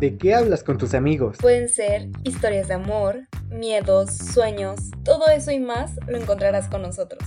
¿De 0.00 0.16
qué 0.16 0.34
hablas 0.34 0.64
con 0.64 0.78
tus 0.78 0.94
amigos? 0.94 1.36
Pueden 1.42 1.68
ser 1.68 2.08
historias 2.24 2.68
de 2.68 2.74
amor, 2.74 3.28
miedos, 3.50 4.10
sueños, 4.16 4.90
todo 5.04 5.28
eso 5.28 5.50
y 5.50 5.60
más 5.60 6.00
lo 6.08 6.16
encontrarás 6.16 6.68
con 6.68 6.80
nosotros. 6.80 7.22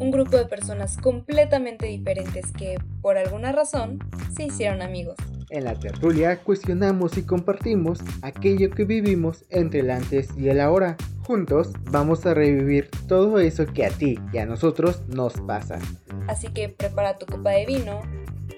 Un 0.00 0.10
grupo 0.10 0.36
de 0.36 0.46
personas 0.46 0.96
completamente 0.96 1.86
diferentes 1.86 2.50
que, 2.50 2.76
por 3.02 3.18
alguna 3.18 3.52
razón, 3.52 4.00
se 4.34 4.46
hicieron 4.46 4.82
amigos. 4.82 5.14
En 5.50 5.62
la 5.62 5.78
tertulia 5.78 6.42
cuestionamos 6.42 7.16
y 7.16 7.22
compartimos 7.22 8.00
aquello 8.22 8.70
que 8.70 8.84
vivimos 8.84 9.44
entre 9.50 9.78
el 9.78 9.90
antes 9.92 10.36
y 10.36 10.48
el 10.48 10.60
ahora. 10.60 10.96
Juntos 11.24 11.70
vamos 11.92 12.26
a 12.26 12.34
revivir 12.34 12.90
todo 13.06 13.38
eso 13.38 13.64
que 13.64 13.86
a 13.86 13.90
ti 13.90 14.18
y 14.32 14.38
a 14.38 14.46
nosotros 14.46 15.04
nos 15.06 15.34
pasa. 15.42 15.78
Así 16.26 16.48
que 16.48 16.68
prepara 16.68 17.16
tu 17.16 17.26
copa 17.26 17.50
de 17.50 17.64
vino, 17.64 18.00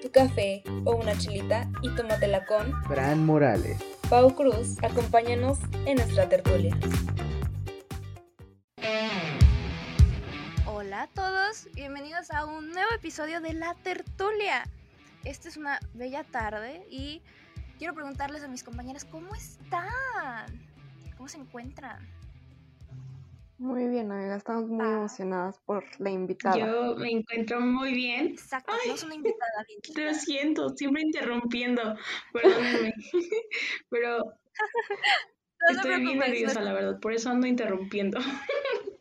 tu 0.01 0.11
café 0.11 0.63
o 0.83 0.95
una 0.95 1.15
chilita 1.15 1.69
y 1.83 1.89
tómatela 1.95 2.45
con 2.45 2.83
Fran 2.85 3.23
Morales. 3.23 3.77
Pau 4.09 4.35
Cruz, 4.35 4.81
acompáñanos 4.83 5.59
en 5.85 5.97
nuestra 5.97 6.27
tertulia. 6.27 6.75
Hola 10.65 11.03
a 11.03 11.07
todos, 11.07 11.67
bienvenidos 11.75 12.31
a 12.31 12.45
un 12.45 12.71
nuevo 12.71 12.91
episodio 12.95 13.41
de 13.41 13.53
La 13.53 13.75
Tertulia. 13.75 14.63
Esta 15.23 15.49
es 15.49 15.57
una 15.57 15.79
bella 15.93 16.23
tarde 16.23 16.83
y 16.89 17.21
quiero 17.77 17.93
preguntarles 17.93 18.43
a 18.43 18.47
mis 18.47 18.63
compañeras 18.63 19.05
cómo 19.05 19.35
están, 19.35 20.47
cómo 21.15 21.29
se 21.29 21.37
encuentran. 21.37 22.20
Muy 23.61 23.85
bien, 23.89 24.11
amiga, 24.11 24.37
estamos 24.37 24.67
muy 24.71 24.83
Ah. 24.87 24.93
emocionadas 24.93 25.59
por 25.59 25.83
la 26.01 26.09
invitada. 26.09 26.57
Yo 26.57 26.95
me 26.95 27.11
encuentro 27.11 27.59
muy 27.61 27.93
bien. 27.93 28.29
Exacto, 28.29 28.73
Ay, 28.73 28.89
no 28.89 28.95
es 28.95 29.03
una 29.03 29.13
invitada 29.13 29.63
bien 29.67 29.79
Lo 30.07 30.13
siento, 30.15 30.69
siempre 30.75 31.03
interrumpiendo. 31.03 31.95
Perdónenme. 32.33 32.91
Pero 33.89 34.17
No 35.69 35.75
estoy 35.75 36.01
bien 36.01 36.17
nerviosa, 36.17 36.59
no- 36.61 36.65
la 36.65 36.73
verdad. 36.73 36.99
Por 36.99 37.13
eso 37.13 37.29
ando 37.29 37.45
interrumpiendo. 37.45 38.17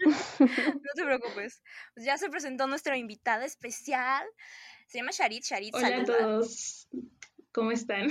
No 0.00 0.92
te 0.94 1.04
preocupes. 1.04 1.62
Pues 1.94 2.06
ya 2.06 2.16
se 2.16 2.30
presentó 2.30 2.66
nuestra 2.66 2.96
invitada 2.96 3.44
especial. 3.44 4.26
Se 4.88 4.96
llama 4.98 5.10
Sharit. 5.12 5.44
Sharit, 5.44 5.74
Hola 5.74 5.98
a 5.98 6.04
todos. 6.04 6.88
¿Cómo 7.52 7.70
están? 7.70 8.08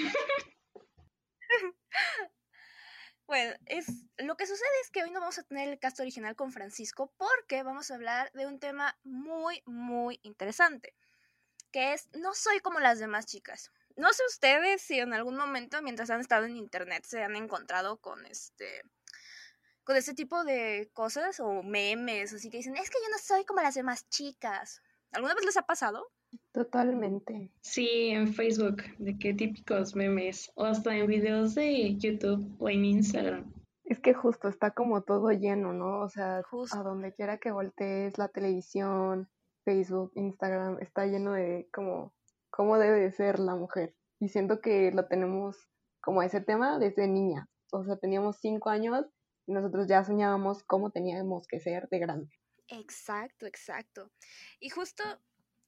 Bueno, 3.29 3.53
es, 3.67 3.85
lo 4.17 4.35
que 4.37 4.47
sucede 4.47 4.67
es 4.81 4.89
que 4.89 5.03
hoy 5.03 5.11
no 5.11 5.19
vamos 5.19 5.37
a 5.37 5.43
tener 5.43 5.69
el 5.69 5.77
cast 5.77 5.99
original 5.99 6.35
con 6.35 6.51
Francisco 6.51 7.13
porque 7.15 7.61
vamos 7.61 7.91
a 7.91 7.93
hablar 7.93 8.31
de 8.31 8.47
un 8.47 8.59
tema 8.59 8.97
muy, 9.03 9.61
muy 9.67 10.19
interesante, 10.23 10.95
que 11.71 11.93
es 11.93 12.09
no 12.13 12.33
soy 12.33 12.59
como 12.59 12.79
las 12.79 12.97
demás 12.97 13.27
chicas. 13.27 13.71
No 13.95 14.11
sé 14.13 14.23
ustedes 14.27 14.81
si 14.81 14.97
en 14.97 15.13
algún 15.13 15.37
momento 15.37 15.79
mientras 15.83 16.09
han 16.09 16.21
estado 16.21 16.45
en 16.45 16.57
internet 16.57 17.05
se 17.05 17.21
han 17.21 17.35
encontrado 17.35 17.97
con 17.97 18.25
este 18.25 18.81
con 19.83 19.95
este 19.95 20.15
tipo 20.15 20.43
de 20.43 20.89
cosas 20.93 21.39
o 21.39 21.61
memes, 21.61 22.33
así 22.33 22.49
que 22.49 22.57
dicen, 22.57 22.77
es 22.77 22.89
que 22.89 22.97
yo 22.97 23.11
no 23.11 23.19
soy 23.19 23.45
como 23.45 23.61
las 23.61 23.75
demás 23.75 24.09
chicas. 24.09 24.81
¿Alguna 25.11 25.33
vez 25.33 25.45
les 25.45 25.57
ha 25.57 25.63
pasado? 25.63 26.07
Totalmente. 26.51 27.51
Sí, 27.61 28.09
en 28.09 28.33
Facebook, 28.33 28.83
de 28.99 29.17
qué 29.17 29.33
típicos 29.33 29.95
memes. 29.95 30.51
O 30.55 30.65
hasta 30.65 30.95
en 30.95 31.07
videos 31.07 31.55
de 31.55 31.95
YouTube 31.97 32.55
o 32.59 32.69
en 32.69 32.85
Instagram. 32.85 33.51
Es 33.85 33.99
que 33.99 34.13
justo 34.13 34.47
está 34.47 34.71
como 34.71 35.01
todo 35.01 35.31
lleno, 35.31 35.73
¿no? 35.73 36.01
O 36.01 36.09
sea, 36.09 36.43
Justo. 36.43 36.77
a 36.77 36.83
donde 36.83 37.13
quiera 37.13 37.39
que 37.39 37.51
voltees, 37.51 38.19
la 38.19 38.27
televisión, 38.27 39.27
Facebook, 39.65 40.11
Instagram, 40.13 40.77
está 40.79 41.07
lleno 41.07 41.33
de 41.33 41.67
como 41.73 42.13
cómo 42.51 42.77
debe 42.77 42.99
de 42.99 43.11
ser 43.11 43.39
la 43.39 43.55
mujer. 43.55 43.95
Y 44.19 44.29
siento 44.29 44.61
que 44.61 44.91
lo 44.91 45.07
tenemos 45.07 45.57
como 46.01 46.21
ese 46.21 46.41
tema 46.41 46.77
desde 46.77 47.07
niña. 47.07 47.49
O 47.71 47.83
sea, 47.83 47.97
teníamos 47.97 48.37
cinco 48.39 48.69
años 48.69 49.05
y 49.47 49.53
nosotros 49.53 49.87
ya 49.87 50.03
soñábamos 50.03 50.63
cómo 50.63 50.91
teníamos 50.91 51.47
que 51.47 51.59
ser 51.59 51.87
de 51.89 51.99
grande. 51.99 52.31
Exacto, 52.69 53.45
exacto. 53.45 54.11
Y 54.59 54.69
justo 54.69 55.03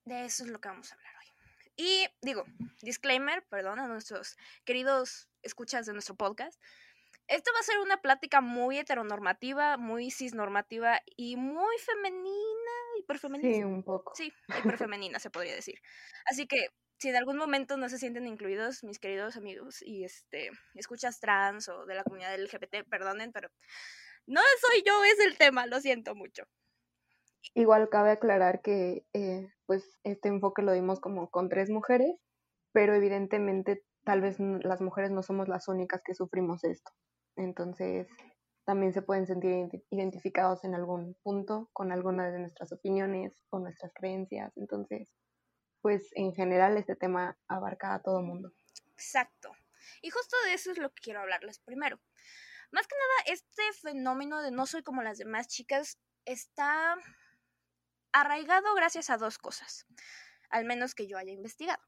de 0.05 0.25
eso 0.25 0.43
es 0.43 0.49
lo 0.49 0.59
que 0.59 0.69
vamos 0.69 0.91
a 0.91 0.95
hablar 0.95 1.13
hoy. 1.15 1.31
Y 1.77 2.07
digo, 2.21 2.45
disclaimer, 2.81 3.43
perdón 3.47 3.79
a 3.79 3.87
nuestros 3.87 4.37
queridos 4.65 5.29
escuchas 5.41 5.85
de 5.85 5.93
nuestro 5.93 6.15
podcast. 6.15 6.61
Esto 7.27 7.51
va 7.53 7.59
a 7.59 7.63
ser 7.63 7.79
una 7.79 8.01
plática 8.01 8.41
muy 8.41 8.77
heteronormativa, 8.77 9.77
muy 9.77 10.11
cisnormativa 10.11 11.01
y 11.15 11.37
muy 11.37 11.77
femenina, 11.79 12.71
hiperfemenina. 12.99 13.55
Sí, 13.55 13.63
un 13.63 13.83
poco. 13.83 14.13
Sí, 14.15 14.33
hiperfemenina 14.59 15.17
se 15.19 15.29
podría 15.29 15.55
decir. 15.55 15.79
Así 16.25 16.45
que 16.45 16.67
si 16.97 17.09
en 17.09 17.15
algún 17.15 17.37
momento 17.37 17.77
no 17.77 17.89
se 17.89 17.97
sienten 17.97 18.27
incluidos, 18.27 18.83
mis 18.83 18.99
queridos 18.99 19.37
amigos 19.37 19.81
y 19.81 20.03
este 20.03 20.51
escuchas 20.75 21.19
trans 21.19 21.67
o 21.69 21.85
de 21.85 21.95
la 21.95 22.03
comunidad 22.03 22.35
LGBT, 22.37 22.87
perdonen, 22.87 23.31
pero 23.31 23.49
no 24.27 24.41
soy 24.59 24.83
yo, 24.85 25.03
es 25.03 25.19
el 25.19 25.37
tema, 25.37 25.65
lo 25.65 25.79
siento 25.79 26.13
mucho. 26.15 26.43
Igual 27.53 27.89
cabe 27.89 28.11
aclarar 28.11 28.61
que 28.61 29.05
eh, 29.13 29.49
pues 29.65 29.99
este 30.03 30.29
enfoque 30.29 30.61
lo 30.61 30.71
dimos 30.71 30.99
como 30.99 31.29
con 31.29 31.49
tres 31.49 31.69
mujeres, 31.69 32.15
pero 32.71 32.93
evidentemente 32.93 33.83
tal 34.03 34.21
vez 34.21 34.37
las 34.39 34.81
mujeres 34.81 35.11
no 35.11 35.23
somos 35.23 35.47
las 35.47 35.67
únicas 35.67 36.01
que 36.03 36.13
sufrimos 36.13 36.63
esto. 36.63 36.91
Entonces 37.35 38.07
también 38.65 38.93
se 38.93 39.01
pueden 39.01 39.25
sentir 39.25 39.51
identi- 39.51 39.83
identificados 39.89 40.63
en 40.63 40.75
algún 40.75 41.15
punto 41.23 41.69
con 41.73 41.91
alguna 41.91 42.31
de 42.31 42.39
nuestras 42.39 42.71
opiniones 42.71 43.33
o 43.49 43.59
nuestras 43.59 43.91
creencias. 43.93 44.51
Entonces, 44.55 45.11
pues 45.81 46.09
en 46.15 46.33
general 46.33 46.77
este 46.77 46.95
tema 46.95 47.37
abarca 47.47 47.93
a 47.93 48.01
todo 48.01 48.21
mundo. 48.21 48.53
Exacto. 48.93 49.51
Y 50.01 50.09
justo 50.11 50.37
de 50.45 50.53
eso 50.53 50.71
es 50.71 50.77
lo 50.77 50.89
que 50.93 51.01
quiero 51.01 51.21
hablarles 51.21 51.59
primero. 51.59 51.99
Más 52.71 52.87
que 52.87 52.95
nada, 52.95 53.35
este 53.35 53.63
fenómeno 53.81 54.41
de 54.41 54.51
no 54.51 54.65
soy 54.65 54.83
como 54.83 55.01
las 55.01 55.17
demás 55.17 55.47
chicas 55.47 55.99
está 56.25 56.95
arraigado 58.13 58.73
gracias 58.75 59.09
a 59.09 59.17
dos 59.17 59.37
cosas, 59.37 59.85
al 60.49 60.65
menos 60.65 60.95
que 60.95 61.07
yo 61.07 61.17
haya 61.17 61.31
investigado. 61.31 61.81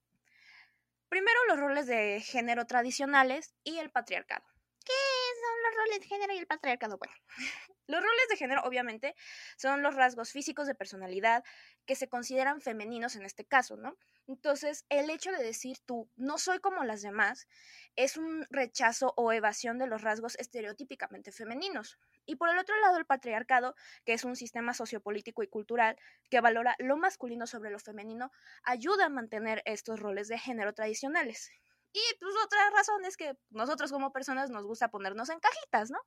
Primero, 1.10 1.40
los 1.48 1.60
roles 1.60 1.86
de 1.86 2.22
género 2.22 2.66
tradicionales 2.66 3.54
y 3.64 3.78
el 3.78 3.92
patriarcado. 3.92 4.44
¿Qué 4.84 4.92
son 4.92 5.64
los 5.64 5.76
roles 5.78 6.00
de 6.00 6.08
género 6.08 6.34
y 6.34 6.38
el 6.38 6.48
patriarcado? 6.48 6.98
Bueno, 6.98 7.14
los 7.88 8.02
roles 8.02 8.28
de 8.30 8.38
género 8.38 8.64
obviamente 8.64 9.16
son 9.58 9.82
los 9.84 9.96
rasgos 9.96 10.32
físicos 10.32 10.68
de 10.68 10.76
personalidad 10.76 11.44
que 11.86 11.96
se 11.96 12.10
consideran 12.10 12.62
femeninos 12.62 13.16
en 13.16 13.24
este 13.24 13.46
caso, 13.46 13.78
¿no? 13.78 13.98
Entonces, 14.28 14.86
el 14.90 15.10
hecho 15.10 15.32
de 15.32 15.44
decir 15.44 15.78
tú 15.86 16.10
no 16.16 16.38
soy 16.38 16.60
como 16.60 16.84
las 16.84 17.02
demás 17.02 17.48
es 17.96 18.18
un 18.18 18.46
rechazo 18.50 19.14
o 19.18 19.32
evasión 19.34 19.78
de 19.78 19.88
los 19.88 20.02
rasgos 20.02 20.36
estereotípicamente 20.40 21.32
femeninos. 21.32 22.00
Y 22.26 22.38
por 22.38 22.50
el 22.50 22.58
otro 22.58 22.80
lado, 22.80 22.98
el 22.98 23.06
patriarcado, 23.06 23.76
que 24.06 24.14
es 24.14 24.24
un 24.24 24.36
sistema 24.36 24.74
sociopolítico 24.74 25.44
y 25.44 25.48
cultural 25.48 25.98
que 26.30 26.42
valora 26.42 26.76
lo 26.80 26.98
masculino 26.98 27.48
sobre 27.48 27.70
lo 27.70 27.80
femenino, 27.80 28.32
ayuda 28.64 29.06
a 29.06 29.10
mantener 29.10 29.62
estos 29.66 30.00
roles 30.00 30.28
de 30.30 30.40
género 30.40 30.74
tradicionales. 30.74 31.52
Y 31.92 32.02
pues 32.20 32.34
otra 32.44 32.70
razón 32.72 33.06
es 33.06 33.18
que 33.18 33.38
nosotros 33.52 33.92
como 33.92 34.12
personas 34.12 34.50
nos 34.50 34.66
gusta 34.66 34.90
ponernos 34.90 35.30
en 35.30 35.40
cajitas, 35.40 35.92
¿no? 35.92 36.00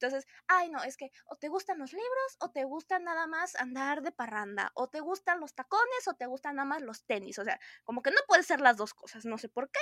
Entonces, 0.00 0.26
ay, 0.46 0.70
no, 0.70 0.82
es 0.84 0.96
que 0.96 1.10
o 1.26 1.36
te 1.36 1.48
gustan 1.48 1.78
los 1.78 1.92
libros 1.92 2.36
o 2.40 2.50
te 2.50 2.64
gusta 2.64 2.98
nada 2.98 3.26
más 3.26 3.56
andar 3.56 4.02
de 4.02 4.12
parranda, 4.12 4.70
o 4.74 4.88
te 4.88 5.00
gustan 5.00 5.40
los 5.40 5.54
tacones 5.54 6.06
o 6.06 6.14
te 6.14 6.26
gustan 6.26 6.56
nada 6.56 6.68
más 6.68 6.82
los 6.82 7.04
tenis. 7.04 7.38
O 7.38 7.44
sea, 7.44 7.58
como 7.84 8.02
que 8.02 8.10
no 8.10 8.20
puede 8.26 8.44
ser 8.44 8.60
las 8.60 8.76
dos 8.76 8.94
cosas, 8.94 9.24
no 9.24 9.38
sé 9.38 9.48
por 9.48 9.70
qué, 9.70 9.80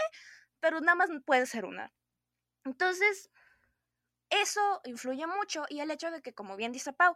pero 0.60 0.80
nada 0.80 0.94
más 0.94 1.10
puede 1.24 1.46
ser 1.46 1.66
una. 1.66 1.92
Entonces, 2.64 3.30
eso 4.30 4.80
influye 4.84 5.26
mucho 5.26 5.66
y 5.68 5.80
el 5.80 5.90
hecho 5.90 6.10
de 6.10 6.22
que, 6.22 6.34
como 6.34 6.56
bien 6.56 6.72
dice 6.72 6.92
Pau, 6.92 7.14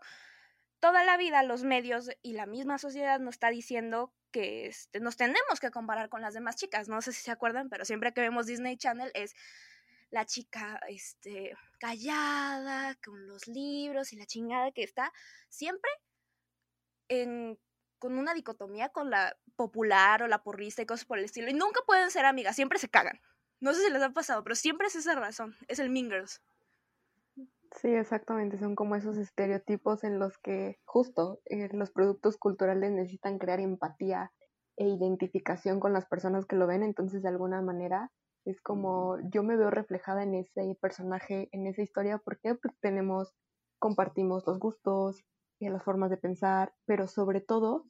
toda 0.81 1.05
la 1.05 1.17
vida 1.17 1.43
los 1.43 1.65
medios 1.65 2.11
y 2.23 2.35
la 2.35 2.47
misma 2.47 2.79
sociedad 2.79 3.19
nos 3.21 3.35
está 3.37 3.51
diciendo 3.51 4.15
que 4.31 4.67
este, 4.67 5.01
nos 5.01 5.17
tenemos 5.17 5.61
que 5.61 5.71
comparar 5.71 6.09
con 6.09 6.23
las 6.23 6.35
demás 6.35 6.57
chicas. 6.57 6.89
No 6.89 7.03
sé 7.03 7.13
si 7.13 7.23
se 7.23 7.31
acuerdan, 7.31 7.69
pero 7.69 7.85
siempre 7.85 8.13
que 8.13 8.21
vemos 8.21 8.47
Disney 8.47 8.77
Channel 8.77 9.11
es 9.15 9.35
la 10.11 10.27
chica 10.27 10.81
este, 10.89 11.55
callada, 11.79 12.97
con 13.05 13.27
los 13.27 13.47
libros 13.47 14.13
y 14.13 14.17
la 14.17 14.27
chingada 14.27 14.73
que 14.73 14.83
está 14.83 15.13
siempre 15.49 15.91
en, 17.09 17.59
con 17.99 18.19
una 18.19 18.35
dicotomía 18.35 18.89
con 18.89 19.11
la 19.11 19.37
popular 19.57 20.23
o 20.23 20.29
la 20.29 20.43
porrista 20.43 20.83
y 20.83 20.87
cosas 20.87 21.05
por 21.05 21.19
el 21.19 21.25
estilo. 21.25 21.49
Y 21.49 21.55
nunca 21.55 21.81
pueden 21.87 22.11
ser 22.11 22.25
amigas, 22.25 22.57
siempre 22.57 22.79
se 22.79 22.89
cagan. 22.89 23.21
No 23.61 23.75
sé 23.75 23.85
si 23.85 23.93
les 23.93 24.03
ha 24.03 24.11
pasado, 24.11 24.43
pero 24.43 24.55
siempre 24.55 24.87
es 24.87 24.97
esa 24.97 25.15
razón. 25.15 25.55
Es 25.69 25.79
el 25.79 25.91
Mean 25.91 26.11
Girls. 26.11 26.41
Sí, 27.81 27.89
exactamente, 27.89 28.59
son 28.59 28.75
como 28.75 28.97
esos 28.97 29.17
estereotipos 29.17 30.03
en 30.03 30.19
los 30.19 30.39
que 30.39 30.81
justo 30.85 31.41
eh, 31.45 31.69
los 31.73 31.93
productos 31.93 32.37
culturales 32.37 32.91
necesitan 32.91 33.39
crear 33.39 33.61
empatía 33.61 34.33
e 34.77 34.89
identificación 34.89 35.79
con 35.79 35.93
las 35.93 36.07
personas 36.07 36.47
que 36.47 36.57
lo 36.57 36.67
ven, 36.67 36.83
entonces 36.83 37.23
de 37.23 37.29
alguna 37.29 37.63
manera 37.63 38.11
es 38.45 38.61
como 38.61 39.19
yo 39.31 39.43
me 39.43 39.57
veo 39.57 39.71
reflejada 39.71 40.23
en 40.23 40.35
ese 40.35 40.77
personaje, 40.81 41.49
en 41.53 41.67
esa 41.67 41.83
historia, 41.83 42.19
porque 42.19 42.55
pues 42.55 42.75
tenemos, 42.81 43.33
compartimos 43.79 44.47
los 44.47 44.59
gustos 44.59 45.23
y 45.59 45.69
las 45.69 45.85
formas 45.85 46.11
de 46.11 46.17
pensar, 46.17 46.73
pero 46.87 47.07
sobre 47.07 47.41
todo 47.41 47.87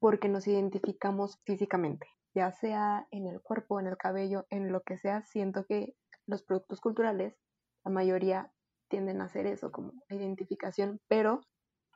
porque 0.00 0.28
nos 0.28 0.46
identificamos 0.46 1.38
físicamente. 1.44 2.06
ya 2.34 2.52
sea 2.52 3.08
en 3.10 3.26
el 3.26 3.40
cuerpo, 3.42 3.80
en 3.80 3.88
el 3.88 3.96
cabello, 3.96 4.46
en 4.50 4.70
lo 4.70 4.82
que 4.82 4.98
sea, 4.98 5.22
siento 5.22 5.64
que 5.66 5.94
los 6.26 6.42
productos 6.44 6.80
culturales, 6.80 7.36
la 7.84 7.90
mayoría 7.90 8.52
tienden 8.88 9.20
a 9.20 9.24
hacer 9.24 9.46
eso 9.46 9.72
como 9.72 9.92
identificación, 10.08 11.00
pero 11.08 11.40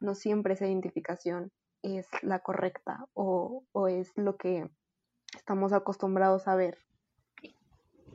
no 0.00 0.14
siempre 0.14 0.54
esa 0.54 0.66
identificación 0.66 1.52
es 1.82 2.08
la 2.22 2.40
correcta 2.40 3.06
o, 3.14 3.64
o 3.72 3.88
es 3.88 4.10
lo 4.16 4.36
que 4.36 4.69
estamos 5.36 5.72
acostumbrados 5.72 6.48
a 6.48 6.56
ver. 6.56 6.78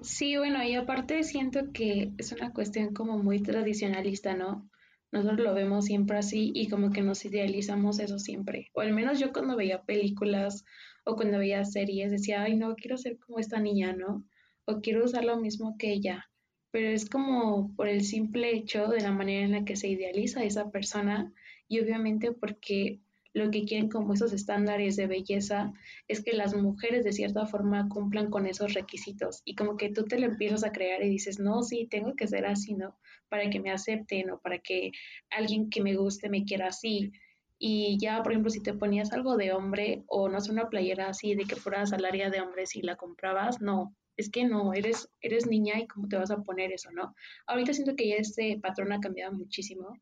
Sí, 0.02 0.38
bueno, 0.38 0.64
y 0.64 0.76
aparte 0.76 1.24
siento 1.24 1.72
que 1.74 2.14
es 2.18 2.32
una 2.32 2.54
cuestión 2.54 2.94
como 2.94 3.18
muy 3.18 3.42
tradicionalista, 3.42 4.34
¿no? 4.34 4.70
Nosotros 5.12 5.40
lo 5.40 5.54
vemos 5.54 5.86
siempre 5.86 6.18
así 6.18 6.52
y 6.54 6.70
como 6.70 6.92
que 6.92 7.02
nos 7.02 7.26
idealizamos 7.26 8.00
eso 8.00 8.20
siempre. 8.20 8.70
O 8.74 8.82
al 8.82 8.94
menos 8.94 9.20
yo 9.20 9.34
cuando 9.34 9.58
veía 9.58 9.84
películas 9.84 10.64
o 11.04 11.16
cuando 11.16 11.40
veía 11.40 11.66
series 11.66 12.12
decía, 12.12 12.44
ay, 12.44 12.56
no, 12.56 12.76
quiero 12.76 12.98
ser 12.98 13.18
como 13.18 13.40
esta 13.40 13.60
niña, 13.60 13.94
¿no? 13.94 14.24
O 14.66 14.82
quiero 14.82 15.04
usar 15.04 15.26
lo 15.26 15.38
mismo 15.38 15.76
que 15.78 15.92
ella. 15.92 16.30
Pero 16.72 16.90
es 16.90 17.10
como 17.10 17.76
por 17.76 17.90
el 17.90 18.04
simple 18.06 18.52
hecho 18.56 18.88
de 18.88 19.02
la 19.02 19.12
manera 19.12 19.46
en 19.46 19.52
la 19.52 19.66
que 19.66 19.76
se 19.76 19.88
idealiza 19.90 20.42
a 20.42 20.46
esa 20.46 20.70
persona 20.70 21.34
y 21.68 21.80
obviamente 21.82 22.32
porque 22.32 23.02
lo 23.34 23.52
que 23.52 23.64
quieren 23.64 23.90
como 23.90 24.14
esos 24.14 24.34
estándares 24.34 24.96
de 24.96 25.08
belleza 25.08 25.72
es 26.08 26.24
que 26.24 26.34
las 26.34 26.56
mujeres 26.56 27.04
de 27.04 27.14
cierta 27.14 27.46
forma 27.46 27.88
cumplan 27.90 28.30
con 28.30 28.48
esos 28.48 28.74
requisitos 28.74 29.42
y 29.46 29.56
como 29.56 29.78
que 29.78 29.90
tú 29.90 30.06
te 30.06 30.20
lo 30.20 30.26
empiezas 30.26 30.64
a 30.64 30.72
crear 30.72 31.04
y 31.04 31.10
dices, 31.10 31.40
no, 31.40 31.62
sí, 31.62 31.88
tengo 31.90 32.16
que 32.16 32.28
ser 32.28 32.46
así, 32.46 32.74
¿no? 32.74 32.96
Para 33.30 33.50
que 33.50 33.60
me 33.60 33.72
acepten 33.72 34.32
o 34.32 34.40
para 34.40 34.60
que 34.60 34.92
alguien 35.30 35.70
que 35.70 35.82
me 35.82 35.96
guste 35.96 36.30
me 36.30 36.44
quiera 36.44 36.68
así. 36.68 37.12
Y 37.60 37.98
ya, 38.00 38.24
por 38.24 38.32
ejemplo, 38.32 38.50
si 38.50 38.64
te 38.64 38.74
ponías 38.74 39.12
algo 39.12 39.36
de 39.38 39.52
hombre 39.52 40.04
o 40.08 40.30
no 40.30 40.40
sé, 40.40 40.52
una 40.52 40.70
playera 40.70 41.10
así 41.10 41.36
de 41.36 41.44
que 41.44 41.56
fueras 41.56 41.94
al 41.94 42.06
área 42.06 42.30
de 42.30 42.42
hombres 42.42 42.76
y 42.76 42.82
la 42.82 42.96
comprabas, 42.96 43.62
no, 43.62 43.96
es 44.18 44.30
que 44.30 44.46
no, 44.46 44.74
eres, 44.74 45.10
eres 45.22 45.46
niña 45.46 45.80
y 45.80 45.88
cómo 45.88 46.08
te 46.08 46.18
vas 46.18 46.32
a 46.32 46.42
poner 46.44 46.72
eso, 46.72 46.90
¿no? 46.92 47.16
Ahorita 47.48 47.74
siento 47.74 47.96
que 47.96 48.08
ya 48.10 48.16
este 48.16 48.60
patrón 48.62 48.92
ha 48.92 49.00
cambiado 49.00 49.34
muchísimo, 49.34 49.98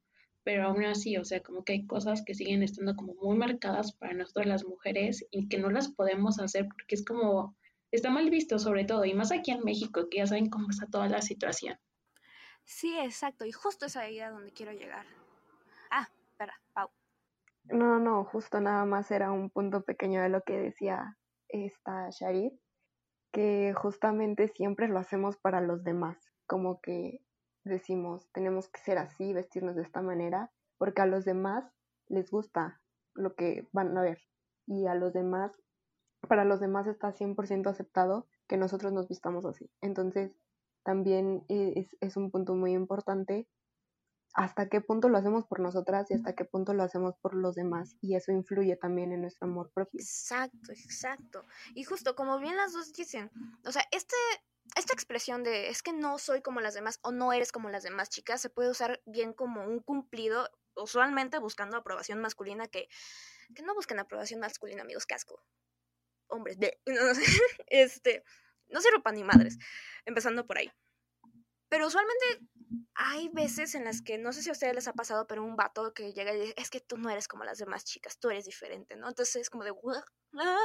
pero 0.47 0.63
aún 0.63 0.85
así, 0.85 1.17
o 1.17 1.25
sea, 1.25 1.43
como 1.43 1.65
que 1.65 1.73
hay 1.73 1.85
cosas 1.85 2.23
que 2.23 2.33
siguen 2.33 2.63
estando 2.63 2.95
como 2.95 3.13
muy 3.15 3.37
marcadas 3.37 3.91
para 3.91 4.13
nosotros 4.13 4.45
las 4.45 4.63
mujeres 4.63 5.27
y 5.29 5.49
que 5.49 5.57
no 5.57 5.69
las 5.69 5.89
podemos 5.89 6.39
hacer 6.39 6.69
porque 6.69 6.95
es 6.95 7.03
como, 7.03 7.57
está 7.91 8.11
mal 8.11 8.29
visto 8.29 8.57
sobre 8.57 8.85
todo, 8.85 9.03
y 9.03 9.13
más 9.13 9.33
aquí 9.33 9.51
en 9.51 9.65
México, 9.65 10.07
que 10.09 10.19
ya 10.19 10.25
saben 10.25 10.49
cómo 10.49 10.69
está 10.69 10.85
toda 10.85 11.09
la 11.09 11.21
situación. 11.21 11.77
Sí, 12.63 12.97
exacto, 12.97 13.43
y 13.43 13.51
justo 13.51 13.87
es 13.87 13.97
ahí 13.97 14.21
a 14.21 14.29
donde 14.29 14.53
quiero 14.53 14.71
llegar. 14.71 15.05
Ah, 15.91 16.07
espera, 16.29 16.53
Pau. 16.71 16.91
No, 17.65 17.99
no, 17.99 18.23
justo 18.23 18.61
nada 18.61 18.85
más 18.85 19.11
era 19.11 19.33
un 19.33 19.49
punto 19.49 19.83
pequeño 19.83 20.21
de 20.21 20.29
lo 20.29 20.43
que 20.43 20.57
decía 20.57 21.17
esta 21.49 22.09
Sharid, 22.09 22.53
que 23.33 23.73
justamente 23.75 24.47
siempre 24.47 24.87
lo 24.87 24.97
hacemos 24.97 25.35
para 25.35 25.59
los 25.59 25.83
demás, 25.83 26.17
como 26.45 26.79
que 26.79 27.19
decimos, 27.69 28.27
tenemos 28.33 28.69
que 28.69 28.79
ser 28.81 28.97
así, 28.97 29.33
vestirnos 29.33 29.75
de 29.75 29.83
esta 29.83 30.01
manera, 30.01 30.51
porque 30.77 31.01
a 31.01 31.05
los 31.05 31.25
demás 31.25 31.65
les 32.07 32.29
gusta 32.29 32.81
lo 33.13 33.35
que 33.35 33.67
van 33.71 33.97
a 33.97 34.01
ver. 34.01 34.19
Y 34.65 34.87
a 34.87 34.95
los 34.95 35.13
demás, 35.13 35.51
para 36.27 36.45
los 36.45 36.59
demás 36.59 36.87
está 36.87 37.13
100% 37.13 37.67
aceptado 37.67 38.27
que 38.47 38.57
nosotros 38.57 38.93
nos 38.93 39.07
vistamos 39.07 39.45
así. 39.45 39.69
Entonces, 39.81 40.31
también 40.83 41.43
es, 41.49 41.95
es 41.99 42.17
un 42.17 42.31
punto 42.31 42.55
muy 42.55 42.73
importante 42.73 43.47
hasta 44.37 44.69
qué 44.69 44.81
punto 44.81 45.09
lo 45.09 45.17
hacemos 45.17 45.45
por 45.47 45.59
nosotras 45.59 46.09
y 46.11 46.13
hasta 46.13 46.33
qué 46.35 46.45
punto 46.45 46.73
lo 46.73 46.83
hacemos 46.83 47.15
por 47.21 47.33
los 47.33 47.55
demás. 47.55 47.97
Y 48.01 48.15
eso 48.15 48.31
influye 48.31 48.77
también 48.77 49.11
en 49.11 49.21
nuestro 49.21 49.47
amor 49.47 49.71
propio. 49.73 49.99
Exacto, 49.99 50.71
exacto. 50.71 51.43
Y 51.73 51.83
justo 51.83 52.15
como 52.15 52.39
bien 52.39 52.55
las 52.55 52.71
dos 52.71 52.93
dicen, 52.93 53.31
o 53.65 53.71
sea, 53.71 53.81
este, 53.91 54.15
esta 54.75 54.93
expresión 54.93 55.43
de 55.43 55.69
es 55.69 55.81
que 55.81 55.93
no 55.93 56.17
soy 56.17 56.41
como 56.41 56.61
las 56.61 56.73
demás 56.73 56.99
o 57.01 57.11
no 57.11 57.33
eres 57.33 57.51
como 57.51 57.69
las 57.69 57.83
demás 57.83 58.09
chicas 58.09 58.41
se 58.41 58.49
puede 58.49 58.69
usar 58.69 59.01
bien 59.05 59.33
como 59.33 59.63
un 59.63 59.79
cumplido, 59.79 60.49
usualmente 60.75 61.39
buscando 61.39 61.77
aprobación 61.77 62.19
masculina, 62.19 62.67
que, 62.67 62.87
que 63.55 63.63
no 63.63 63.73
busquen 63.73 63.99
aprobación 63.99 64.39
masculina, 64.39 64.81
amigos, 64.81 65.05
casco. 65.05 65.43
Hombres, 66.27 66.57
este, 67.67 68.23
no 68.67 68.81
sirve 68.81 68.99
para 68.99 69.15
ni 69.15 69.23
madres, 69.23 69.57
empezando 70.05 70.45
por 70.45 70.57
ahí. 70.57 70.71
Pero 71.69 71.87
usualmente 71.87 72.25
hay 72.95 73.29
veces 73.29 73.75
en 73.75 73.83
las 73.85 74.01
que, 74.01 74.17
no 74.17 74.33
sé 74.33 74.41
si 74.41 74.49
a 74.49 74.51
ustedes 74.51 74.75
les 74.75 74.87
ha 74.87 74.93
pasado, 74.93 75.27
pero 75.27 75.43
un 75.43 75.55
vato 75.55 75.93
que 75.93 76.13
llega 76.13 76.33
y 76.33 76.39
dice, 76.39 76.53
es 76.57 76.69
que 76.69 76.81
tú 76.81 76.97
no 76.97 77.09
eres 77.09 77.27
como 77.27 77.43
las 77.43 77.57
demás 77.57 77.85
chicas, 77.85 78.19
tú 78.19 78.29
eres 78.29 78.45
diferente, 78.45 78.95
¿no? 78.95 79.07
Entonces 79.07 79.35
es 79.37 79.49
como 79.49 79.63
de, 79.63 79.73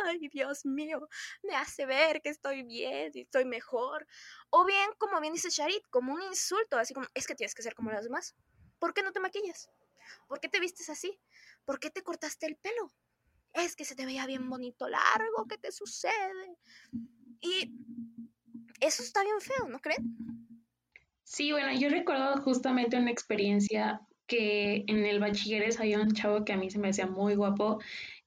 ay, 0.06 0.28
Dios 0.28 0.64
mío, 0.64 1.08
me 1.43 1.54
hace 1.54 1.87
ver 1.87 2.20
que 2.22 2.31
estoy 2.31 2.62
bien 2.62 3.10
y 3.14 3.22
estoy 3.22 3.44
mejor. 3.44 4.06
O 4.50 4.64
bien, 4.64 4.90
como 4.99 5.20
bien 5.20 5.34
dice 5.34 5.50
Sharit, 5.50 5.87
como 5.90 6.12
un 6.12 6.22
insulto, 6.22 6.78
así 6.78 6.94
como, 6.94 7.06
es 7.14 7.26
que 7.26 7.34
tienes 7.34 7.54
que 7.54 7.62
ser 7.62 7.75
como 7.75 7.90
las 7.90 8.04
demás. 8.04 8.34
¿Por 8.78 8.94
qué 8.94 9.02
no 9.02 9.12
te 9.12 9.20
maquillas? 9.20 9.70
¿Por 10.26 10.40
qué 10.40 10.49
te 10.49 10.60
vistes 10.60 10.88
así? 10.88 11.20
¿Por 11.64 11.78
qué 11.78 11.90
te 11.90 12.02
cortaste 12.02 12.46
el 12.46 12.56
pelo? 12.56 12.93
Es 13.52 13.76
que 13.76 13.84
se 13.84 13.94
te 13.94 14.06
veía 14.06 14.26
bien 14.26 14.49
bonito 14.49 14.88
largo, 14.88 15.46
¿qué 15.49 15.58
te 15.58 15.70
sucede? 15.70 16.58
Y 17.40 17.72
eso 18.81 19.02
está 19.02 19.22
bien 19.22 19.40
feo, 19.40 19.69
¿no 19.69 19.78
creen? 19.78 20.31
Sí, 21.25 21.53
bueno, 21.53 21.73
yo 21.79 21.89
recuerdo 21.89 22.41
justamente 22.43 22.97
una 22.97 23.11
experiencia 23.11 24.01
que 24.27 24.85
en 24.87 25.05
el 25.07 25.21
bachilleres 25.21 25.81
había 25.81 26.01
un 26.01 26.13
chavo 26.13 26.45
que 26.45 26.53
a 26.53 26.57
mí 26.57 26.71
se 26.71 26.79
me 26.79 26.89
hacía 26.91 27.07
muy 27.07 27.35
guapo 27.35 27.79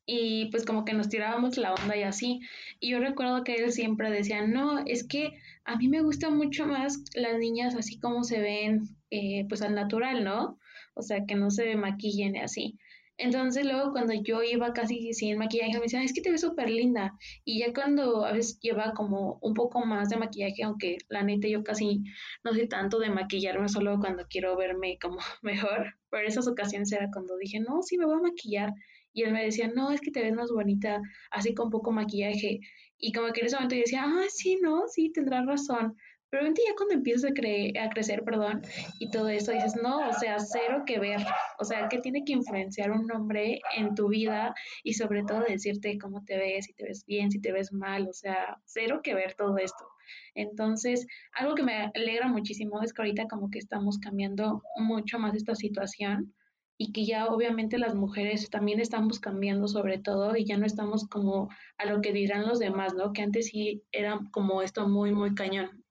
y 0.05 0.49
pues 0.51 0.65
como 0.65 0.85
que 0.85 0.93
nos 0.93 1.09
tirábamos 1.09 1.57
la 1.57 1.73
onda 1.73 1.95
y 1.97 2.03
así. 2.03 2.39
Y 2.79 2.91
yo 2.91 2.99
recuerdo 2.99 3.43
que 3.43 3.55
él 3.55 3.71
siempre 3.71 4.11
decía, 4.11 4.45
no, 4.47 4.79
es 4.85 5.07
que 5.07 5.33
a 5.65 5.75
mí 5.77 5.87
me 5.87 6.01
gustan 6.01 6.37
mucho 6.37 6.65
más 6.67 7.03
las 7.15 7.37
niñas 7.39 7.75
así 7.75 7.99
como 7.99 8.23
se 8.23 8.39
ven 8.39 8.83
eh, 9.11 9.45
pues 9.49 9.61
al 9.61 9.75
natural, 9.75 10.23
¿no? 10.23 10.59
O 10.93 11.01
sea, 11.01 11.25
que 11.27 11.35
no 11.35 11.51
se 11.51 11.75
maquillen 11.75 12.35
y 12.35 12.39
así. 12.39 12.77
Entonces 13.17 13.65
luego 13.65 13.91
cuando 13.91 14.13
yo 14.13 14.43
iba 14.43 14.73
casi 14.73 15.13
sin 15.13 15.37
maquillaje 15.37 15.73
me 15.75 15.81
decían, 15.81 16.03
es 16.03 16.13
que 16.13 16.21
te 16.21 16.31
ves 16.31 16.41
súper 16.41 16.69
linda. 16.69 17.13
Y 17.45 17.59
ya 17.59 17.73
cuando 17.73 18.25
a 18.25 18.33
veces 18.33 18.59
lleva 18.59 18.93
como 18.93 19.39
un 19.41 19.53
poco 19.53 19.85
más 19.85 20.09
de 20.09 20.17
maquillaje, 20.17 20.63
aunque 20.63 20.97
la 21.07 21.23
neta 21.23 21.47
yo 21.47 21.63
casi 21.63 22.03
no 22.43 22.53
sé 22.53 22.67
tanto 22.67 22.99
de 22.99 23.09
maquillarme 23.09 23.69
solo 23.69 23.99
cuando 23.99 24.25
quiero 24.29 24.57
verme 24.57 24.97
como 25.01 25.17
mejor. 25.41 25.95
Pero 26.09 26.27
esas 26.27 26.47
ocasiones 26.47 26.91
era 26.91 27.09
cuando 27.11 27.37
dije, 27.37 27.59
no, 27.59 27.81
sí 27.83 27.97
me 27.97 28.05
voy 28.05 28.15
a 28.15 28.21
maquillar. 28.21 28.73
Y 29.13 29.23
él 29.23 29.31
me 29.31 29.45
decía, 29.45 29.69
no, 29.73 29.91
es 29.91 30.01
que 30.01 30.11
te 30.11 30.21
ves 30.21 30.33
más 30.33 30.51
bonita 30.51 31.01
así 31.31 31.53
con 31.53 31.69
poco 31.69 31.91
maquillaje. 31.93 32.59
Y 32.97 33.13
como 33.13 33.31
que 33.31 33.41
en 33.41 33.45
ese 33.47 33.55
momento 33.55 33.75
yo 33.75 33.81
decía, 33.81 34.03
ah, 34.05 34.25
sí, 34.29 34.57
no, 34.61 34.87
sí, 34.87 35.11
tendrás 35.11 35.45
razón. 35.45 35.95
Pero 36.29 36.47
ya 36.47 36.75
cuando 36.75 36.95
empiezas 36.95 37.31
a, 37.31 37.83
a 37.83 37.89
crecer, 37.89 38.23
perdón, 38.23 38.61
y 38.99 39.09
todo 39.09 39.29
eso, 39.29 39.51
dices, 39.51 39.75
no, 39.81 40.09
o 40.09 40.13
sea, 40.13 40.37
cero 40.39 40.83
que 40.85 40.99
ver. 40.99 41.21
O 41.59 41.63
sea, 41.63 41.87
que 41.87 41.99
tiene 41.99 42.23
que 42.25 42.33
influenciar 42.33 42.91
un 42.91 43.11
hombre 43.11 43.61
en 43.77 43.95
tu 43.95 44.09
vida 44.09 44.53
y 44.83 44.93
sobre 44.93 45.23
todo 45.23 45.41
decirte 45.41 45.97
cómo 45.97 46.23
te 46.25 46.37
ves, 46.37 46.65
si 46.65 46.73
te 46.73 46.83
ves 46.83 47.05
bien, 47.05 47.31
si 47.31 47.39
te 47.39 47.51
ves 47.51 47.71
mal, 47.71 48.07
o 48.07 48.13
sea, 48.13 48.57
cero 48.65 49.01
que 49.03 49.13
ver 49.13 49.35
todo 49.35 49.57
esto. 49.57 49.85
Entonces, 50.33 51.07
algo 51.33 51.55
que 51.55 51.63
me 51.63 51.91
alegra 51.95 52.27
muchísimo 52.27 52.81
es 52.81 52.93
que 52.93 53.01
ahorita 53.01 53.27
como 53.27 53.49
que 53.49 53.59
estamos 53.59 53.97
cambiando 53.99 54.61
mucho 54.77 55.19
más 55.19 55.35
esta 55.35 55.55
situación 55.55 56.33
y 56.77 56.91
que 56.91 57.05
ya 57.05 57.27
obviamente 57.27 57.77
las 57.77 57.95
mujeres 57.95 58.49
también 58.49 58.79
estamos 58.79 59.19
cambiando 59.19 59.67
sobre 59.67 59.97
todo 59.97 60.35
y 60.35 60.45
ya 60.45 60.57
no 60.57 60.65
estamos 60.65 61.07
como 61.07 61.49
a 61.77 61.85
lo 61.85 62.01
que 62.01 62.11
dirán 62.11 62.47
los 62.47 62.59
demás, 62.59 62.93
¿no? 62.93 63.13
Que 63.13 63.21
antes 63.21 63.47
sí 63.47 63.83
era 63.91 64.19
como 64.31 64.61
esto 64.61 64.87
muy, 64.87 65.13
muy 65.13 65.33
cañón. 65.35 65.84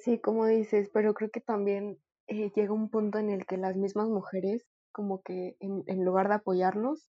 Sí, 0.00 0.18
como 0.18 0.46
dices, 0.46 0.88
pero 0.94 1.12
creo 1.12 1.30
que 1.30 1.40
también 1.40 1.98
eh, 2.26 2.50
llega 2.54 2.72
un 2.72 2.88
punto 2.88 3.18
en 3.18 3.28
el 3.28 3.44
que 3.44 3.58
las 3.58 3.76
mismas 3.76 4.08
mujeres, 4.08 4.66
como 4.92 5.22
que 5.22 5.56
en, 5.60 5.84
en 5.86 6.04
lugar 6.06 6.28
de 6.28 6.36
apoyarnos, 6.36 7.10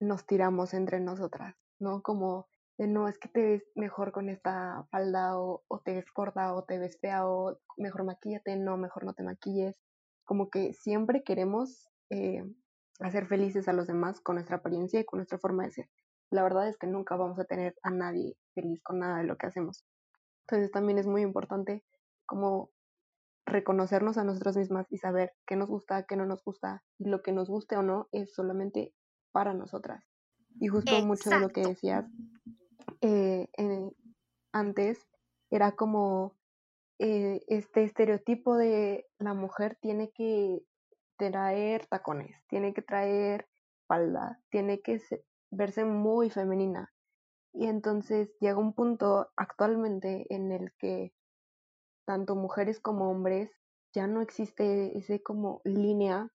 nos 0.00 0.24
tiramos 0.26 0.72
entre 0.72 1.00
nosotras, 1.00 1.54
¿no? 1.78 2.00
Como 2.02 2.48
de 2.78 2.86
no, 2.86 3.08
es 3.08 3.18
que 3.18 3.28
te 3.28 3.42
ves 3.42 3.62
mejor 3.74 4.12
con 4.12 4.30
esta 4.30 4.86
falda 4.90 5.38
o, 5.38 5.64
o 5.68 5.80
te 5.80 5.94
ves 5.96 6.06
gorda 6.14 6.54
o 6.54 6.64
te 6.64 6.78
ves 6.78 6.98
fea 6.98 7.26
o 7.28 7.58
mejor 7.76 8.04
maquíllate, 8.04 8.56
no, 8.56 8.78
mejor 8.78 9.04
no 9.04 9.12
te 9.12 9.22
maquilles. 9.22 9.76
Como 10.24 10.48
que 10.48 10.72
siempre 10.72 11.22
queremos 11.24 11.88
eh, 12.10 12.42
hacer 13.00 13.26
felices 13.26 13.68
a 13.68 13.74
los 13.74 13.86
demás 13.86 14.20
con 14.20 14.36
nuestra 14.36 14.58
apariencia 14.58 15.00
y 15.00 15.04
con 15.04 15.18
nuestra 15.18 15.38
forma 15.38 15.64
de 15.64 15.72
ser. 15.72 15.90
La 16.30 16.42
verdad 16.42 16.68
es 16.68 16.78
que 16.78 16.86
nunca 16.86 17.16
vamos 17.16 17.38
a 17.38 17.44
tener 17.44 17.74
a 17.82 17.90
nadie 17.90 18.36
feliz 18.54 18.80
con 18.82 19.00
nada 19.00 19.18
de 19.18 19.24
lo 19.24 19.36
que 19.36 19.46
hacemos. 19.46 19.84
Entonces 20.46 20.70
también 20.70 20.98
es 20.98 21.06
muy 21.06 21.20
importante 21.22 21.84
como 22.28 22.70
reconocernos 23.46 24.18
a 24.18 24.24
nosotras 24.24 24.56
mismas 24.56 24.86
y 24.90 24.98
saber 24.98 25.32
qué 25.46 25.56
nos 25.56 25.68
gusta, 25.68 26.04
qué 26.04 26.16
no 26.16 26.26
nos 26.26 26.44
gusta, 26.44 26.84
y 26.98 27.08
lo 27.08 27.22
que 27.22 27.32
nos 27.32 27.48
guste 27.48 27.76
o 27.76 27.82
no 27.82 28.08
es 28.12 28.34
solamente 28.34 28.94
para 29.32 29.54
nosotras. 29.54 30.04
Y 30.60 30.68
justo 30.68 30.92
mucho 31.04 31.30
de 31.30 31.40
lo 31.40 31.48
que 31.48 31.62
decías 31.62 32.04
eh, 33.00 33.48
antes 34.52 35.06
era 35.50 35.72
como 35.72 36.36
eh, 36.98 37.40
este 37.46 37.84
estereotipo 37.84 38.56
de 38.56 39.06
la 39.18 39.34
mujer 39.34 39.78
tiene 39.80 40.10
que 40.10 40.62
traer 41.16 41.86
tacones, 41.86 42.36
tiene 42.48 42.74
que 42.74 42.82
traer 42.82 43.48
falda, 43.86 44.40
tiene 44.50 44.80
que 44.82 45.00
verse 45.50 45.84
muy 45.84 46.30
femenina. 46.30 46.92
Y 47.52 47.66
entonces 47.66 48.30
llega 48.40 48.58
un 48.58 48.74
punto 48.74 49.30
actualmente 49.36 50.26
en 50.28 50.52
el 50.52 50.72
que 50.78 51.12
tanto 52.08 52.36
mujeres 52.36 52.80
como 52.80 53.10
hombres 53.10 53.50
ya 53.94 54.06
no 54.06 54.22
existe 54.22 54.96
ese 54.96 55.22
como 55.22 55.60
línea 55.64 56.32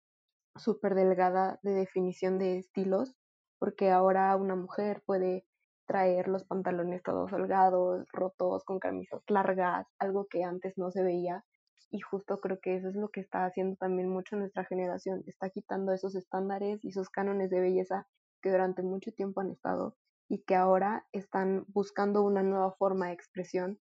súper 0.55 0.95
delgada 0.95 1.61
de 1.63 1.71
definición 1.71 2.39
de 2.39 2.59
estilos, 2.59 3.17
porque 3.59 3.91
ahora 3.91 4.37
una 4.37 4.55
mujer 4.55 5.03
puede 5.07 5.47
traer 5.87 6.29
los 6.29 6.45
pantalones 6.45 7.03
todos 7.03 7.33
holgados, 7.33 8.07
rotos, 8.13 8.65
con 8.65 8.81
camisas 8.81 9.23
largas, 9.29 9.87
algo 9.99 10.27
que 10.29 10.45
antes 10.45 10.77
no 10.77 10.91
se 10.91 11.03
veía. 11.03 11.43
Y 11.91 12.01
justo 12.01 12.39
creo 12.41 12.59
que 12.61 12.77
eso 12.77 12.91
es 12.91 12.95
lo 12.95 13.09
que 13.09 13.21
está 13.21 13.47
haciendo 13.47 13.77
también 13.77 14.11
mucho 14.11 14.37
nuestra 14.37 14.67
generación. 14.67 15.23
Está 15.27 15.49
quitando 15.49 15.95
esos 15.95 16.15
estándares 16.15 16.85
y 16.85 16.91
esos 16.91 17.09
cánones 17.09 17.49
de 17.49 17.61
belleza 17.61 18.07
que 18.43 18.51
durante 18.51 18.83
mucho 18.83 19.11
tiempo 19.13 19.41
han 19.41 19.51
estado 19.51 19.97
y 20.29 20.43
que 20.43 20.55
ahora 20.55 21.07
están 21.13 21.65
buscando 21.69 22.23
una 22.23 22.43
nueva 22.43 22.73
forma 22.73 23.07
de 23.07 23.15
expresión 23.15 23.81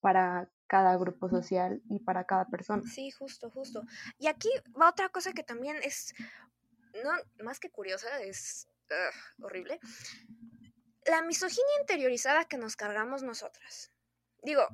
para 0.00 0.48
cada 0.72 0.96
grupo 0.96 1.28
social 1.28 1.82
y 1.90 1.98
para 1.98 2.24
cada 2.24 2.46
persona. 2.46 2.82
Sí, 2.90 3.10
justo, 3.10 3.50
justo. 3.50 3.82
Y 4.18 4.26
aquí 4.26 4.48
va 4.80 4.88
otra 4.88 5.10
cosa 5.10 5.34
que 5.34 5.42
también 5.42 5.76
es, 5.82 6.14
no, 7.04 7.44
más 7.44 7.60
que 7.60 7.68
curiosa, 7.68 8.08
es 8.22 8.66
horrible. 9.42 9.78
La 11.04 11.20
misoginia 11.20 11.80
interiorizada 11.82 12.46
que 12.46 12.56
nos 12.56 12.76
cargamos 12.76 13.22
nosotras. 13.22 13.92
Digo, 14.42 14.66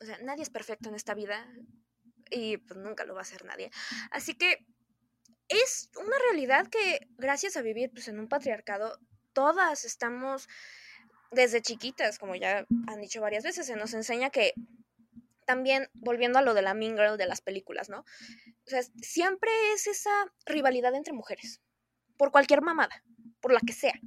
o 0.00 0.04
sea, 0.04 0.18
nadie 0.22 0.44
es 0.44 0.50
perfecto 0.50 0.88
en 0.88 0.94
esta 0.94 1.14
vida 1.14 1.44
y 2.30 2.58
pues 2.58 2.78
nunca 2.78 3.04
lo 3.04 3.16
va 3.16 3.22
a 3.22 3.32
ser 3.32 3.44
nadie. 3.44 3.72
Así 4.12 4.34
que 4.34 4.64
es 5.48 5.90
una 5.96 6.16
realidad 6.30 6.68
que 6.68 7.08
gracias 7.18 7.56
a 7.56 7.62
vivir 7.62 7.90
pues, 7.90 8.06
en 8.06 8.20
un 8.20 8.28
patriarcado, 8.28 9.00
todas 9.32 9.84
estamos 9.84 10.48
desde 11.32 11.60
chiquitas, 11.60 12.20
como 12.20 12.36
ya 12.36 12.66
han 12.86 13.00
dicho 13.00 13.20
varias 13.20 13.42
veces, 13.42 13.66
se 13.66 13.74
nos 13.74 13.94
enseña 13.94 14.30
que 14.30 14.54
también, 15.50 15.88
volviendo 15.94 16.38
a 16.38 16.42
lo 16.42 16.54
de 16.54 16.62
la 16.62 16.74
Mean 16.74 16.96
Girl 16.96 17.18
de 17.18 17.26
las 17.26 17.40
películas, 17.40 17.88
¿no? 17.88 18.04
O 18.66 18.70
sea, 18.70 18.82
siempre 19.02 19.50
es 19.74 19.88
esa 19.88 20.12
rivalidad 20.46 20.94
entre 20.94 21.12
mujeres, 21.12 21.60
por 22.16 22.30
cualquier 22.30 22.62
mamada, 22.62 23.02
por 23.40 23.52
la 23.52 23.58
que 23.58 23.72
sea. 23.72 23.98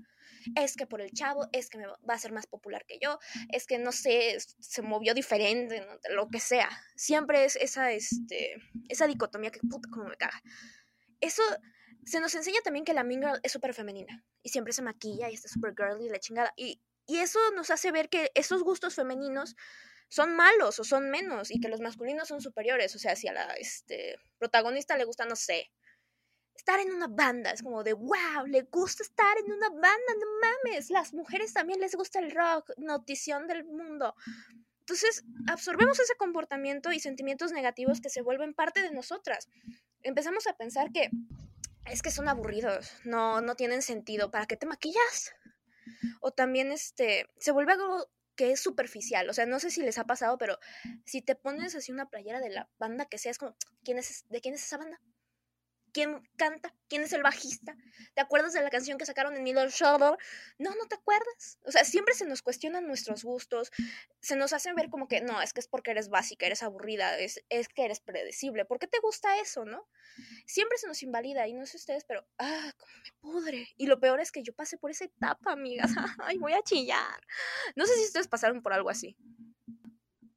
Es 0.55 0.77
que 0.77 0.87
por 0.87 1.01
el 1.01 1.11
chavo, 1.11 1.49
es 1.51 1.69
que 1.69 1.79
me 1.79 1.85
va 1.85 2.13
a 2.13 2.17
ser 2.17 2.31
más 2.31 2.47
popular 2.47 2.85
que 2.87 2.97
yo, 3.01 3.19
es 3.49 3.67
que 3.67 3.77
no 3.77 3.91
sé, 3.91 4.37
se 4.39 4.81
movió 4.81 5.13
diferente, 5.13 5.85
lo 6.11 6.29
que 6.29 6.39
sea. 6.39 6.69
Siempre 6.95 7.43
es 7.43 7.57
esa, 7.57 7.91
este, 7.91 8.55
esa 8.87 9.05
dicotomía 9.05 9.51
que 9.51 9.59
puta 9.69 9.89
como 9.91 10.05
me 10.05 10.15
caga. 10.15 10.41
Eso 11.19 11.43
se 12.05 12.21
nos 12.21 12.33
enseña 12.35 12.61
también 12.63 12.85
que 12.85 12.93
la 12.93 13.03
Mean 13.03 13.21
Girl 13.21 13.39
es 13.43 13.51
súper 13.51 13.73
femenina 13.73 14.23
y 14.41 14.47
siempre 14.47 14.71
se 14.71 14.81
maquilla 14.81 15.29
y 15.29 15.33
está 15.33 15.49
súper 15.49 15.73
girly 15.75 16.05
y 16.05 16.09
la 16.09 16.19
chingada. 16.19 16.53
Y, 16.55 16.81
y 17.05 17.17
eso 17.17 17.39
nos 17.51 17.69
hace 17.69 17.91
ver 17.91 18.07
que 18.07 18.31
esos 18.33 18.63
gustos 18.63 18.95
femeninos 18.95 19.57
son 20.09 20.35
malos 20.35 20.79
o 20.79 20.83
son 20.83 21.09
menos 21.09 21.51
y 21.51 21.59
que 21.59 21.69
los 21.69 21.81
masculinos 21.81 22.27
son 22.27 22.41
superiores. 22.41 22.95
O 22.95 22.99
sea, 22.99 23.15
si 23.15 23.27
a 23.27 23.33
la 23.33 23.53
este, 23.53 24.17
protagonista 24.37 24.97
le 24.97 25.05
gusta, 25.05 25.25
no 25.25 25.35
sé, 25.35 25.71
estar 26.55 26.79
en 26.79 26.91
una 26.91 27.07
banda, 27.07 27.51
es 27.51 27.61
como 27.61 27.83
de, 27.83 27.93
wow, 27.93 28.45
le 28.47 28.61
gusta 28.63 29.03
estar 29.03 29.37
en 29.37 29.51
una 29.51 29.69
banda, 29.69 30.13
no 30.19 30.27
mames, 30.41 30.89
las 30.89 31.13
mujeres 31.13 31.53
también 31.53 31.79
les 31.79 31.95
gusta 31.95 32.19
el 32.19 32.31
rock, 32.31 32.71
notición 32.77 33.47
del 33.47 33.65
mundo. 33.65 34.15
Entonces, 34.79 35.23
absorbemos 35.47 35.99
ese 35.99 36.15
comportamiento 36.15 36.91
y 36.91 36.99
sentimientos 36.99 37.51
negativos 37.51 38.01
que 38.01 38.09
se 38.09 38.21
vuelven 38.21 38.53
parte 38.53 38.81
de 38.81 38.91
nosotras. 38.91 39.47
Empezamos 40.01 40.45
a 40.47 40.57
pensar 40.57 40.91
que 40.91 41.09
es 41.85 42.01
que 42.01 42.11
son 42.11 42.27
aburridos, 42.27 42.91
no, 43.03 43.41
no 43.41 43.55
tienen 43.55 43.81
sentido, 43.81 44.31
¿para 44.31 44.45
qué 44.45 44.57
te 44.57 44.65
maquillas? 44.65 45.33
O 46.21 46.31
también 46.31 46.71
este, 46.71 47.27
se 47.37 47.51
vuelve 47.51 47.73
algo 47.73 48.09
que 48.35 48.51
es 48.51 48.59
superficial, 48.59 49.29
o 49.29 49.33
sea, 49.33 49.45
no 49.45 49.59
sé 49.59 49.69
si 49.69 49.81
les 49.81 49.97
ha 49.97 50.05
pasado, 50.05 50.37
pero 50.37 50.57
si 51.05 51.21
te 51.21 51.35
pones 51.35 51.75
así 51.75 51.91
una 51.91 52.09
playera 52.09 52.39
de 52.39 52.49
la 52.49 52.69
banda 52.77 53.05
que 53.05 53.17
sea, 53.17 53.31
es 53.31 53.37
como, 53.37 53.55
¿quién 53.83 53.97
es, 53.97 54.25
¿de 54.29 54.41
quién 54.41 54.55
es 54.55 54.63
esa 54.63 54.77
banda? 54.77 55.01
Quién 55.93 56.27
canta, 56.35 56.73
quién 56.89 57.03
es 57.03 57.13
el 57.13 57.23
bajista. 57.23 57.77
¿Te 58.15 58.21
acuerdas 58.21 58.53
de 58.53 58.61
la 58.61 58.69
canción 58.69 58.97
que 58.97 59.05
sacaron 59.05 59.35
en 59.35 59.43
Middle 59.43 59.69
Shoulder? 59.69 60.17
No, 60.57 60.71
no 60.75 60.87
te 60.89 60.95
acuerdas. 60.95 61.59
O 61.65 61.71
sea, 61.71 61.85
siempre 61.85 62.13
se 62.15 62.25
nos 62.25 62.41
cuestionan 62.41 62.87
nuestros 62.87 63.23
gustos, 63.23 63.71
se 64.19 64.35
nos 64.35 64.53
hacen 64.53 64.75
ver 64.75 64.89
como 64.89 65.07
que 65.07 65.21
no, 65.21 65.41
es 65.41 65.53
que 65.53 65.59
es 65.59 65.67
porque 65.67 65.91
eres 65.91 66.09
básica, 66.09 66.45
eres 66.45 66.63
aburrida, 66.63 67.17
es, 67.19 67.43
es 67.49 67.69
que 67.69 67.85
eres 67.85 67.99
predecible. 68.01 68.65
¿Por 68.65 68.79
qué 68.79 68.87
te 68.87 68.99
gusta 68.99 69.39
eso, 69.39 69.63
no? 69.65 69.87
Siempre 70.45 70.77
se 70.77 70.87
nos 70.87 71.01
invalida 71.03 71.47
y 71.47 71.53
no 71.53 71.65
sé 71.65 71.77
ustedes, 71.77 72.03
pero 72.05 72.25
ah, 72.39 72.71
cómo 72.77 72.93
me 72.97 73.11
pudre. 73.21 73.67
Y 73.77 73.87
lo 73.87 73.99
peor 73.99 74.19
es 74.19 74.31
que 74.31 74.43
yo 74.43 74.53
pasé 74.53 74.77
por 74.77 74.91
esa 74.91 75.05
etapa, 75.05 75.51
amigas. 75.51 75.91
Ay, 76.23 76.37
voy 76.37 76.53
a 76.53 76.63
chillar. 76.63 77.21
No 77.75 77.85
sé 77.85 77.95
si 77.95 78.05
ustedes 78.05 78.27
pasaron 78.27 78.61
por 78.61 78.73
algo 78.73 78.89
así. 78.89 79.15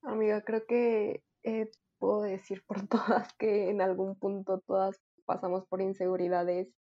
Amiga, 0.02 0.42
creo 0.42 0.66
que 0.66 1.24
eh, 1.42 1.70
puedo 1.98 2.22
decir 2.22 2.62
por 2.66 2.86
todas 2.88 3.32
que 3.34 3.70
en 3.70 3.80
algún 3.80 4.18
punto 4.18 4.62
todas 4.66 5.00
pasamos 5.26 5.66
por 5.66 5.82
inseguridades 5.82 6.72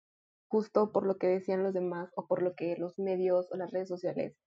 justo 0.47 0.91
por 0.91 1.05
lo 1.05 1.17
que 1.17 1.27
decían 1.27 1.63
los 1.63 1.73
demás 1.73 2.11
o 2.15 2.27
por 2.27 2.41
lo 2.41 2.55
que 2.55 2.77
los 2.77 2.97
medios 2.97 3.47
o 3.51 3.57
las 3.57 3.71
redes 3.71 3.89
sociales 3.89 4.37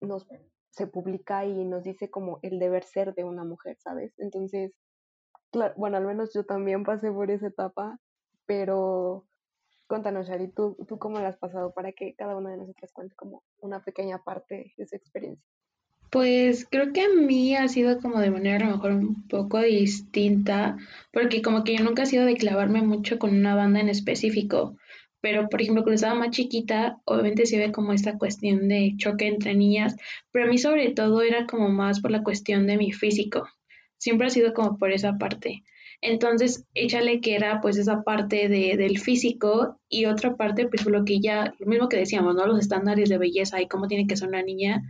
nos 0.00 0.26
se 0.70 0.86
publica 0.86 1.46
y 1.46 1.64
nos 1.64 1.84
dice 1.84 2.10
como 2.10 2.38
el 2.42 2.58
deber 2.58 2.84
ser 2.84 3.14
de 3.14 3.24
una 3.24 3.44
mujer, 3.44 3.78
¿sabes? 3.80 4.12
Entonces, 4.18 4.74
bueno, 5.76 5.96
al 5.96 6.04
menos 6.04 6.34
yo 6.34 6.44
también 6.44 6.84
pasé 6.84 7.10
por 7.10 7.30
esa 7.30 7.46
etapa, 7.46 7.98
pero 8.44 9.26
cuéntanos, 9.88 10.28
Shari, 10.28 10.48
¿tú, 10.48 10.76
¿tú 10.86 10.98
cómo 10.98 11.18
la 11.18 11.28
has 11.28 11.38
pasado 11.38 11.72
para 11.72 11.92
que 11.92 12.14
cada 12.14 12.36
una 12.36 12.50
de 12.50 12.58
nosotras 12.58 12.92
cuente 12.92 13.14
como 13.16 13.42
una 13.58 13.82
pequeña 13.82 14.22
parte 14.22 14.74
de 14.76 14.86
su 14.86 14.96
experiencia? 14.96 15.48
Pues 16.10 16.66
creo 16.70 16.92
que 16.92 17.02
a 17.02 17.08
mí 17.08 17.56
ha 17.56 17.68
sido 17.68 17.98
como 18.00 18.20
de 18.20 18.30
manera 18.30 18.56
a 18.56 18.68
lo 18.68 18.76
mejor 18.76 18.92
un 18.92 19.26
poco 19.28 19.60
distinta, 19.60 20.76
porque 21.12 21.42
como 21.42 21.64
que 21.64 21.76
yo 21.76 21.84
nunca 21.84 22.04
he 22.04 22.06
sido 22.06 22.24
de 22.24 22.36
clavarme 22.36 22.82
mucho 22.82 23.18
con 23.18 23.30
una 23.34 23.54
banda 23.54 23.80
en 23.80 23.88
específico, 23.88 24.76
pero 25.20 25.48
por 25.48 25.60
ejemplo 25.60 25.82
cuando 25.82 25.96
estaba 25.96 26.14
más 26.14 26.30
chiquita, 26.30 26.98
obviamente 27.04 27.46
se 27.46 27.58
ve 27.58 27.72
como 27.72 27.92
esta 27.92 28.18
cuestión 28.18 28.68
de 28.68 28.94
choque 28.96 29.26
entre 29.26 29.54
niñas, 29.54 29.96
pero 30.30 30.46
a 30.46 30.48
mí 30.48 30.58
sobre 30.58 30.90
todo 30.92 31.22
era 31.22 31.46
como 31.46 31.68
más 31.70 32.00
por 32.00 32.12
la 32.12 32.22
cuestión 32.22 32.66
de 32.66 32.76
mi 32.76 32.92
físico, 32.92 33.48
siempre 33.98 34.28
ha 34.28 34.30
sido 34.30 34.54
como 34.54 34.78
por 34.78 34.92
esa 34.92 35.18
parte. 35.18 35.64
Entonces, 36.02 36.64
échale 36.74 37.20
que 37.20 37.34
era 37.34 37.60
pues 37.60 37.78
esa 37.78 38.02
parte 38.02 38.48
de, 38.48 38.76
del 38.76 38.98
físico 38.98 39.80
y 39.88 40.04
otra 40.04 40.36
parte 40.36 40.68
pues 40.68 40.84
lo 40.86 41.04
que 41.04 41.20
ya, 41.20 41.54
lo 41.58 41.66
mismo 41.66 41.88
que 41.88 41.96
decíamos, 41.96 42.34
¿no? 42.34 42.46
Los 42.46 42.60
estándares 42.60 43.08
de 43.08 43.18
belleza 43.18 43.60
y 43.60 43.66
cómo 43.66 43.88
tiene 43.88 44.06
que 44.06 44.16
ser 44.16 44.28
una 44.28 44.42
niña 44.42 44.82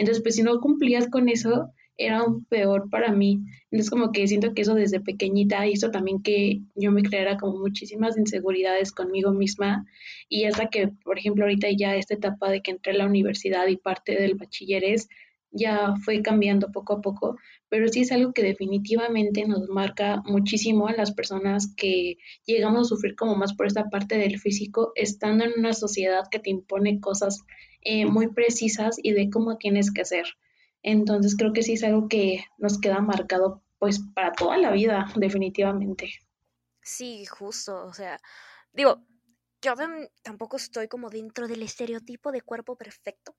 entonces, 0.00 0.22
pues 0.22 0.36
si 0.36 0.42
no 0.42 0.60
cumplías 0.60 1.08
con 1.10 1.28
eso, 1.28 1.74
era 1.98 2.24
un 2.24 2.46
peor 2.46 2.88
para 2.88 3.12
mí. 3.12 3.40
Entonces, 3.70 3.90
como 3.90 4.12
que 4.12 4.26
siento 4.26 4.54
que 4.54 4.62
eso 4.62 4.74
desde 4.74 5.00
pequeñita 5.00 5.66
hizo 5.66 5.90
también 5.90 6.22
que 6.22 6.62
yo 6.74 6.90
me 6.90 7.02
creara 7.02 7.36
como 7.36 7.58
muchísimas 7.58 8.16
inseguridades 8.16 8.92
conmigo 8.92 9.32
misma. 9.32 9.84
Y 10.30 10.44
hasta 10.44 10.70
que, 10.70 10.88
por 11.04 11.18
ejemplo, 11.18 11.44
ahorita 11.44 11.68
ya 11.76 11.96
esta 11.96 12.14
etapa 12.14 12.50
de 12.50 12.62
que 12.62 12.70
entré 12.70 12.92
a 12.92 12.96
la 12.96 13.06
universidad 13.06 13.66
y 13.66 13.76
parte 13.76 14.14
del 14.18 14.36
bachilleres, 14.36 15.06
ya 15.50 15.94
fue 16.02 16.22
cambiando 16.22 16.72
poco 16.72 16.94
a 16.94 17.00
poco, 17.02 17.36
pero 17.70 17.88
sí 17.88 18.00
es 18.00 18.12
algo 18.12 18.32
que 18.32 18.42
definitivamente 18.42 19.46
nos 19.46 19.68
marca 19.68 20.22
muchísimo 20.26 20.88
a 20.88 20.92
las 20.92 21.12
personas 21.12 21.72
que 21.76 22.18
llegamos 22.44 22.80
a 22.80 22.84
sufrir 22.84 23.16
como 23.16 23.36
más 23.36 23.54
por 23.54 23.66
esta 23.66 23.88
parte 23.88 24.18
del 24.18 24.38
físico, 24.38 24.92
estando 24.96 25.44
en 25.44 25.52
una 25.56 25.72
sociedad 25.72 26.24
que 26.30 26.40
te 26.40 26.50
impone 26.50 27.00
cosas 27.00 27.38
eh, 27.80 28.04
muy 28.04 28.26
precisas 28.26 28.96
y 29.02 29.12
de 29.12 29.30
cómo 29.30 29.56
tienes 29.56 29.92
que 29.92 30.04
ser. 30.04 30.26
Entonces 30.82 31.36
creo 31.36 31.52
que 31.52 31.62
sí 31.62 31.74
es 31.74 31.84
algo 31.84 32.08
que 32.08 32.44
nos 32.58 32.78
queda 32.78 33.00
marcado 33.00 33.62
pues 33.78 34.00
para 34.14 34.32
toda 34.32 34.58
la 34.58 34.72
vida, 34.72 35.10
definitivamente. 35.16 36.10
Sí, 36.82 37.24
justo, 37.24 37.86
o 37.86 37.94
sea, 37.94 38.20
digo, 38.72 39.00
yo 39.62 39.74
tampoco 40.22 40.56
estoy 40.56 40.88
como 40.88 41.10
dentro 41.10 41.46
del 41.48 41.62
estereotipo 41.62 42.32
de 42.32 42.42
cuerpo 42.42 42.76
perfecto. 42.76 43.36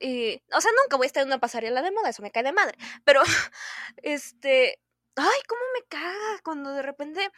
Y, 0.00 0.42
o 0.52 0.60
sea, 0.60 0.70
nunca 0.82 0.96
voy 0.96 1.06
a 1.06 1.08
estar 1.08 1.22
en 1.22 1.28
una 1.28 1.40
pasarela 1.40 1.82
de 1.82 1.90
moda, 1.90 2.10
eso 2.10 2.22
me 2.22 2.30
cae 2.30 2.42
de 2.42 2.52
madre. 2.52 2.78
Pero, 3.04 3.22
este, 4.02 4.80
ay, 5.16 5.40
cómo 5.48 5.60
me 5.74 5.86
caga 5.88 6.40
cuando 6.42 6.72
de 6.72 6.82
repente 6.82 7.30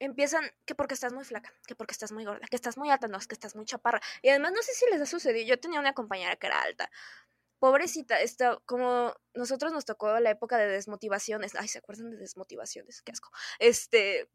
empiezan 0.00 0.50
que 0.64 0.74
porque 0.74 0.94
estás 0.94 1.12
muy 1.12 1.24
flaca, 1.24 1.52
que 1.66 1.76
porque 1.76 1.92
estás 1.92 2.10
muy 2.10 2.24
gorda, 2.24 2.46
que 2.48 2.56
estás 2.56 2.76
muy 2.78 2.90
alta, 2.90 3.06
no, 3.06 3.18
es 3.18 3.26
que 3.26 3.34
estás 3.34 3.54
muy 3.54 3.66
chaparra. 3.66 4.00
Y 4.22 4.30
además 4.30 4.52
no 4.52 4.62
sé 4.62 4.72
si 4.74 4.86
les 4.90 5.00
ha 5.00 5.06
sucedido, 5.06 5.46
yo 5.46 5.60
tenía 5.60 5.78
una 5.78 5.92
compañera 5.92 6.36
que 6.36 6.46
era 6.48 6.62
alta. 6.62 6.90
Pobrecita, 7.58 8.20
está 8.20 8.58
como 8.64 9.14
nosotros 9.34 9.72
nos 9.72 9.84
tocó 9.84 10.18
la 10.18 10.30
época 10.30 10.56
de 10.56 10.66
desmotivaciones. 10.66 11.54
Ay, 11.54 11.68
¿se 11.68 11.78
acuerdan 11.78 12.10
de 12.10 12.16
desmotivaciones? 12.16 13.02
Qué 13.02 13.12
asco. 13.12 13.30
Este 13.58 14.30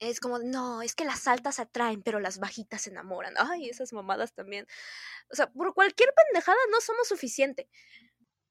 es 0.00 0.20
como, 0.20 0.38
no, 0.38 0.82
es 0.82 0.94
que 0.94 1.04
las 1.04 1.28
altas 1.28 1.60
atraen, 1.60 2.02
pero 2.02 2.20
las 2.20 2.38
bajitas 2.38 2.82
se 2.82 2.90
enamoran. 2.90 3.34
Ay, 3.38 3.68
esas 3.68 3.92
mamadas 3.92 4.34
también. 4.34 4.66
O 5.30 5.36
sea, 5.36 5.50
por 5.52 5.74
cualquier 5.74 6.10
pendejada 6.14 6.58
no 6.72 6.80
somos 6.80 7.08
suficiente. 7.08 7.68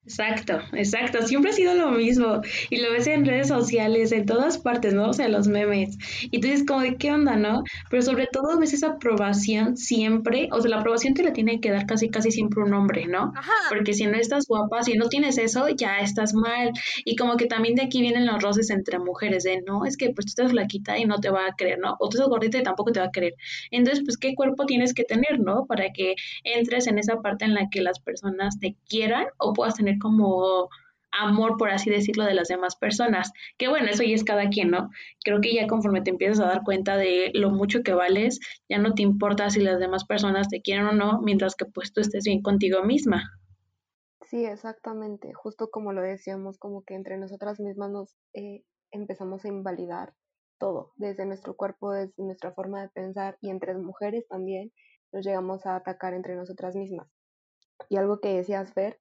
Exacto, 0.06 0.60
exacto. 0.74 1.22
Siempre 1.22 1.52
ha 1.52 1.54
sido 1.54 1.76
lo 1.76 1.92
mismo. 1.92 2.42
Y 2.70 2.78
lo 2.82 2.92
ves 2.92 3.06
en 3.06 3.26
redes 3.26 3.50
sociales, 3.50 4.12
en 4.12 4.26
todas 4.26 4.58
partes, 4.58 4.94
¿no? 4.94 5.10
O 5.10 5.14
sea, 5.14 5.28
los 5.28 5.48
memes. 5.48 5.98
Y 6.32 6.40
tú 6.40 6.48
dices 6.48 6.66
como 6.66 6.82
de 6.82 6.96
qué 6.96 7.12
onda, 7.12 7.36
¿no? 7.36 7.62
Pero 7.92 8.02
sobre 8.02 8.26
todo 8.32 8.58
ves 8.58 8.74
esa 8.74 8.88
aprobación 8.88 9.78
siempre, 9.78 10.50
o 10.52 10.62
sea, 10.62 10.72
la 10.72 10.78
aprobación 10.78 11.14
te 11.14 11.22
la 11.22 11.34
tiene 11.34 11.60
que 11.60 11.70
dar 11.72 11.86
casi, 11.86 12.10
casi 12.10 12.32
siempre 12.32 12.64
un 12.64 12.74
hombre, 12.74 13.06
¿no? 13.08 13.34
Ajá. 13.36 13.52
Porque 13.70 13.94
si 13.94 14.06
no 14.08 14.18
estás 14.18 14.46
guapa, 14.48 14.82
si 14.84 14.96
no 14.96 15.10
tienes 15.10 15.38
eso, 15.38 15.68
ya 15.70 16.00
estás 16.00 16.34
mal. 16.34 16.72
Y 17.06 17.16
como 17.16 17.38
que 17.38 17.46
también 17.46 17.76
de 17.76 17.84
aquí 17.84 18.02
vienen 18.02 18.26
los 18.26 18.42
roces 18.42 18.70
entre 18.72 18.98
mujeres, 19.00 19.44
de 19.44 19.62
no, 19.68 19.86
es 19.86 19.96
que 19.98 20.08
pues 20.12 20.26
tú 20.26 20.30
estás 20.30 20.52
flaquita 20.52 20.98
y 20.98 21.06
no 21.06 21.20
te 21.20 21.30
va 21.30 21.46
a 21.46 21.56
creer, 21.56 21.78
¿no? 21.80 21.96
O 22.00 22.10
tú 22.10 22.18
estás 22.18 22.30
gordita 22.30 22.58
y 22.58 22.64
tampoco 22.64 22.92
te 22.92 23.00
va 23.00 23.08
a 23.08 23.12
creer. 23.12 23.36
Entonces, 23.70 24.04
pues, 24.04 24.18
¿qué 24.18 24.34
cuerpo 24.34 24.66
tienes 24.66 24.94
que 24.94 25.04
tener, 25.04 25.40
¿no? 25.40 25.66
Para 25.68 25.92
que 25.92 26.16
entres 26.44 26.88
en 26.88 26.98
esa 26.98 27.22
parte 27.22 27.46
en 27.46 27.54
la 27.54 27.70
que 27.70 27.82
las 27.82 28.00
personas 28.00 28.60
te 28.60 28.76
quieran 28.88 29.26
o 29.38 29.54
puedas 29.54 29.76
tener 29.76 29.89
como 29.98 30.70
amor, 31.12 31.58
por 31.58 31.70
así 31.70 31.90
decirlo, 31.90 32.26
de 32.26 32.34
las 32.34 32.48
demás 32.48 32.76
personas. 32.76 33.32
Que 33.58 33.68
bueno, 33.68 33.88
eso 33.90 34.04
ya 34.04 34.14
es 34.14 34.24
cada 34.24 34.50
quien, 34.50 34.72
¿no? 34.72 34.90
Creo 35.24 35.42
que 35.42 35.54
ya 35.54 35.68
conforme 35.68 36.02
te 36.02 36.12
empiezas 36.12 36.40
a 36.40 36.48
dar 36.48 36.64
cuenta 36.64 36.98
de 36.98 37.32
lo 37.34 37.50
mucho 37.50 37.82
que 37.84 37.94
vales, 37.94 38.40
ya 38.70 38.78
no 38.78 38.94
te 38.94 39.02
importa 39.02 39.50
si 39.50 39.62
las 39.62 39.80
demás 39.80 40.06
personas 40.06 40.50
te 40.50 40.62
quieren 40.62 40.86
o 40.86 40.92
no, 40.92 41.22
mientras 41.22 41.56
que 41.56 41.66
pues 41.66 41.94
tú 41.94 42.02
estés 42.02 42.26
bien 42.26 42.42
contigo 42.42 42.84
misma. 42.84 43.24
Sí, 44.30 44.46
exactamente. 44.46 45.34
Justo 45.34 45.70
como 45.72 45.92
lo 45.92 46.02
decíamos, 46.02 46.60
como 46.60 46.84
que 46.84 46.94
entre 46.94 47.18
nosotras 47.18 47.60
mismas 47.60 47.90
nos 47.90 48.16
eh, 48.34 48.64
empezamos 48.92 49.44
a 49.44 49.48
invalidar 49.48 50.14
todo, 50.60 50.92
desde 50.98 51.26
nuestro 51.26 51.56
cuerpo, 51.56 51.92
desde 51.92 52.14
nuestra 52.18 52.52
forma 52.52 52.82
de 52.82 52.90
pensar 52.90 53.38
y 53.42 53.50
entre 53.50 53.76
mujeres 53.78 54.28
también 54.28 54.72
nos 55.12 55.26
llegamos 55.26 55.66
a 55.66 55.78
atacar 55.78 56.14
entre 56.14 56.36
nosotras 56.36 56.76
mismas. 56.76 57.08
Y 57.88 57.96
algo 57.96 58.20
que 58.20 58.36
decías, 58.36 58.74
Fer, 58.74 59.00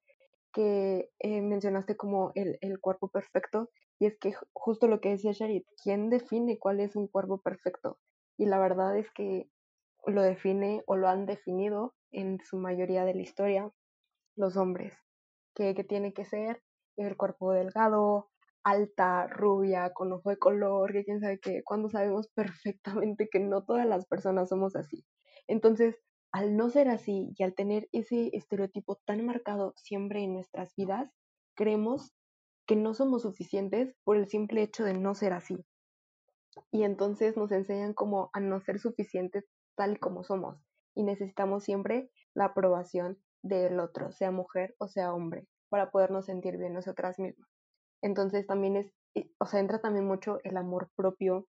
que 0.51 1.09
eh, 1.19 1.41
mencionaste 1.41 1.95
como 1.95 2.31
el, 2.35 2.57
el, 2.61 2.79
cuerpo 2.79 3.09
perfecto, 3.09 3.69
y 3.99 4.05
es 4.05 4.17
que 4.17 4.33
justo 4.53 4.87
lo 4.87 5.01
que 5.01 5.09
decía 5.09 5.31
Sharit, 5.31 5.65
¿quién 5.83 6.09
define 6.09 6.57
cuál 6.57 6.79
es 6.79 6.95
un 6.95 7.07
cuerpo 7.07 7.41
perfecto? 7.41 7.99
Y 8.37 8.45
la 8.45 8.59
verdad 8.59 8.97
es 8.97 9.11
que 9.11 9.49
lo 10.05 10.21
define 10.21 10.83
o 10.87 10.95
lo 10.95 11.07
han 11.07 11.25
definido 11.25 11.93
en 12.11 12.39
su 12.43 12.57
mayoría 12.57 13.05
de 13.05 13.13
la 13.13 13.21
historia 13.21 13.71
los 14.35 14.57
hombres, 14.57 14.93
que, 15.53 15.75
que 15.75 15.83
tiene 15.83 16.13
que 16.13 16.25
ser 16.25 16.61
el 16.95 17.17
cuerpo 17.17 17.51
delgado, 17.51 18.29
alta, 18.63 19.27
rubia, 19.27 19.91
con 19.93 20.11
ojo 20.11 20.29
de 20.29 20.37
color, 20.37 20.91
que 20.91 21.03
quién 21.03 21.19
sabe 21.19 21.39
qué, 21.39 21.61
cuando 21.63 21.89
sabemos 21.89 22.29
perfectamente 22.35 23.29
que 23.31 23.39
no 23.39 23.63
todas 23.63 23.85
las 23.85 24.05
personas 24.05 24.49
somos 24.49 24.75
así. 24.75 25.05
Entonces, 25.47 25.95
al 26.31 26.55
no 26.55 26.69
ser 26.69 26.89
así 26.89 27.33
y 27.37 27.43
al 27.43 27.55
tener 27.55 27.87
ese 27.91 28.29
estereotipo 28.33 28.97
tan 29.05 29.25
marcado 29.25 29.73
siempre 29.77 30.23
en 30.23 30.33
nuestras 30.33 30.75
vidas, 30.75 31.11
creemos 31.55 32.13
que 32.67 32.75
no 32.75 32.93
somos 32.93 33.23
suficientes 33.23 33.95
por 34.03 34.15
el 34.15 34.27
simple 34.27 34.61
hecho 34.61 34.83
de 34.83 34.93
no 34.93 35.15
ser 35.15 35.33
así. 35.33 35.57
Y 36.71 36.83
entonces 36.83 37.35
nos 37.35 37.51
enseñan 37.51 37.93
como 37.93 38.29
a 38.33 38.39
no 38.39 38.59
ser 38.61 38.79
suficientes 38.79 39.45
tal 39.75 39.99
como 39.99 40.23
somos. 40.23 40.57
Y 40.95 41.03
necesitamos 41.03 41.63
siempre 41.63 42.11
la 42.35 42.45
aprobación 42.45 43.17
del 43.41 43.79
otro, 43.79 44.11
sea 44.11 44.31
mujer 44.31 44.75
o 44.79 44.87
sea 44.87 45.13
hombre, 45.13 45.47
para 45.69 45.91
podernos 45.91 46.25
sentir 46.25 46.57
bien 46.57 46.73
nosotras 46.73 47.17
mismas. 47.17 47.49
Entonces 48.01 48.45
también 48.45 48.75
es, 48.75 48.93
o 49.39 49.45
sea, 49.45 49.59
entra 49.59 49.81
también 49.81 50.05
mucho 50.05 50.39
el 50.43 50.57
amor 50.57 50.91
propio 50.95 51.47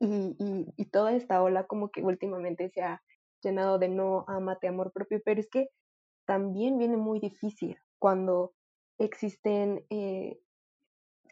y, 0.00 0.36
y, 0.38 0.72
y 0.76 0.84
toda 0.86 1.12
esta 1.14 1.42
ola 1.42 1.66
como 1.66 1.90
que 1.90 2.02
últimamente 2.02 2.70
se 2.70 2.82
ha 2.82 3.02
llenado 3.44 3.78
de 3.78 3.88
no 3.88 4.24
amate, 4.26 4.68
amor 4.68 4.92
propio, 4.92 5.20
pero 5.24 5.40
es 5.40 5.48
que 5.48 5.68
también 6.26 6.78
viene 6.78 6.96
muy 6.96 7.20
difícil 7.20 7.76
cuando 7.98 8.54
existen 8.98 9.84
eh, 9.90 10.38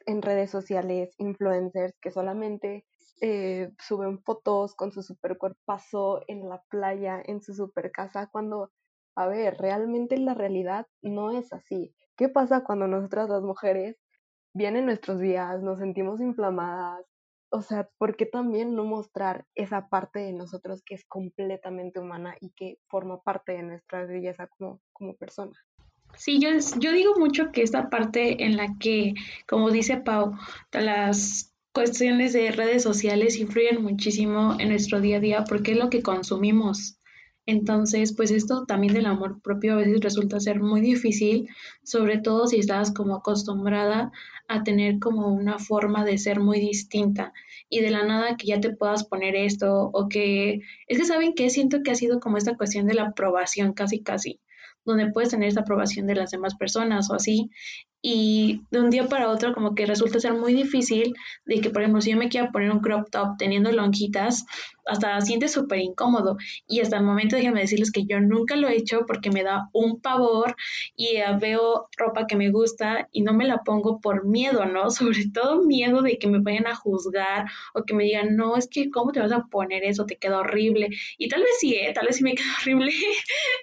en 0.06 0.22
redes 0.22 0.50
sociales 0.50 1.14
influencers 1.18 1.94
que 2.00 2.10
solamente 2.10 2.84
eh, 3.20 3.70
suben 3.78 4.20
fotos 4.22 4.74
con 4.74 4.90
su 4.92 5.02
super 5.02 5.38
cuerpazo 5.38 6.22
en 6.26 6.48
la 6.48 6.62
playa, 6.68 7.22
en 7.24 7.40
su 7.40 7.54
super 7.54 7.92
casa, 7.92 8.28
cuando, 8.30 8.72
a 9.16 9.26
ver, 9.26 9.58
realmente 9.58 10.18
la 10.18 10.34
realidad 10.34 10.86
no 11.02 11.30
es 11.30 11.52
así. 11.52 11.94
¿Qué 12.16 12.28
pasa 12.28 12.64
cuando 12.64 12.88
nosotras 12.88 13.28
las 13.28 13.42
mujeres 13.42 13.96
vienen 14.54 14.86
nuestros 14.86 15.18
días, 15.20 15.62
nos 15.62 15.78
sentimos 15.78 16.20
inflamadas, 16.20 17.06
o 17.52 17.60
sea, 17.60 17.88
¿por 17.98 18.16
qué 18.16 18.24
también 18.24 18.74
no 18.74 18.84
mostrar 18.84 19.44
esa 19.54 19.88
parte 19.88 20.20
de 20.20 20.32
nosotros 20.32 20.82
que 20.84 20.94
es 20.94 21.04
completamente 21.04 22.00
humana 22.00 22.34
y 22.40 22.50
que 22.50 22.78
forma 22.88 23.22
parte 23.22 23.52
de 23.52 23.62
nuestra 23.62 24.06
belleza 24.06 24.48
como, 24.48 24.80
como 24.92 25.14
persona? 25.16 25.52
Sí, 26.16 26.40
yo, 26.40 26.48
yo 26.78 26.92
digo 26.92 27.14
mucho 27.18 27.52
que 27.52 27.62
esta 27.62 27.90
parte 27.90 28.44
en 28.44 28.56
la 28.56 28.76
que, 28.80 29.14
como 29.46 29.70
dice 29.70 29.98
Pau, 29.98 30.32
las 30.72 31.54
cuestiones 31.72 32.32
de 32.32 32.52
redes 32.52 32.82
sociales 32.82 33.36
influyen 33.36 33.82
muchísimo 33.82 34.56
en 34.58 34.70
nuestro 34.70 35.00
día 35.00 35.18
a 35.18 35.20
día 35.20 35.44
porque 35.44 35.72
es 35.72 35.78
lo 35.78 35.90
que 35.90 36.02
consumimos. 36.02 36.98
Entonces, 37.46 38.14
pues 38.14 38.30
esto 38.30 38.64
también 38.66 38.94
del 38.94 39.06
amor 39.06 39.40
propio 39.42 39.72
a 39.72 39.76
veces 39.76 40.00
resulta 40.00 40.38
ser 40.38 40.60
muy 40.60 40.80
difícil, 40.80 41.48
sobre 41.82 42.18
todo 42.18 42.46
si 42.46 42.58
estás 42.58 42.92
como 42.92 43.16
acostumbrada 43.16 44.12
a 44.48 44.62
tener 44.62 45.00
como 45.00 45.28
una 45.28 45.58
forma 45.58 46.04
de 46.04 46.18
ser 46.18 46.38
muy 46.40 46.60
distinta 46.60 47.32
y 47.68 47.80
de 47.80 47.90
la 47.90 48.04
nada 48.04 48.36
que 48.36 48.46
ya 48.46 48.60
te 48.60 48.74
puedas 48.74 49.04
poner 49.04 49.34
esto 49.34 49.90
o 49.92 50.08
que 50.08 50.60
es 50.86 50.98
que 50.98 51.04
saben 51.04 51.34
que 51.34 51.50
siento 51.50 51.82
que 51.82 51.90
ha 51.90 51.96
sido 51.96 52.20
como 52.20 52.36
esta 52.36 52.56
cuestión 52.56 52.86
de 52.86 52.94
la 52.94 53.08
aprobación 53.08 53.72
casi 53.72 54.02
casi 54.02 54.40
donde 54.84 55.10
puedes 55.10 55.30
tener 55.30 55.48
esta 55.48 55.60
aprobación 55.60 56.06
de 56.06 56.16
las 56.16 56.30
demás 56.30 56.56
personas 56.56 57.10
o 57.10 57.14
así 57.14 57.50
y 58.02 58.62
de 58.72 58.80
un 58.80 58.90
día 58.90 59.08
para 59.08 59.30
otro 59.30 59.54
como 59.54 59.76
que 59.76 59.86
resulta 59.86 60.18
ser 60.18 60.34
muy 60.34 60.52
difícil 60.52 61.14
de 61.46 61.60
que, 61.60 61.70
por 61.70 61.82
ejemplo, 61.82 62.02
si 62.02 62.10
yo 62.10 62.16
me 62.16 62.28
quiero 62.28 62.50
poner 62.50 62.72
un 62.72 62.80
crop 62.80 63.08
top 63.10 63.36
teniendo 63.38 63.70
lonjitas, 63.70 64.44
hasta 64.86 65.20
siente 65.20 65.48
súper 65.48 65.78
incómodo. 65.78 66.36
Y 66.66 66.80
hasta 66.80 66.96
el 66.96 67.04
momento 67.04 67.36
déjenme 67.36 67.60
decirles 67.60 67.92
que 67.92 68.04
yo 68.04 68.20
nunca 68.20 68.56
lo 68.56 68.68
he 68.68 68.76
hecho 68.76 69.04
porque 69.06 69.30
me 69.30 69.44
da 69.44 69.68
un 69.72 70.00
pavor 70.00 70.56
y 70.96 71.18
uh, 71.18 71.38
veo 71.38 71.88
ropa 71.96 72.26
que 72.26 72.36
me 72.36 72.50
gusta 72.50 73.08
y 73.12 73.22
no 73.22 73.32
me 73.34 73.46
la 73.46 73.58
pongo 73.58 74.00
por 74.00 74.26
miedo, 74.26 74.66
¿no? 74.66 74.90
Sobre 74.90 75.28
todo 75.32 75.62
miedo 75.62 76.02
de 76.02 76.18
que 76.18 76.26
me 76.28 76.40
vayan 76.40 76.66
a 76.66 76.74
juzgar 76.74 77.46
o 77.74 77.84
que 77.84 77.94
me 77.94 78.04
digan, 78.04 78.36
no, 78.36 78.56
es 78.56 78.68
que 78.68 78.90
¿cómo 78.90 79.12
te 79.12 79.20
vas 79.20 79.32
a 79.32 79.44
poner 79.50 79.84
eso? 79.84 80.06
Te 80.06 80.16
queda 80.16 80.40
horrible. 80.40 80.88
Y 81.18 81.28
tal 81.28 81.42
vez 81.42 81.52
sí, 81.60 81.74
¿eh? 81.74 81.92
tal 81.94 82.06
vez 82.06 82.16
sí 82.16 82.24
me 82.24 82.34
queda 82.34 82.52
horrible, 82.60 82.92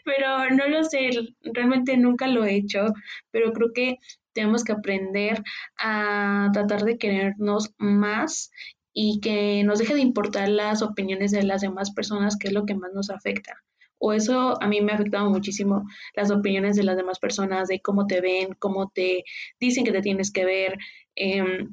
pero 0.06 0.49
no 0.52 0.67
lo 0.67 0.84
sé, 0.84 1.10
realmente 1.41 1.97
nunca 1.97 2.28
lo 2.28 2.45
he 2.45 2.56
hecho, 2.56 2.86
pero 3.32 3.52
creo 3.54 3.71
que 3.73 3.97
tenemos 4.34 4.63
que 4.63 4.72
aprender 4.74 5.44
a 5.78 6.50
tratar 6.54 6.84
de 6.84 6.98
querernos 6.98 7.74
más 7.78 8.52
y 8.94 9.20
que 9.22 9.63
nos 9.63 9.80
deje 9.80 9.96
de 9.96 10.02
importar 10.02 10.50
las 10.50 10.82
opiniones 10.82 11.32
de 11.32 11.44
las 11.44 11.62
demás 11.62 11.92
personas, 11.92 12.38
que 12.38 12.48
es 12.48 12.54
lo 12.54 12.65
que 12.65 12.76
más 12.76 12.92
nos 12.94 13.10
afecta. 13.10 13.54
O 14.00 14.13
eso 14.13 14.62
a 14.62 14.68
mí 14.68 14.82
me 14.82 14.92
ha 14.92 14.96
afectado 14.96 15.30
muchísimo 15.30 15.86
las 16.15 16.32
opiniones 16.32 16.76
de 16.76 16.84
las 16.84 16.96
demás 16.98 17.20
personas, 17.20 17.68
de 17.68 17.82
cómo 17.82 18.08
te 18.08 18.22
ven, 18.22 18.56
cómo 18.58 18.89
te 18.89 19.24
dicen 19.60 19.84
que 19.84 19.92
te 19.92 20.02
tienes 20.02 20.32
que 20.32 20.46
ver. 20.46 20.78
Eh, 21.15 21.68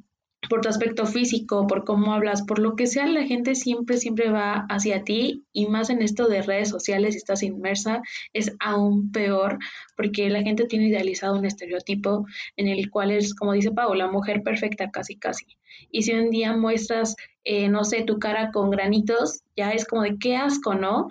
por 0.49 0.61
tu 0.61 0.69
aspecto 0.69 1.07
físico, 1.07 1.67
por 1.67 1.85
cómo 1.85 2.13
hablas, 2.13 2.43
por 2.43 2.59
lo 2.59 2.77
que 2.77 2.87
sea, 2.87 3.07
la 3.07 3.25
gente 3.25 3.55
siempre, 3.55 3.97
siempre 3.99 4.31
va 4.31 4.67
hacia 4.69 5.05
ti 5.05 5.45
y 5.53 5.67
más 5.67 5.91
en 5.91 6.03
esto 6.03 6.29
de 6.29 6.43
redes 6.43 6.69
sociales, 6.69 7.15
si 7.15 7.19
estás 7.19 7.43
inmersa, 7.43 8.03
es 8.33 8.55
aún 8.61 9.11
peor 9.13 9.59
porque 9.97 10.29
la 10.31 10.43
gente 10.43 10.67
tiene 10.67 10.89
idealizado 10.89 11.39
un 11.39 11.47
estereotipo 11.47 12.27
en 12.57 12.69
el 12.69 12.91
cual 12.91 13.11
es, 13.11 13.35
como 13.35 13.53
dice 13.53 13.71
Pau, 13.71 13.95
la 13.95 14.11
mujer 14.11 14.43
perfecta 14.43 14.91
casi, 14.91 15.17
casi. 15.17 15.47
Y 15.91 16.03
si 16.03 16.13
un 16.13 16.31
día 16.31 16.57
muestras, 16.57 17.17
eh, 17.45 17.69
no 17.69 17.85
sé, 17.85 18.03
tu 18.03 18.19
cara 18.19 18.51
con 18.53 18.71
granitos, 18.71 19.43
ya 19.57 19.73
es 19.73 19.87
como 19.87 20.03
de 20.03 20.19
qué 20.19 20.37
asco, 20.37 20.75
¿no? 20.75 21.09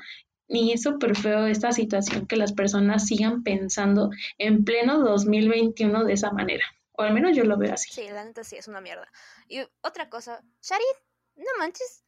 Y 0.47 0.71
es 0.73 0.83
súper 0.83 1.15
feo 1.15 1.47
esta 1.47 1.71
situación 1.71 2.27
que 2.27 2.37
las 2.37 2.53
personas 2.53 3.07
sigan 3.07 3.43
pensando 3.43 4.11
en 4.37 4.63
pleno 4.63 4.99
2021 4.99 6.05
de 6.05 6.13
esa 6.13 6.31
manera. 6.31 6.65
O 6.97 7.03
al 7.03 7.13
menos 7.13 7.35
yo 7.35 7.43
lo 7.43 7.57
veo 7.57 7.73
así. 7.73 7.91
Sí, 7.93 8.09
la 8.09 8.23
neta 8.23 8.43
sí, 8.43 8.55
es 8.55 8.67
una 8.67 8.81
mierda. 8.81 9.11
Y 9.47 9.61
otra 9.81 10.09
cosa, 10.09 10.41
Sharit, 10.61 10.97
no 11.35 11.51
manches, 11.59 12.03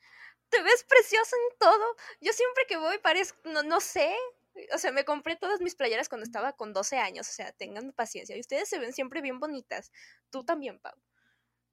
te 0.50 0.62
ves 0.62 0.84
preciosa 0.88 1.36
en 1.36 1.58
todo. 1.60 1.95
Yo 2.21 2.34
siempre 2.34 2.65
que 2.67 2.78
voy 2.78 2.97
parezco, 3.00 3.38
no, 3.45 3.63
no 3.63 3.80
sé, 3.80 4.15
o 4.73 4.78
sea, 4.78 4.91
me 4.91 5.06
compré 5.06 5.36
todas 5.36 5.62
mis 5.62 5.76
playeras 5.76 6.10
cuando 6.10 6.23
estaba 6.23 6.54
con 6.54 6.73
12 6.73 6.97
años, 6.97 7.30
o 7.30 7.32
sea, 7.32 7.52
tengan 7.52 7.91
paciencia. 7.93 8.36
Y 8.36 8.39
ustedes 8.39 8.69
se 8.69 8.80
ven 8.80 8.93
siempre 8.93 9.21
bien 9.21 9.39
bonitas. 9.39 9.91
Tú 10.30 10.43
también, 10.43 10.80
Pau. 10.80 10.93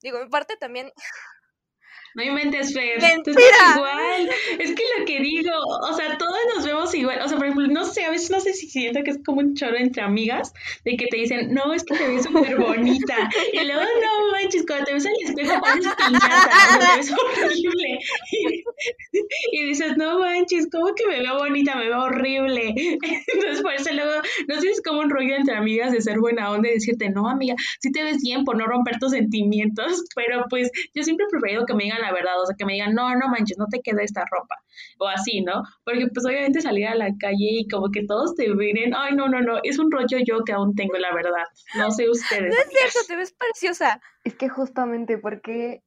Digo, 0.01 0.23
mi 0.23 0.29
parte 0.29 0.57
también. 0.57 0.93
No 2.15 2.23
inventes, 2.23 2.73
Fer. 2.73 3.01
¡Mentira! 3.01 3.41
igual. 3.77 4.31
Es 4.59 4.73
que 4.73 4.83
lo 4.99 5.05
que 5.05 5.21
digo, 5.21 5.53
o 5.83 5.93
sea, 5.95 6.17
todos 6.17 6.39
nos 6.55 6.65
vemos 6.65 6.95
igual. 6.95 7.21
O 7.23 7.29
sea, 7.29 7.37
por 7.37 7.47
ejemplo, 7.47 7.67
no 7.69 7.85
sé, 7.85 8.05
a 8.05 8.11
veces 8.11 8.31
no 8.31 8.41
sé 8.41 8.53
si 8.53 8.69
siento 8.69 9.03
que 9.03 9.11
es 9.11 9.19
como 9.25 9.41
un 9.41 9.55
choro 9.55 9.77
entre 9.77 10.03
amigas 10.03 10.53
de 10.85 10.97
que 10.97 11.07
te 11.07 11.17
dicen, 11.17 11.53
no, 11.53 11.73
es 11.73 11.83
que 11.85 11.97
te 11.97 12.07
ves 12.07 12.25
súper 12.25 12.57
bonita. 12.57 13.31
Y 13.53 13.65
luego, 13.65 13.83
no 13.83 14.33
manches, 14.33 14.65
cuando 14.67 14.85
te 14.87 14.95
ves 14.95 15.07
al 15.07 15.13
espejo 15.25 15.61
pareces 15.61 15.93
piñata, 15.95 16.79
te 16.79 16.97
ves 16.97 17.13
horrible. 17.13 17.99
Y, 19.53 19.65
dices, 19.65 19.97
no 19.97 20.19
manches, 20.21 20.69
¿cómo 20.71 20.95
que 20.95 21.07
me 21.07 21.21
veo 21.21 21.39
bonita? 21.39 21.75
Me 21.75 21.87
veo 21.87 22.03
horrible. 22.03 22.75
Entonces, 22.77 23.63
por 23.63 23.75
eso 23.75 23.93
luego, 23.93 24.23
no 24.49 24.55
sé 24.57 24.61
si 24.61 24.69
es 24.69 24.83
como 24.83 25.01
un 25.01 25.11
rollo 25.11 25.35
entre 25.35 25.57
amigas 25.57 25.93
de 25.93 26.01
ser 26.01 26.21
buena 26.21 26.51
onda 26.51 26.69
y 26.69 26.75
decirte, 26.75 27.11
no, 27.11 27.29
amiga, 27.29 27.55
sí 27.81 27.91
te 27.91 28.05
ves 28.05 28.23
bien 28.23 28.45
por 28.45 28.57
no 28.57 28.67
romper 28.67 28.99
tus 28.99 29.13
sentimientos, 29.13 30.05
pero 30.15 30.45
pues 30.49 30.71
yo 30.95 31.03
siempre 31.03 31.27
he 31.27 31.31
preferido 31.31 31.67
que 31.67 31.75
me 31.75 31.85
digan 31.85 32.04
la 32.05 32.13
verdad, 32.13 32.41
o 32.41 32.47
sea, 32.47 32.55
que 32.57 32.65
me 32.65 32.75
digan, 32.75 32.95
no, 32.95 33.15
no 33.15 33.29
manches, 33.29 33.59
no 33.59 33.67
te 33.67 33.81
queda 33.81 34.03
esta 34.03 34.25
ropa, 34.31 34.57
o 34.99 35.09
así, 35.09 35.41
¿no? 35.41 35.63
Porque 35.85 36.07
pues 36.13 36.27
obviamente 36.27 36.61
salir 36.61 36.87
a 36.87 36.95
la 36.95 37.11
calle 37.19 37.49
y 37.61 37.69
como 37.69 37.91
que 37.91 38.05
todos 38.07 38.35
te 38.35 38.49
miren, 38.49 38.95
ay, 38.95 39.15
no, 39.15 39.29
no, 39.29 39.41
no, 39.41 39.59
es 39.63 39.79
un 39.79 39.91
rollo 39.91 40.19
yo 40.25 40.45
que 40.45 40.53
aún 40.53 40.75
tengo 40.75 40.97
la 40.99 41.13
verdad, 41.15 41.45
no 41.77 41.91
sé 41.91 42.09
ustedes. 42.09 42.55
No 42.55 42.61
es 42.61 42.69
cierto, 42.69 42.99
te 43.09 43.17
ves 43.17 43.33
preciosa. 43.33 44.01
Es 44.25 44.35
que 44.37 44.49
justamente 44.49 45.19
porque, 45.19 45.83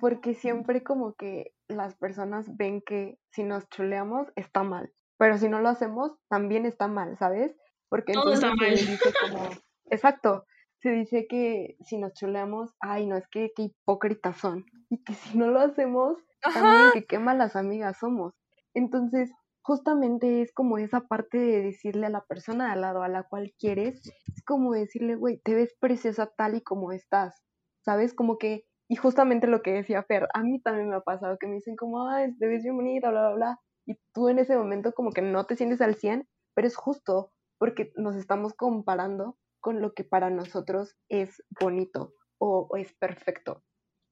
porque 0.00 0.34
siempre 0.34 0.82
como 0.82 1.14
que 1.14 1.52
las 1.68 1.94
personas 1.94 2.56
ven 2.56 2.82
que 2.82 3.18
si 3.30 3.44
nos 3.44 3.68
chuleamos 3.68 4.28
está 4.36 4.62
mal, 4.62 4.92
pero 5.18 5.38
si 5.38 5.48
no 5.48 5.60
lo 5.60 5.68
hacemos 5.68 6.12
también 6.28 6.66
está 6.66 6.88
mal, 6.88 7.16
¿sabes? 7.18 7.54
Porque 7.88 8.12
Todo 8.12 8.32
está 8.32 8.54
mal. 8.54 8.70
dice 8.70 9.12
como, 9.20 9.48
exacto, 9.90 10.44
se 10.80 10.90
dice 10.90 11.26
que 11.28 11.76
si 11.80 11.98
nos 11.98 12.14
chuleamos, 12.14 12.74
ay, 12.80 13.06
no, 13.06 13.16
es 13.16 13.26
que 13.28 13.52
qué 13.54 13.64
hipócritas 13.64 14.36
son. 14.36 14.64
Y 14.90 15.02
que 15.02 15.14
si 15.14 15.36
no 15.36 15.48
lo 15.48 15.60
hacemos, 15.60 16.16
también 16.40 16.92
que 16.92 17.04
qué 17.04 17.18
malas 17.18 17.56
amigas 17.56 17.98
somos. 17.98 18.34
Entonces, 18.74 19.30
justamente 19.62 20.40
es 20.40 20.52
como 20.52 20.78
esa 20.78 21.00
parte 21.02 21.38
de 21.38 21.62
decirle 21.62 22.06
a 22.06 22.10
la 22.10 22.24
persona 22.24 22.72
al 22.72 22.80
lado 22.80 23.02
a 23.02 23.08
la 23.08 23.24
cual 23.24 23.52
quieres, 23.58 24.00
es 24.06 24.44
como 24.46 24.72
decirle, 24.72 25.14
güey, 25.16 25.40
te 25.44 25.54
ves 25.54 25.76
preciosa 25.78 26.32
tal 26.36 26.54
y 26.54 26.62
como 26.62 26.92
estás, 26.92 27.42
¿sabes? 27.84 28.14
Como 28.14 28.38
que, 28.38 28.64
y 28.88 28.96
justamente 28.96 29.46
lo 29.46 29.60
que 29.60 29.72
decía 29.72 30.02
Fer, 30.04 30.28
a 30.32 30.42
mí 30.42 30.60
también 30.62 30.88
me 30.88 30.96
ha 30.96 31.00
pasado 31.00 31.36
que 31.38 31.48
me 31.48 31.56
dicen 31.56 31.76
como, 31.76 32.08
ay, 32.08 32.34
te 32.38 32.46
ves 32.46 32.62
bien 32.62 32.76
bonita, 32.76 33.10
bla, 33.10 33.28
bla, 33.28 33.34
bla, 33.34 33.60
y 33.84 33.98
tú 34.14 34.28
en 34.28 34.38
ese 34.38 34.56
momento 34.56 34.92
como 34.92 35.10
que 35.10 35.22
no 35.22 35.44
te 35.44 35.56
sientes 35.56 35.80
al 35.80 35.96
100, 35.96 36.26
pero 36.54 36.66
es 36.66 36.76
justo 36.76 37.32
porque 37.58 37.90
nos 37.96 38.16
estamos 38.16 38.54
comparando 38.54 39.36
con 39.60 39.80
lo 39.80 39.92
que 39.94 40.04
para 40.04 40.30
nosotros 40.30 40.96
es 41.08 41.42
bonito 41.60 42.14
o, 42.38 42.68
es 42.76 42.92
perfecto. 42.94 43.62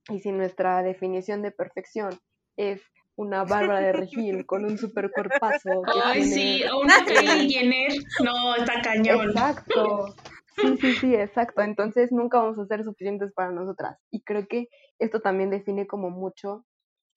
Y 0.08 0.20
si 0.20 0.32
nuestra 0.32 0.82
definición 0.82 1.42
de 1.42 1.50
perfección 1.50 2.18
es 2.56 2.82
una 3.16 3.44
Bárbara 3.44 3.80
de 3.80 3.92
Regil 3.92 4.46
con 4.46 4.64
un 4.64 4.78
super 4.78 5.10
cuerpazo. 5.10 5.82
Ay, 6.04 6.22
sí, 6.22 6.62
o 6.64 6.80
una 6.82 7.04
Jenner. 7.04 7.92
No, 8.22 8.54
está 8.56 8.80
cañón. 8.82 9.30
Exacto. 9.30 10.14
Sí, 10.56 10.76
sí, 10.78 10.92
sí, 10.94 11.14
exacto. 11.14 11.62
Entonces 11.62 12.12
nunca 12.12 12.38
vamos 12.38 12.58
a 12.58 12.66
ser 12.66 12.84
suficientes 12.84 13.32
para 13.34 13.50
nosotras. 13.50 13.98
Y 14.10 14.22
creo 14.22 14.46
que 14.48 14.68
esto 14.98 15.20
también 15.20 15.50
define 15.50 15.86
como 15.86 16.10
mucho 16.10 16.64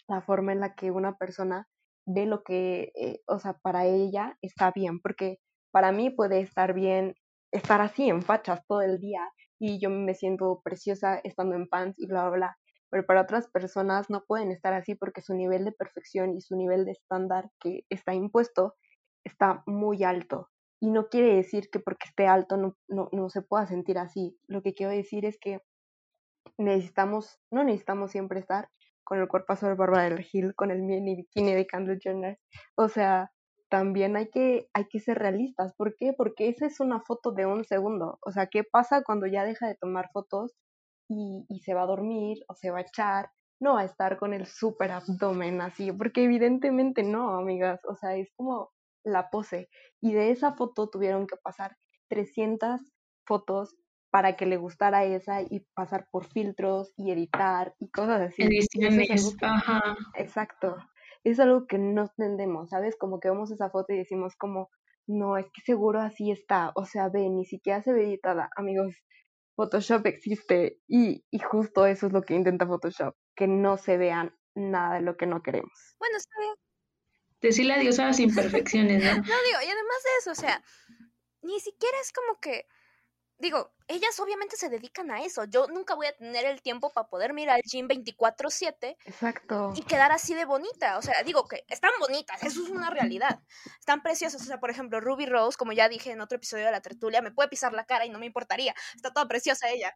la 0.07 0.21
forma 0.21 0.51
en 0.51 0.59
la 0.59 0.73
que 0.73 0.91
una 0.91 1.17
persona 1.17 1.67
ve 2.05 2.25
lo 2.25 2.43
que, 2.43 2.91
eh, 2.95 3.21
o 3.27 3.39
sea, 3.39 3.53
para 3.53 3.85
ella 3.85 4.37
está 4.41 4.71
bien, 4.71 4.99
porque 4.99 5.37
para 5.71 5.91
mí 5.91 6.09
puede 6.09 6.41
estar 6.41 6.73
bien 6.73 7.13
estar 7.51 7.81
así 7.81 8.09
en 8.09 8.21
fachas 8.21 8.65
todo 8.67 8.81
el 8.81 8.99
día 8.99 9.27
y 9.59 9.79
yo 9.79 9.89
me 9.89 10.15
siento 10.15 10.61
preciosa 10.63 11.19
estando 11.23 11.55
en 11.55 11.67
pants 11.67 11.99
y 11.99 12.07
bla, 12.07 12.29
bla, 12.29 12.37
bla. 12.37 12.57
Pero 12.91 13.05
para 13.05 13.21
otras 13.21 13.47
personas 13.49 14.09
no 14.09 14.23
pueden 14.25 14.51
estar 14.51 14.73
así 14.73 14.95
porque 14.95 15.21
su 15.21 15.33
nivel 15.35 15.65
de 15.65 15.71
perfección 15.71 16.35
y 16.35 16.41
su 16.41 16.55
nivel 16.55 16.85
de 16.85 16.91
estándar 16.91 17.49
que 17.59 17.81
está 17.89 18.13
impuesto 18.13 18.75
está 19.23 19.63
muy 19.67 20.03
alto. 20.03 20.49
Y 20.81 20.89
no 20.89 21.09
quiere 21.09 21.35
decir 21.35 21.69
que 21.69 21.79
porque 21.79 22.07
esté 22.07 22.25
alto 22.25 22.57
no, 22.57 22.75
no, 22.87 23.09
no 23.11 23.29
se 23.29 23.41
pueda 23.41 23.67
sentir 23.67 23.97
así. 23.97 24.39
Lo 24.47 24.61
que 24.61 24.73
quiero 24.73 24.91
decir 24.91 25.25
es 25.25 25.37
que 25.39 25.59
necesitamos, 26.57 27.37
no 27.51 27.63
necesitamos 27.63 28.11
siempre 28.11 28.39
estar 28.39 28.69
con 29.03 29.19
el 29.19 29.27
cuerpo 29.27 29.55
de 29.55 29.73
Bárbara 29.73 30.03
del 30.03 30.23
Gil, 30.23 30.53
con 30.55 30.71
el 30.71 30.81
mini 30.83 31.15
bikini 31.15 31.53
de 31.53 31.65
Kendall 31.67 31.99
Jenner. 31.99 32.39
O 32.75 32.89
sea, 32.89 33.31
también 33.69 34.17
hay 34.17 34.29
que, 34.29 34.67
hay 34.73 34.85
que 34.85 34.99
ser 34.99 35.19
realistas. 35.19 35.73
¿Por 35.75 35.95
qué? 35.95 36.13
Porque 36.13 36.49
esa 36.49 36.65
es 36.65 36.79
una 36.79 37.01
foto 37.01 37.31
de 37.31 37.45
un 37.45 37.63
segundo. 37.63 38.19
O 38.21 38.31
sea, 38.31 38.47
¿qué 38.47 38.63
pasa 38.63 39.03
cuando 39.03 39.27
ya 39.27 39.45
deja 39.45 39.67
de 39.67 39.75
tomar 39.75 40.09
fotos 40.11 40.55
y, 41.07 41.45
y 41.47 41.59
se 41.59 41.73
va 41.73 41.83
a 41.83 41.87
dormir 41.87 42.43
o 42.47 42.55
se 42.55 42.71
va 42.71 42.79
a 42.79 42.81
echar? 42.81 43.29
No 43.61 43.75
va 43.75 43.81
a 43.81 43.85
estar 43.85 44.17
con 44.17 44.33
el 44.33 44.45
súper 44.47 44.91
abdomen 44.91 45.61
así, 45.61 45.91
porque 45.91 46.23
evidentemente 46.23 47.03
no, 47.03 47.37
amigas. 47.37 47.79
O 47.85 47.95
sea, 47.95 48.15
es 48.15 48.31
como 48.35 48.71
la 49.03 49.29
pose. 49.29 49.69
Y 50.01 50.13
de 50.13 50.31
esa 50.31 50.53
foto 50.53 50.89
tuvieron 50.89 51.27
que 51.27 51.37
pasar 51.37 51.77
300 52.09 52.81
fotos 53.25 53.75
para 54.11 54.35
que 54.35 54.47
le 54.47 54.57
gustara 54.57 55.03
esa 55.05 55.43
y 55.43 55.67
pasar 55.75 56.07
por 56.11 56.25
filtros 56.25 56.91
y 56.97 57.11
editar 57.11 57.75
y 57.79 57.91
cosas 57.91 58.21
así. 58.21 58.41
Ediciones, 58.41 59.35
ajá. 59.41 59.95
Exacto 60.15 60.75
es 61.23 61.39
algo 61.39 61.67
que 61.67 61.77
no 61.77 62.03
entendemos, 62.03 62.69
¿sabes? 62.69 62.95
Como 62.97 63.19
que 63.19 63.29
vemos 63.29 63.51
esa 63.51 63.69
foto 63.69 63.93
y 63.93 63.97
decimos 63.97 64.35
como, 64.37 64.69
no, 65.07 65.37
es 65.37 65.45
que 65.45 65.61
seguro 65.65 65.99
así 65.99 66.31
está, 66.31 66.71
o 66.75 66.85
sea, 66.85 67.09
ve, 67.09 67.29
ni 67.29 67.45
siquiera 67.45 67.81
se 67.81 67.93
ve 67.93 68.03
editada, 68.03 68.49
amigos. 68.55 68.95
Photoshop 69.55 70.05
existe 70.05 70.79
y, 70.87 71.25
y 71.31 71.39
justo 71.39 71.85
eso 71.85 72.07
es 72.07 72.13
lo 72.13 72.21
que 72.21 72.33
intenta 72.33 72.65
Photoshop, 72.65 73.15
que 73.35 73.47
no 73.47 73.77
se 73.77 73.97
vean 73.97 74.33
nada 74.55 74.95
de 74.95 75.01
lo 75.01 75.17
que 75.17 75.25
no 75.25 75.41
queremos. 75.41 75.95
Bueno, 75.99 76.17
está 76.17 76.39
bien. 76.39 76.53
Decirle 77.41 77.73
adiós 77.73 77.99
a 77.99 78.05
las 78.05 78.19
imperfecciones, 78.19 79.03
¿no? 79.03 79.11
no 79.15 79.21
digo, 79.21 79.59
y 79.61 79.69
además 79.69 80.03
de 80.03 80.09
eso, 80.19 80.31
o 80.31 80.35
sea, 80.35 80.63
ni 81.41 81.59
siquiera 81.59 81.97
es 82.01 82.13
como 82.13 82.39
que 82.39 82.67
digo, 83.39 83.73
ellas 83.87 84.19
obviamente 84.19 84.55
se 84.57 84.69
dedican 84.69 85.09
a 85.11 85.23
eso. 85.23 85.45
Yo 85.45 85.67
nunca 85.67 85.95
voy 85.95 86.07
a 86.07 86.15
tener 86.15 86.45
el 86.45 86.61
tiempo 86.61 86.91
para 86.91 87.07
poder 87.07 87.33
mirar 87.33 87.55
al 87.55 87.63
gym 87.63 87.87
24/7 87.87 88.97
Exacto. 89.05 89.73
y 89.75 89.81
quedar 89.83 90.11
así 90.11 90.35
de 90.35 90.45
bonita. 90.45 90.97
O 90.97 91.01
sea, 91.01 91.23
digo 91.23 91.47
que 91.47 91.63
están 91.69 91.91
bonitas, 91.99 92.43
eso 92.43 92.63
es 92.63 92.69
una 92.69 92.89
realidad. 92.89 93.39
Están 93.79 94.03
preciosas. 94.03 94.41
O 94.41 94.45
sea, 94.45 94.59
por 94.59 94.69
ejemplo, 94.69 94.99
Ruby 94.99 95.25
Rose, 95.25 95.57
como 95.57 95.71
ya 95.71 95.89
dije 95.89 96.11
en 96.11 96.21
otro 96.21 96.35
episodio 96.35 96.65
de 96.65 96.71
la 96.71 96.81
tertulia, 96.81 97.21
me 97.21 97.31
puede 97.31 97.49
pisar 97.49 97.73
la 97.73 97.85
cara 97.85 98.05
y 98.05 98.09
no 98.09 98.19
me 98.19 98.25
importaría. 98.25 98.75
Está 98.95 99.11
toda 99.11 99.27
preciosa 99.27 99.69
ella. 99.69 99.95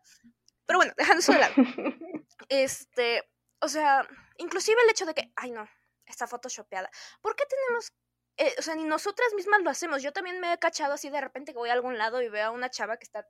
Pero 0.65 0.79
bueno, 0.79 0.93
dejando 0.97 1.19
eso 1.19 1.34
de 1.34 1.39
lado. 1.39 1.53
Este, 2.49 3.23
o 3.62 3.69
sea, 3.69 4.06
inclusive 4.38 4.82
el 4.84 4.89
hecho 4.89 5.06
de 5.06 5.13
que, 5.13 5.32
ay 5.36 5.51
no, 5.51 5.67
está 6.06 6.27
photoshopeada. 6.27 6.89
¿Por 7.21 7.36
qué 7.36 7.45
tenemos 7.45 7.93
eh, 8.38 8.54
o 8.58 8.62
sea, 8.62 8.76
ni 8.76 8.84
nosotras 8.84 9.34
mismas 9.36 9.62
lo 9.62 9.69
hacemos. 9.69 10.02
Yo 10.02 10.12
también 10.12 10.39
me 10.39 10.54
he 10.54 10.58
cachado 10.58 10.93
así 10.93 11.10
de 11.10 11.22
repente 11.22 11.54
que 11.54 11.60
voy 11.60 11.69
a 11.69 11.74
algún 11.74 11.98
lado 11.98 12.22
y 12.22 12.30
veo 12.30 12.48
a 12.48 12.52
una 12.52 12.69
chava 12.69 12.98
que 12.98 13.06
está 13.06 13.28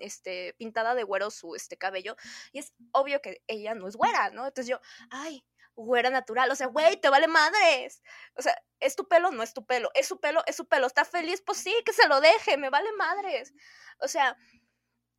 este, 0.00 0.54
pintada 0.58 0.94
de 0.94 1.02
güero 1.02 1.30
su 1.30 1.54
este, 1.54 1.76
cabello 1.76 2.16
y 2.52 2.60
es 2.60 2.72
obvio 2.92 3.20
que 3.20 3.42
ella 3.46 3.74
no 3.74 3.88
es 3.88 3.96
güera, 3.96 4.30
¿no? 4.30 4.46
Entonces 4.46 4.68
yo, 4.68 4.80
ay, 5.10 5.44
güera 5.74 6.10
natural, 6.10 6.50
o 6.50 6.54
sea, 6.54 6.68
güey, 6.68 7.00
te 7.00 7.08
vale 7.08 7.26
madres. 7.26 8.02
O 8.34 8.42
sea, 8.42 8.56
es 8.80 8.96
tu 8.96 9.08
pelo, 9.08 9.30
no 9.32 9.42
es 9.42 9.52
tu 9.54 9.66
pelo, 9.66 9.90
es 9.94 10.06
su 10.06 10.20
pelo, 10.20 10.42
es 10.46 10.56
su 10.56 10.66
pelo, 10.68 10.86
está 10.86 11.04
feliz, 11.04 11.42
pues 11.44 11.58
sí, 11.58 11.74
que 11.84 11.92
se 11.92 12.08
lo 12.08 12.20
deje, 12.20 12.56
me 12.56 12.70
vale 12.70 12.92
madres. 12.92 13.52
O 13.98 14.08
sea, 14.08 14.36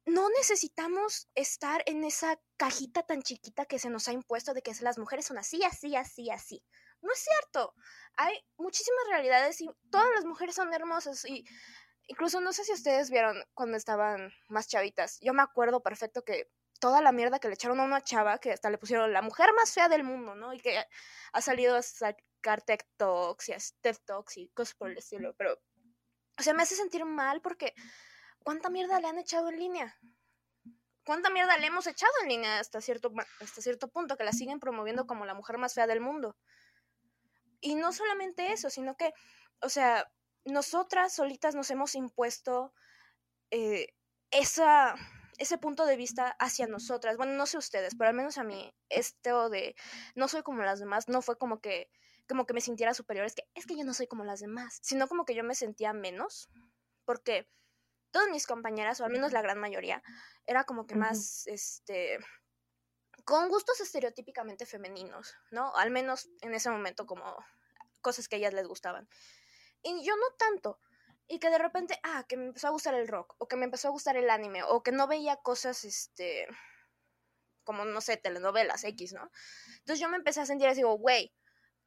no 0.06 0.30
necesitamos 0.30 1.28
estar 1.34 1.84
en 1.88 2.04
esa 2.04 2.40
cajita 2.58 3.04
tan 3.04 3.24
chiquita 3.24 3.66
que 3.66 3.80
se 3.80 3.90
nos 3.90 4.08
ha 4.08 4.14
impuesto 4.14 4.54
de 4.54 4.62
que 4.62 4.72
las 4.82 4.98
mujeres 4.98 5.26
son 5.26 5.38
así, 5.38 5.64
así, 5.64 5.96
así, 5.96 6.30
así. 6.30 6.64
No 7.02 7.12
es 7.12 7.20
cierto. 7.20 7.74
Hay 8.18 8.40
muchísimas 8.58 9.06
realidades 9.10 9.62
y 9.62 9.70
todas 9.90 10.10
las 10.16 10.26
mujeres 10.26 10.56
son 10.56 10.74
hermosas 10.74 11.26
y 11.26 11.44
incluso 12.08 12.40
no 12.40 12.54
sé 12.54 12.64
si 12.64 12.74
ustedes 12.74 13.10
vieron 13.10 13.44
cuando 13.54 13.78
estaban 13.78 14.32
más 14.48 14.68
chavitas. 14.68 15.18
Yo 15.22 15.34
me 15.34 15.42
acuerdo 15.42 15.82
perfecto 15.82 16.24
que 16.24 16.50
toda 16.80 17.02
la 17.02 17.12
mierda 17.12 17.40
que 17.40 17.48
le 17.48 17.56
echaron 17.56 17.80
a 17.80 17.84
una 17.84 18.02
chava 18.02 18.38
que 18.38 18.52
hasta 18.52 18.70
le 18.70 18.78
pusieron 18.78 19.12
la 19.12 19.22
mujer 19.24 19.50
más 19.56 19.74
fea 19.74 19.90
del 19.90 20.04
mundo, 20.04 20.36
¿no? 20.36 20.54
Y 20.54 20.60
que 20.60 20.84
ha 21.34 21.42
salido 21.42 21.76
a 21.76 21.82
sacar 21.82 22.62
talks 22.98 23.50
y 23.50 23.54
a 23.54 23.58
TED 23.82 23.98
talks 24.06 24.38
y 24.38 24.50
cosas 24.50 24.76
por 24.76 24.92
el 24.92 24.98
estilo, 24.98 25.34
pero 25.36 25.58
o 26.38 26.44
sea, 26.44 26.54
me 26.54 26.64
hace 26.64 26.76
sentir 26.76 27.06
mal 27.06 27.42
porque 27.42 27.74
¿cuánta 28.46 28.70
mierda 28.70 29.00
le 29.02 29.08
han 29.08 29.18
echado 29.18 29.50
en 29.50 29.60
línea? 29.60 30.00
¿Cuánta 31.04 31.30
mierda 31.30 31.58
le 31.58 31.68
hemos 31.68 31.88
echado 31.88 32.14
en 32.22 32.30
línea 32.30 32.60
hasta 32.60 32.80
cierto, 32.80 33.12
hasta 33.42 33.62
cierto 33.62 33.90
punto 33.90 34.16
que 34.16 34.24
la 34.24 34.32
siguen 34.32 34.60
promoviendo 34.60 35.06
como 35.06 35.26
la 35.26 35.34
mujer 35.34 35.58
más 35.58 35.74
fea 35.74 35.88
del 35.88 36.00
mundo? 36.00 36.38
Y 37.60 37.76
no 37.76 37.92
solamente 37.92 38.54
eso, 38.54 38.70
sino 38.70 38.96
que, 38.96 39.14
o 39.62 39.70
sea, 39.70 40.10
nosotras 40.46 41.14
solitas 41.14 41.56
nos 41.56 41.72
hemos 41.72 41.96
impuesto 41.96 42.72
eh, 43.50 43.88
esa, 44.30 44.96
ese 45.40 45.58
punto 45.58 45.86
de 45.86 45.98
vista 45.98 46.36
hacia 46.40 46.68
nosotras. 46.68 47.18
Bueno, 47.18 47.34
no 47.34 47.48
sé 47.48 47.58
ustedes, 47.58 47.96
pero 47.96 48.10
al 48.10 48.16
menos 48.16 48.38
a 48.38 48.44
mí, 48.44 48.72
esto 48.90 49.50
de 49.50 49.76
no 50.14 50.28
soy 50.28 50.44
como 50.44 50.62
las 50.62 50.80
demás, 50.80 51.08
no 51.08 51.24
fue 51.24 51.38
como 51.38 51.62
que, 51.62 51.90
como 52.28 52.46
que 52.46 52.54
me 52.54 52.62
sintiera 52.62 52.94
superior, 52.94 53.26
es 53.26 53.34
que, 53.34 53.44
es 53.56 53.66
que 53.66 53.76
yo 53.76 53.84
no 53.84 53.96
soy 53.96 54.06
como 54.06 54.24
las 54.24 54.40
demás, 54.40 54.78
sino 54.84 55.08
como 55.08 55.26
que 55.26 55.34
yo 55.34 55.44
me 55.44 55.56
sentía 55.56 55.94
menos, 55.94 56.48
porque 57.06 57.48
todas 58.16 58.30
mis 58.30 58.48
compañeras, 58.48 59.02
o 59.02 59.04
al 59.04 59.12
menos 59.12 59.34
la 59.34 59.42
gran 59.42 59.60
mayoría, 59.60 60.02
era 60.46 60.64
como 60.64 60.88
que 60.88 60.96
más, 60.96 61.46
este, 61.48 62.18
con 63.26 63.50
gustos 63.50 63.82
estereotípicamente 63.82 64.66
femeninos, 64.66 65.36
¿no? 65.52 65.76
Al 65.76 65.92
menos 65.92 66.30
en 66.40 66.54
ese 66.54 66.70
momento 66.70 67.06
como 67.06 67.36
cosas 68.00 68.30
que 68.30 68.38
a 68.38 68.40
ellas 68.40 68.54
les 68.54 68.70
gustaban. 68.70 69.10
Y 69.84 70.02
yo 70.06 70.16
no 70.16 70.28
tanto. 70.38 70.80
Y 71.28 71.40
que 71.40 71.50
de 71.50 71.58
repente, 71.58 72.00
ah, 72.04 72.24
que 72.26 72.38
me 72.38 72.46
empezó 72.46 72.68
a 72.68 72.72
gustar 72.72 72.94
el 72.94 73.10
rock, 73.10 73.36
o 73.38 73.50
que 73.50 73.58
me 73.58 73.66
empezó 73.66 73.90
a 73.90 73.92
gustar 73.92 74.16
el 74.16 74.30
anime, 74.30 74.64
o 74.64 74.82
que 74.82 74.94
no 74.94 75.08
veía 75.08 75.36
cosas, 75.36 75.84
este, 75.84 76.48
como, 77.66 77.84
no 77.84 78.00
sé, 78.00 78.16
telenovelas 78.16 78.86
X, 78.86 79.12
¿no? 79.12 79.30
Entonces 79.80 80.00
yo 80.00 80.08
me 80.08 80.16
empecé 80.16 80.40
a 80.40 80.46
sentir 80.46 80.70
así, 80.70 80.78
digo, 80.78 80.98
güey, 80.98 81.36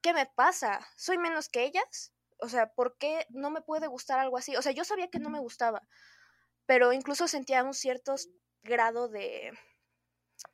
¿qué 0.03 0.13
me 0.13 0.27
pasa? 0.27 0.87
¿Soy 0.95 1.17
menos 1.17 1.49
que 1.49 1.65
ellas? 1.65 2.13
O 2.39 2.51
sea, 2.51 2.71
¿por 2.75 2.99
qué 2.99 3.25
no 3.31 3.51
me 3.51 3.63
puede 3.63 3.87
gustar 3.87 4.19
algo 4.19 4.37
así? 4.37 4.55
O 4.57 4.61
sea, 4.61 4.73
yo 4.73 4.85
sabía 4.85 5.09
que 5.09 5.21
no 5.21 5.31
me 5.31 5.41
gustaba, 5.41 5.89
pero 6.69 6.93
incluso 6.93 7.27
sentía 7.27 7.65
un 7.65 7.73
cierto 7.73 8.15
grado 8.63 9.09
de, 9.09 9.59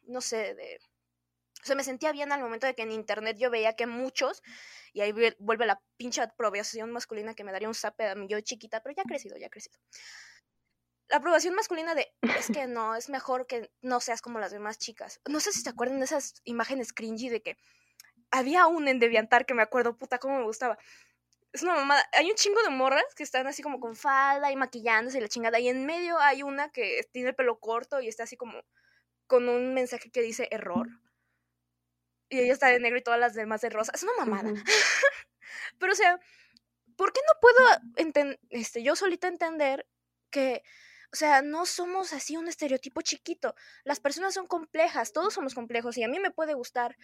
no 0.05 0.21
sé, 0.21 0.55
de... 0.55 0.79
O 1.61 1.67
sea, 1.67 1.75
me 1.75 1.83
sentía 1.83 2.13
bien 2.13 2.31
al 2.31 2.41
momento 2.41 2.69
de 2.69 2.75
que 2.77 2.83
en 2.83 2.93
internet 2.93 3.37
yo 3.37 3.51
veía 3.51 3.75
que 3.75 3.89
muchos, 3.89 4.41
y 4.93 5.01
ahí 5.01 5.13
vuelve 5.41 5.67
la 5.67 5.83
pinche 5.97 6.23
aprobación 6.23 6.93
masculina 6.93 7.35
que 7.35 7.43
me 7.43 7.51
daría 7.51 7.67
un 7.67 7.75
zape 7.75 8.07
a 8.07 8.15
mí 8.15 8.29
yo 8.29 8.41
chiquita, 8.41 8.81
pero 8.81 8.95
ya 8.95 9.03
ha 9.03 9.07
crecido, 9.07 9.37
ya 9.39 9.49
ha 9.49 9.51
crecido. 9.51 9.77
La 11.09 11.17
aprobación 11.17 11.57
masculina 11.57 11.97
de 11.97 12.15
es 12.39 12.47
que 12.47 12.69
no, 12.69 12.95
es 12.95 13.09
mejor 13.09 13.49
que 13.49 13.73
no 13.83 13.99
seas 13.99 14.23
como 14.23 14.39
las 14.39 14.53
demás 14.53 14.79
chicas. 14.79 15.21
No 15.29 15.41
sé 15.41 15.51
si 15.51 15.63
se 15.63 15.71
acuerdan 15.71 15.99
de 15.99 16.05
esas 16.05 16.41
imágenes 16.45 16.93
cringy 16.93 17.29
de 17.29 17.43
que 17.43 17.57
había 18.31 18.69
un 18.69 18.87
en 18.87 19.01
Deviantar 19.01 19.47
que 19.47 19.55
me 19.55 19.63
acuerdo, 19.63 19.99
puta, 19.99 20.19
cómo 20.19 20.39
me 20.39 20.45
gustaba. 20.45 20.79
Es 21.55 21.63
una 21.63 21.77
mamada. 21.77 22.05
Hay 22.13 22.29
un 22.29 22.35
chingo 22.35 22.61
de 22.65 22.71
morras 22.71 23.15
que 23.15 23.23
están 23.23 23.47
así 23.47 23.63
como 23.63 23.79
con 23.79 23.95
falda 23.95 24.51
y 24.51 24.57
maquillándose 24.57 25.19
y 25.19 25.21
la 25.21 25.29
chingada. 25.29 25.61
Y 25.61 25.69
en 25.69 25.87
medio 25.87 26.19
hay 26.19 26.43
una 26.43 26.71
que 26.71 27.09
tiene 27.13 27.29
el 27.29 27.37
pelo 27.37 27.61
corto 27.61 28.01
y 28.01 28.09
está 28.09 28.25
así 28.25 28.37
como 28.37 28.61
con 29.29 29.49
un 29.49 29.73
mensaje 29.73 30.11
que 30.11 30.21
dice 30.21 30.49
error. 30.51 30.89
Y 32.29 32.41
ella 32.41 32.53
está 32.53 32.67
de 32.67 32.81
negro 32.81 32.99
y 32.99 33.05
todas 33.05 33.21
las 33.21 33.35
demás 33.35 33.61
de 33.61 33.71
rosa. 33.71 33.93
Es 33.95 34.03
una 34.03 34.17
mamada. 34.19 34.53
Pero 35.79 35.93
o 35.93 35.95
sea, 35.95 36.19
¿por 36.97 37.13
qué 37.13 37.21
no 37.25 37.41
puedo 37.41 38.39
este, 38.51 38.83
yo 38.83 38.97
solita 38.97 39.29
entender 39.29 39.87
que 40.31 40.65
o 41.15 41.17
sea, 41.17 41.43
no 41.43 41.65
somos 41.65 42.13
así 42.13 42.37
un 42.37 42.49
estereotipo 42.49 43.01
chiquito. 43.01 43.55
Las 43.85 44.01
personas 44.01 44.35
son 44.35 44.49
complejas, 44.49 45.13
todos 45.13 45.33
somos 45.33 45.55
complejos 45.55 45.97
y 45.97 46.03
a 46.03 46.09
mí 46.09 46.19
me 46.19 46.33
puede 46.33 46.55
gustar 46.55 46.97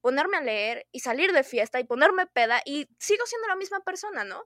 ponerme 0.00 0.36
a 0.36 0.40
leer 0.40 0.86
y 0.92 1.00
salir 1.00 1.32
de 1.32 1.42
fiesta 1.42 1.80
y 1.80 1.84
ponerme 1.84 2.28
peda 2.28 2.62
y 2.64 2.88
sigo 3.00 3.26
siendo 3.26 3.48
la 3.48 3.56
misma 3.56 3.80
persona, 3.80 4.22
¿no? 4.22 4.44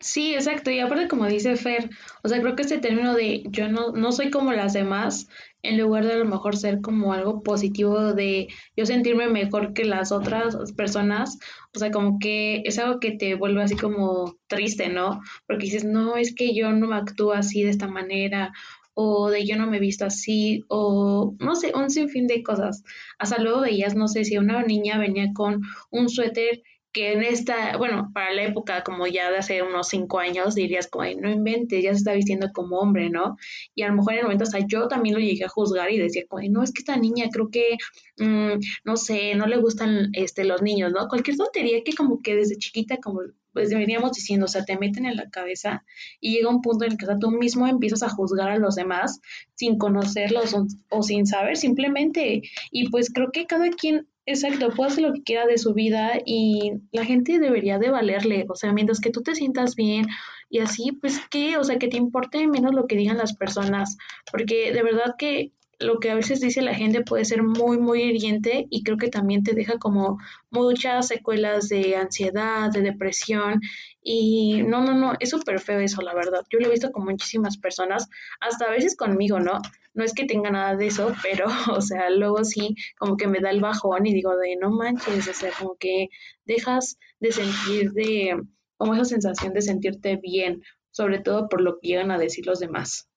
Sí, 0.00 0.32
exacto. 0.34 0.70
Y 0.70 0.78
aparte, 0.78 1.08
como 1.08 1.26
dice 1.26 1.56
Fer, 1.56 1.90
o 2.22 2.28
sea, 2.28 2.40
creo 2.40 2.54
que 2.54 2.62
este 2.62 2.78
término 2.78 3.14
de 3.14 3.42
yo 3.50 3.68
no, 3.68 3.90
no 3.92 4.12
soy 4.12 4.30
como 4.30 4.52
las 4.52 4.72
demás, 4.72 5.26
en 5.62 5.76
lugar 5.76 6.04
de 6.06 6.12
a 6.12 6.16
lo 6.18 6.24
mejor 6.24 6.56
ser 6.56 6.80
como 6.80 7.12
algo 7.12 7.42
positivo 7.42 8.14
de 8.14 8.46
yo 8.76 8.86
sentirme 8.86 9.28
mejor 9.28 9.72
que 9.72 9.84
las 9.84 10.12
otras 10.12 10.56
personas, 10.76 11.38
o 11.74 11.80
sea, 11.80 11.90
como 11.90 12.20
que 12.20 12.62
es 12.64 12.78
algo 12.78 13.00
que 13.00 13.10
te 13.12 13.34
vuelve 13.34 13.60
así 13.62 13.76
como 13.76 14.36
triste, 14.46 14.88
¿no? 14.88 15.20
Porque 15.48 15.64
dices, 15.64 15.84
no, 15.84 16.16
es 16.16 16.32
que 16.32 16.54
yo 16.54 16.70
no 16.70 16.86
me 16.86 16.96
actúo 16.96 17.32
así 17.32 17.64
de 17.64 17.70
esta 17.70 17.88
manera, 17.88 18.52
o 18.94 19.30
de 19.30 19.46
yo 19.46 19.56
no 19.56 19.66
me 19.66 19.78
he 19.78 19.80
visto 19.80 20.04
así, 20.04 20.64
o 20.68 21.34
no 21.40 21.56
sé, 21.56 21.72
un 21.74 21.90
sinfín 21.90 22.28
de 22.28 22.42
cosas. 22.44 22.84
Hasta 23.18 23.38
luego 23.38 23.62
veías, 23.62 23.96
no 23.96 24.06
sé, 24.08 24.24
si 24.24 24.38
una 24.38 24.62
niña 24.62 24.98
venía 24.98 25.32
con 25.34 25.62
un 25.90 26.08
suéter 26.08 26.62
que 26.92 27.12
en 27.12 27.22
esta, 27.22 27.76
bueno, 27.76 28.10
para 28.14 28.32
la 28.32 28.44
época 28.44 28.82
como 28.82 29.06
ya 29.06 29.30
de 29.30 29.38
hace 29.38 29.62
unos 29.62 29.88
cinco 29.88 30.18
años 30.18 30.54
dirías 30.54 30.86
como, 30.88 31.04
no 31.20 31.30
inventes, 31.30 31.82
ya 31.82 31.90
se 31.90 31.98
está 31.98 32.12
vistiendo 32.12 32.50
como 32.52 32.78
hombre, 32.78 33.10
¿no? 33.10 33.36
Y 33.74 33.82
a 33.82 33.88
lo 33.88 33.94
mejor 33.94 34.14
en 34.14 34.18
el 34.20 34.24
momento 34.24 34.44
hasta 34.44 34.60
yo 34.66 34.88
también 34.88 35.14
lo 35.14 35.20
llegué 35.20 35.44
a 35.44 35.48
juzgar 35.48 35.90
y 35.92 35.98
decía 35.98 36.24
como, 36.28 36.42
no, 36.48 36.62
es 36.62 36.72
que 36.72 36.80
esta 36.80 36.96
niña 36.96 37.26
creo 37.30 37.50
que, 37.50 37.76
mm, 38.18 38.60
no 38.84 38.96
sé, 38.96 39.34
no 39.34 39.46
le 39.46 39.58
gustan 39.58 40.10
este, 40.12 40.44
los 40.44 40.62
niños, 40.62 40.92
¿no? 40.92 41.08
Cualquier 41.08 41.36
tontería 41.36 41.82
que 41.84 41.94
como 41.94 42.20
que 42.22 42.36
desde 42.36 42.56
chiquita 42.56 42.96
como 42.98 43.20
pues 43.52 43.70
veníamos 43.70 44.12
diciendo, 44.12 44.44
o 44.44 44.48
sea, 44.48 44.64
te 44.64 44.78
meten 44.78 45.04
en 45.04 45.16
la 45.16 45.30
cabeza 45.30 45.84
y 46.20 46.32
llega 46.34 46.48
un 46.48 46.62
punto 46.62 46.84
en 46.84 46.92
el 46.92 46.98
que 46.98 47.06
tú 47.18 47.30
mismo 47.32 47.66
empiezas 47.66 48.04
a 48.04 48.08
juzgar 48.08 48.50
a 48.50 48.58
los 48.58 48.76
demás 48.76 49.20
sin 49.54 49.78
conocerlos 49.78 50.54
o, 50.54 50.66
o 50.90 51.02
sin 51.02 51.26
saber 51.26 51.56
simplemente. 51.56 52.42
Y 52.70 52.88
pues 52.90 53.10
creo 53.12 53.32
que 53.32 53.46
cada 53.46 53.68
quien 53.70 54.06
Exacto, 54.30 54.68
puede 54.74 54.90
hacer 54.90 55.04
lo 55.04 55.14
que 55.14 55.22
quiera 55.22 55.46
de 55.46 55.56
su 55.56 55.72
vida 55.72 56.20
y 56.22 56.72
la 56.92 57.06
gente 57.06 57.38
debería 57.38 57.78
de 57.78 57.88
valerle, 57.88 58.44
o 58.50 58.54
sea, 58.54 58.74
mientras 58.74 59.00
que 59.00 59.08
tú 59.08 59.22
te 59.22 59.34
sientas 59.34 59.74
bien 59.74 60.06
y 60.50 60.58
así, 60.58 60.92
pues 60.92 61.18
qué, 61.30 61.56
o 61.56 61.64
sea, 61.64 61.78
que 61.78 61.88
te 61.88 61.96
importe 61.96 62.46
menos 62.46 62.74
lo 62.74 62.86
que 62.86 62.96
digan 62.96 63.16
las 63.16 63.34
personas, 63.34 63.96
porque 64.30 64.70
de 64.70 64.82
verdad 64.82 65.14
que 65.16 65.52
lo 65.78 66.00
que 66.00 66.10
a 66.10 66.14
veces 66.14 66.40
dice 66.40 66.60
la 66.60 66.74
gente 66.74 67.02
puede 67.02 67.24
ser 67.24 67.42
muy, 67.42 67.78
muy 67.78 68.02
hiriente 68.02 68.66
y 68.68 68.82
creo 68.82 68.96
que 68.96 69.08
también 69.08 69.44
te 69.44 69.54
deja 69.54 69.78
como 69.78 70.18
muchas 70.50 71.06
secuelas 71.06 71.68
de 71.68 71.96
ansiedad, 71.96 72.70
de 72.70 72.82
depresión 72.82 73.60
y 74.02 74.62
no, 74.62 74.82
no, 74.82 74.94
no, 74.94 75.14
es 75.20 75.30
súper 75.30 75.60
feo 75.60 75.78
eso, 75.80 76.02
la 76.02 76.14
verdad. 76.14 76.42
Yo 76.50 76.58
lo 76.58 76.66
he 76.66 76.70
visto 76.70 76.90
con 76.90 77.04
muchísimas 77.04 77.58
personas, 77.58 78.08
hasta 78.40 78.64
a 78.66 78.70
veces 78.70 78.96
conmigo, 78.96 79.38
¿no? 79.38 79.60
No 79.94 80.04
es 80.04 80.14
que 80.14 80.24
tenga 80.26 80.50
nada 80.50 80.76
de 80.76 80.86
eso, 80.86 81.12
pero, 81.22 81.46
o 81.72 81.80
sea, 81.80 82.10
luego 82.10 82.44
sí, 82.44 82.74
como 82.98 83.16
que 83.16 83.28
me 83.28 83.40
da 83.40 83.50
el 83.50 83.60
bajón 83.60 84.06
y 84.06 84.14
digo 84.14 84.36
de 84.36 84.56
no 84.56 84.70
manches, 84.70 85.28
o 85.28 85.34
sea, 85.34 85.50
como 85.58 85.76
que 85.76 86.08
dejas 86.44 86.98
de 87.20 87.32
sentir 87.32 87.92
de, 87.92 88.36
como 88.76 88.94
esa 88.94 89.04
sensación 89.04 89.52
de 89.52 89.62
sentirte 89.62 90.16
bien, 90.16 90.62
sobre 90.90 91.20
todo 91.20 91.48
por 91.48 91.60
lo 91.60 91.78
que 91.78 91.88
llegan 91.88 92.10
a 92.10 92.18
decir 92.18 92.46
los 92.46 92.58
demás. 92.58 93.08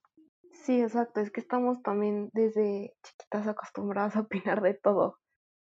Sí, 0.64 0.80
exacto, 0.80 1.22
es 1.22 1.32
que 1.32 1.42
estamos 1.42 1.82
también 1.82 2.30
desde 2.34 2.94
chiquitas 3.04 3.48
acostumbradas 3.48 4.16
a 4.16 4.22
opinar 4.22 4.62
de 4.62 4.76
todo. 4.76 5.18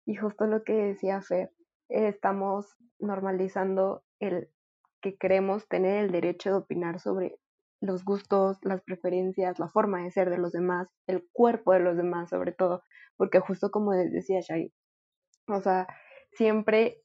Y 0.07 0.17
justo 0.17 0.47
lo 0.47 0.65
que 0.65 0.73
decía 0.73 1.21
Fer, 1.21 1.51
estamos 1.89 2.77
normalizando 2.99 4.03
el 4.21 4.49
que 5.03 5.17
queremos 5.19 5.69
tener 5.69 6.05
el 6.05 6.13
derecho 6.13 6.51
de 6.51 6.57
opinar 6.57 6.99
sobre 7.01 7.39
los 7.83 8.05
gustos, 8.05 8.59
las 8.63 8.83
preferencias, 8.83 9.59
la 9.59 9.69
forma 9.69 10.03
de 10.03 10.11
ser 10.11 10.31
de 10.31 10.39
los 10.39 10.53
demás, 10.53 10.89
el 11.07 11.29
cuerpo 11.33 11.73
de 11.73 11.81
los 11.81 11.97
demás 11.97 12.31
sobre 12.31 12.53
todo, 12.53 12.83
porque 13.19 13.41
justo 13.41 13.71
como 13.71 13.93
decía 13.93 14.41
Shai, 14.41 14.73
o 15.49 15.61
sea, 15.61 15.87
siempre 16.33 17.03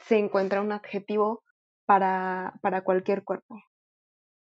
se 0.00 0.18
encuentra 0.18 0.60
un 0.60 0.72
adjetivo 0.72 1.44
para, 1.86 2.54
para 2.62 2.82
cualquier 2.82 3.22
cuerpo. 3.22 3.56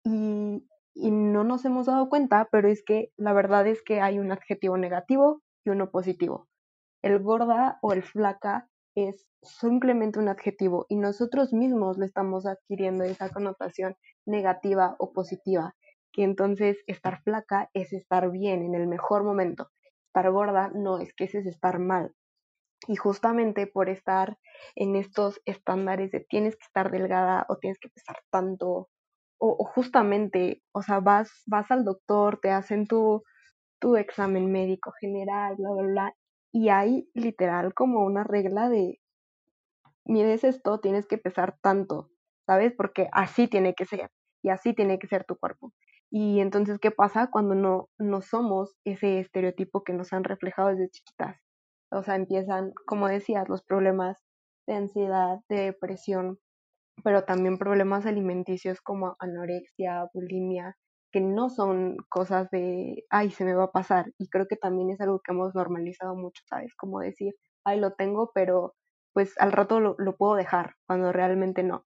Y 0.04 0.66
y 0.94 1.10
no 1.10 1.44
nos 1.44 1.64
hemos 1.64 1.86
dado 1.86 2.08
cuenta, 2.08 2.48
pero 2.50 2.68
es 2.68 2.82
que 2.84 3.12
la 3.16 3.32
verdad 3.32 3.66
es 3.66 3.82
que 3.82 4.00
hay 4.00 4.18
un 4.18 4.32
adjetivo 4.32 4.76
negativo 4.76 5.42
y 5.64 5.70
uno 5.70 5.90
positivo. 5.90 6.48
El 7.02 7.22
gorda 7.22 7.78
o 7.82 7.92
el 7.92 8.02
flaca 8.02 8.68
es 8.94 9.26
simplemente 9.42 10.18
un 10.18 10.28
adjetivo 10.28 10.86
y 10.88 10.96
nosotros 10.96 11.52
mismos 11.52 11.98
le 11.98 12.06
estamos 12.06 12.46
adquiriendo 12.46 13.04
esa 13.04 13.30
connotación 13.30 13.96
negativa 14.26 14.96
o 14.98 15.12
positiva, 15.12 15.74
que 16.12 16.24
entonces 16.24 16.78
estar 16.86 17.22
flaca 17.22 17.70
es 17.72 17.92
estar 17.92 18.30
bien 18.30 18.62
en 18.62 18.74
el 18.74 18.86
mejor 18.86 19.24
momento, 19.24 19.70
estar 20.08 20.30
gorda 20.30 20.70
no 20.74 20.98
es 20.98 21.14
que 21.14 21.24
ese 21.24 21.38
es 21.38 21.46
estar 21.46 21.78
mal. 21.78 22.14
Y 22.88 22.96
justamente 22.96 23.66
por 23.66 23.88
estar 23.88 24.38
en 24.74 24.96
estos 24.96 25.40
estándares 25.44 26.10
de 26.10 26.20
tienes 26.20 26.56
que 26.56 26.64
estar 26.64 26.90
delgada 26.90 27.46
o 27.48 27.56
tienes 27.56 27.78
que 27.78 27.90
pesar 27.90 28.16
tanto 28.30 28.88
o, 29.40 29.64
justamente, 29.64 30.62
o 30.72 30.82
sea, 30.82 31.00
vas, 31.00 31.30
vas 31.46 31.70
al 31.70 31.84
doctor, 31.84 32.38
te 32.40 32.50
hacen 32.50 32.86
tu, 32.86 33.22
tu 33.80 33.96
examen 33.96 34.52
médico 34.52 34.92
general, 35.00 35.56
bla, 35.56 35.70
bla, 35.70 35.82
bla, 35.82 36.14
y 36.52 36.68
hay 36.68 37.08
literal 37.14 37.74
como 37.74 38.04
una 38.04 38.22
regla 38.22 38.68
de, 38.68 39.00
mides 40.04 40.44
esto, 40.44 40.80
tienes 40.80 41.06
que 41.06 41.18
pesar 41.18 41.56
tanto, 41.62 42.10
¿sabes? 42.46 42.74
Porque 42.76 43.08
así 43.12 43.48
tiene 43.48 43.74
que 43.74 43.86
ser, 43.86 44.10
y 44.42 44.50
así 44.50 44.74
tiene 44.74 44.98
que 44.98 45.06
ser 45.06 45.24
tu 45.24 45.36
cuerpo. 45.36 45.72
Y 46.10 46.40
entonces, 46.40 46.78
¿qué 46.78 46.90
pasa 46.90 47.30
cuando 47.30 47.54
no, 47.54 47.88
no 47.98 48.20
somos 48.20 48.76
ese 48.84 49.20
estereotipo 49.20 49.84
que 49.84 49.92
nos 49.92 50.12
han 50.12 50.24
reflejado 50.24 50.68
desde 50.70 50.90
chiquitas? 50.90 51.40
O 51.92 52.02
sea, 52.02 52.16
empiezan, 52.16 52.72
como 52.86 53.08
decías, 53.08 53.48
los 53.48 53.62
problemas 53.62 54.18
de 54.66 54.74
ansiedad, 54.74 55.38
de 55.48 55.60
depresión, 55.66 56.38
pero 57.02 57.24
también 57.24 57.58
problemas 57.58 58.06
alimenticios 58.06 58.80
como 58.80 59.16
anorexia, 59.18 60.08
bulimia, 60.12 60.76
que 61.12 61.20
no 61.20 61.50
son 61.50 61.96
cosas 62.08 62.50
de, 62.50 63.04
ay, 63.10 63.30
se 63.30 63.44
me 63.44 63.54
va 63.54 63.64
a 63.64 63.72
pasar. 63.72 64.12
Y 64.18 64.28
creo 64.28 64.46
que 64.46 64.56
también 64.56 64.90
es 64.90 65.00
algo 65.00 65.20
que 65.20 65.32
hemos 65.32 65.54
normalizado 65.54 66.14
mucho, 66.14 66.42
¿sabes? 66.48 66.74
Como 66.76 67.00
decir, 67.00 67.34
ay, 67.64 67.80
lo 67.80 67.92
tengo, 67.94 68.30
pero 68.34 68.74
pues 69.12 69.34
al 69.40 69.52
rato 69.52 69.80
lo, 69.80 69.96
lo 69.98 70.16
puedo 70.16 70.34
dejar, 70.36 70.74
cuando 70.86 71.12
realmente 71.12 71.62
no. 71.62 71.84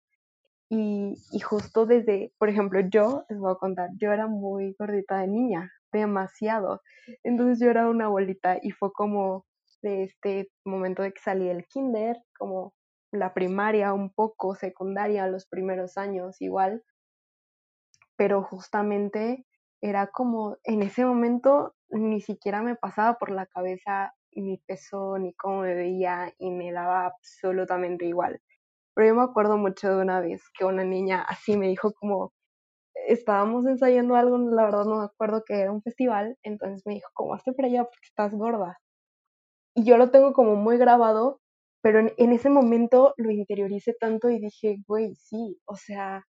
Y, 0.70 1.14
y, 1.32 1.40
justo 1.40 1.86
desde, 1.86 2.34
por 2.40 2.50
ejemplo, 2.50 2.80
yo, 2.82 3.26
les 3.30 3.40
voy 3.40 3.52
a 3.52 3.56
contar, 3.56 3.90
yo 4.00 4.12
era 4.12 4.28
muy 4.28 4.76
gordita 4.80 5.20
de 5.20 5.28
niña, 5.28 5.72
demasiado. 5.92 6.82
Entonces 7.24 7.60
yo 7.60 7.70
era 7.70 7.88
una 7.90 8.08
bolita 8.08 8.58
y 8.62 8.72
fue 8.72 8.92
como 8.92 9.46
de 9.84 10.04
este 10.04 10.50
momento 10.66 11.04
de 11.04 11.12
que 11.12 11.22
salí 11.22 11.48
del 11.48 11.66
kinder, 11.68 12.18
como 12.38 12.74
la 13.14 13.34
primaria 13.34 13.94
un 13.94 14.12
poco, 14.12 14.56
secundaria, 14.56 15.28
los 15.28 15.46
primeros 15.46 15.98
años 15.98 16.42
igual, 16.42 16.84
pero 18.16 18.44
justamente 18.44 19.46
era 19.82 20.08
como 20.08 20.58
en 20.64 20.82
ese 20.84 21.06
momento 21.06 21.76
ni 21.90 22.22
siquiera 22.22 22.62
me 22.62 22.76
pasaba 22.76 23.18
por 23.18 23.32
la 23.32 23.46
cabeza 23.46 24.14
mi 24.32 24.58
peso 24.58 25.18
ni 25.20 25.34
cómo 25.34 25.62
me 25.62 25.76
veía 25.76 26.34
y 26.40 26.50
me 26.50 26.72
daba 26.72 27.06
absolutamente 27.06 28.06
igual. 28.06 28.42
Pero 28.96 29.08
yo 29.08 29.16
me 29.16 29.24
acuerdo 29.24 29.58
mucho 29.58 29.90
de 29.90 30.02
una 30.02 30.20
vez 30.20 30.42
que 30.58 30.66
una 30.66 30.84
niña 30.84 31.22
así 31.28 31.58
me 31.58 31.68
dijo 31.68 31.94
como, 31.94 32.34
estábamos 33.08 33.66
ensayando 33.68 34.16
algo, 34.16 34.38
la 34.38 34.66
verdad 34.66 34.86
no 34.86 35.00
me 35.00 35.06
acuerdo 35.06 35.44
que 35.46 35.60
era 35.60 35.72
un 35.72 35.84
festival, 35.84 36.38
entonces 36.44 36.84
me 36.86 36.94
dijo, 36.96 37.10
como 37.14 37.34
hazte 37.36 37.54
para 37.54 37.68
allá 37.68 37.84
porque 37.84 38.08
estás 38.08 38.34
gorda. 38.34 38.80
Y 39.76 39.86
yo 39.86 39.98
lo 39.98 40.12
tengo 40.12 40.34
como 40.34 40.56
muy 40.56 40.78
grabado, 40.78 41.42
pero 41.84 42.00
en, 42.00 42.32
ese 42.32 42.50
momento 42.50 43.14
lo 43.18 43.30
interioricé 43.30 43.94
tanto 44.00 44.30
y 44.30 44.40
dije, 44.40 44.78
güey, 44.88 45.16
sí, 45.16 45.60
o 45.66 45.76
sea, 45.76 46.26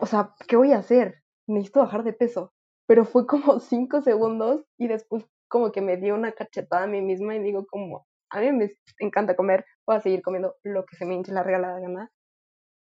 o 0.00 0.06
sea, 0.06 0.34
¿qué 0.48 0.56
voy 0.56 0.72
a 0.72 0.78
hacer? 0.78 1.22
Necesito 1.46 1.80
bajar 1.80 2.02
de 2.02 2.12
peso. 2.12 2.52
Pero 2.88 3.04
fue 3.04 3.28
como 3.28 3.60
cinco 3.60 4.02
segundos 4.02 4.66
y 4.76 4.88
después 4.88 5.24
como 5.48 5.70
que 5.70 5.82
me 5.82 5.96
dio 5.98 6.16
una 6.16 6.32
cachetada 6.32 6.82
a 6.82 6.88
mí 6.88 7.00
misma 7.00 7.36
y 7.36 7.38
digo 7.38 7.64
como, 7.70 8.04
a 8.30 8.40
mí 8.40 8.50
me 8.50 8.72
encanta 8.98 9.36
comer, 9.36 9.64
voy 9.86 9.96
a 9.96 10.00
seguir 10.00 10.20
comiendo 10.20 10.56
lo 10.64 10.84
que 10.84 10.96
se 10.96 11.06
me 11.06 11.14
hinche 11.14 11.32
la 11.32 11.44
regalada 11.44 11.78
gana. 11.78 12.10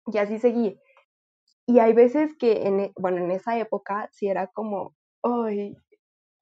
Y 0.06 0.18
así 0.18 0.38
seguí. 0.38 0.80
Y 1.66 1.80
hay 1.80 1.94
veces 1.94 2.36
que, 2.38 2.68
en, 2.68 2.78
e, 2.78 2.92
bueno, 2.96 3.18
en 3.18 3.32
esa 3.32 3.58
época 3.58 4.08
sí 4.12 4.28
era 4.28 4.46
como, 4.46 4.94
ay, 5.24 5.74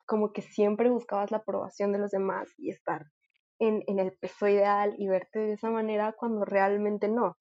como 0.05 0.35
que 0.35 0.43
siempre 0.43 0.91
buscabas 0.91 1.31
la 1.31 1.39
aprobación 1.39 1.93
de 1.93 1.99
los 1.99 2.11
demás 2.11 2.53
y 2.59 2.69
estar 2.69 3.07
en, 3.59 3.83
en 3.87 3.99
el 3.99 4.13
peso 4.19 4.49
ideal 4.49 4.95
y 4.99 5.09
verte 5.09 5.41
de 5.41 5.53
esa 5.55 5.71
manera 5.71 6.15
cuando 6.19 6.45
realmente 6.45 7.09
no. 7.09 7.37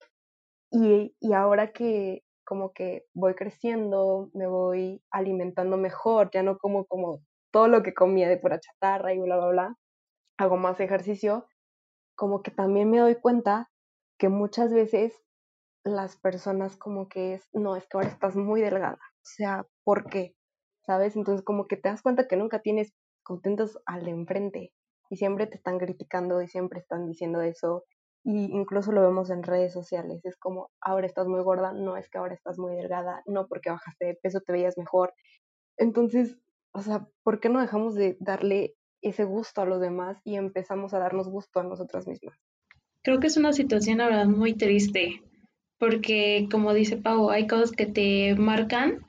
Y, 0.70 1.14
y 1.20 1.32
ahora 1.34 1.72
que 1.72 2.22
como 2.44 2.72
que 2.72 3.06
voy 3.14 3.34
creciendo, 3.34 4.30
me 4.34 4.46
voy 4.46 5.02
alimentando 5.10 5.76
mejor, 5.76 6.30
ya 6.32 6.42
no 6.42 6.58
como 6.58 6.84
como 6.86 7.20
todo 7.52 7.68
lo 7.68 7.82
que 7.82 7.94
comía 7.94 8.28
de 8.28 8.36
pura 8.38 8.60
chatarra 8.60 9.14
y 9.14 9.18
bla, 9.20 9.36
bla, 9.36 9.48
bla, 9.48 9.76
hago 10.38 10.56
más 10.56 10.80
ejercicio, 10.80 11.46
como 12.16 12.42
que 12.42 12.50
también 12.50 12.90
me 12.90 12.98
doy 13.00 13.16
cuenta 13.16 13.70
que 14.18 14.28
muchas 14.28 14.72
veces 14.72 15.14
las 15.84 16.16
personas 16.16 16.76
como 16.76 17.08
que 17.08 17.34
es, 17.34 17.48
no, 17.52 17.76
es 17.76 17.86
que 17.88 17.96
ahora 17.96 18.08
estás 18.08 18.36
muy 18.36 18.60
delgada, 18.60 18.98
o 18.98 19.24
sea, 19.24 19.66
¿por 19.84 20.08
qué? 20.10 20.34
¿Sabes? 20.86 21.16
Entonces 21.16 21.44
como 21.44 21.66
que 21.66 21.76
te 21.76 21.88
das 21.88 22.02
cuenta 22.02 22.28
que 22.28 22.36
nunca 22.36 22.60
tienes 22.60 22.92
contentos 23.22 23.78
al 23.86 24.04
de 24.04 24.10
enfrente 24.12 24.72
y 25.10 25.16
siempre 25.16 25.46
te 25.46 25.56
están 25.56 25.78
criticando 25.78 26.42
y 26.42 26.48
siempre 26.48 26.80
están 26.80 27.06
diciendo 27.06 27.40
eso 27.40 27.84
y 28.24 28.44
incluso 28.44 28.90
lo 28.90 29.02
vemos 29.02 29.28
en 29.28 29.42
redes 29.42 29.72
sociales, 29.72 30.24
es 30.24 30.36
como 30.38 30.70
ahora 30.80 31.06
estás 31.06 31.26
muy 31.26 31.42
gorda, 31.42 31.72
no 31.72 31.98
es 31.98 32.08
que 32.08 32.16
ahora 32.16 32.34
estás 32.34 32.58
muy 32.58 32.74
delgada, 32.74 33.22
no 33.26 33.46
porque 33.46 33.70
bajaste 33.70 34.06
de 34.06 34.14
peso 34.14 34.40
te 34.40 34.52
veías 34.52 34.78
mejor. 34.78 35.12
Entonces, 35.76 36.38
o 36.72 36.80
sea, 36.80 37.06
¿por 37.22 37.38
qué 37.38 37.50
no 37.50 37.60
dejamos 37.60 37.94
de 37.94 38.16
darle 38.20 38.76
ese 39.02 39.24
gusto 39.24 39.60
a 39.60 39.66
los 39.66 39.80
demás 39.80 40.18
y 40.24 40.36
empezamos 40.36 40.94
a 40.94 40.98
darnos 40.98 41.28
gusto 41.28 41.60
a 41.60 41.64
nosotras 41.64 42.08
mismas? 42.08 42.38
Creo 43.02 43.20
que 43.20 43.26
es 43.26 43.36
una 43.36 43.52
situación, 43.52 43.98
la 43.98 44.06
verdad, 44.06 44.26
muy 44.26 44.54
triste, 44.54 45.22
porque 45.78 46.48
como 46.50 46.72
dice 46.72 46.96
Pau, 46.96 47.28
hay 47.28 47.46
cosas 47.46 47.72
que 47.72 47.84
te 47.84 48.34
marcan 48.36 49.04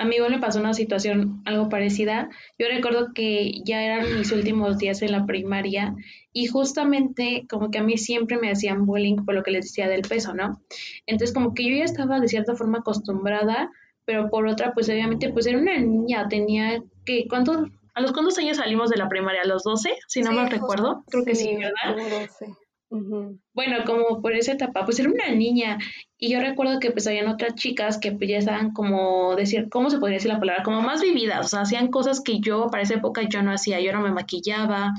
a 0.00 0.04
mí 0.06 0.16
igual 0.16 0.30
me 0.30 0.38
pasó 0.38 0.60
una 0.60 0.72
situación 0.72 1.42
algo 1.44 1.68
parecida. 1.68 2.30
Yo 2.58 2.68
recuerdo 2.68 3.12
que 3.14 3.60
ya 3.66 3.82
eran 3.82 4.16
mis 4.16 4.32
últimos 4.32 4.78
días 4.78 5.02
en 5.02 5.12
la 5.12 5.26
primaria 5.26 5.94
y 6.32 6.46
justamente 6.46 7.44
como 7.50 7.70
que 7.70 7.80
a 7.80 7.82
mí 7.82 7.98
siempre 7.98 8.38
me 8.38 8.50
hacían 8.50 8.86
bullying 8.86 9.26
por 9.26 9.34
lo 9.34 9.42
que 9.42 9.50
les 9.50 9.66
decía 9.66 9.88
del 9.88 10.00
peso, 10.00 10.32
¿no? 10.32 10.62
Entonces 11.04 11.34
como 11.34 11.52
que 11.52 11.68
yo 11.68 11.76
ya 11.76 11.84
estaba 11.84 12.18
de 12.18 12.28
cierta 12.28 12.56
forma 12.56 12.78
acostumbrada, 12.78 13.70
pero 14.06 14.30
por 14.30 14.46
otra 14.46 14.72
pues 14.72 14.88
obviamente 14.88 15.28
pues 15.28 15.46
era 15.46 15.58
una 15.58 15.78
niña, 15.78 16.28
tenía 16.28 16.82
que, 17.04 17.26
¿cuántos, 17.28 17.68
a 17.92 18.00
los 18.00 18.12
cuántos 18.12 18.38
años 18.38 18.56
salimos 18.56 18.88
de 18.88 18.96
la 18.96 19.06
primaria? 19.06 19.42
¿A 19.42 19.46
los 19.46 19.64
12? 19.64 19.98
Si 20.08 20.22
no 20.22 20.32
me 20.32 20.48
recuerdo. 20.48 21.04
Creo 21.10 21.26
que 21.26 21.34
sí, 21.34 21.56
¿verdad? 21.56 21.94
12. 21.94 22.54
Bueno, 23.52 23.78
como 23.86 24.20
por 24.20 24.34
esa 24.34 24.52
etapa, 24.52 24.84
pues 24.84 24.98
era 24.98 25.10
una 25.10 25.28
niña 25.32 25.78
y 26.18 26.28
yo 26.28 26.40
recuerdo 26.40 26.80
que 26.80 26.90
pues 26.90 27.06
habían 27.06 27.28
otras 27.28 27.54
chicas 27.54 27.98
que 27.98 28.10
pues 28.10 28.28
ya 28.28 28.38
estaban 28.38 28.72
como 28.72 29.36
decir, 29.36 29.68
¿cómo 29.70 29.90
se 29.90 29.98
podría 29.98 30.16
decir 30.16 30.32
la 30.32 30.40
palabra? 30.40 30.64
Como 30.64 30.82
más 30.82 31.00
vividas, 31.00 31.46
o 31.46 31.48
sea, 31.48 31.60
hacían 31.60 31.88
cosas 31.88 32.20
que 32.20 32.40
yo 32.40 32.66
para 32.68 32.82
esa 32.82 32.94
época 32.94 33.22
yo 33.28 33.42
no 33.42 33.52
hacía, 33.52 33.80
yo 33.80 33.92
no 33.92 34.00
me 34.00 34.10
maquillaba, 34.10 34.92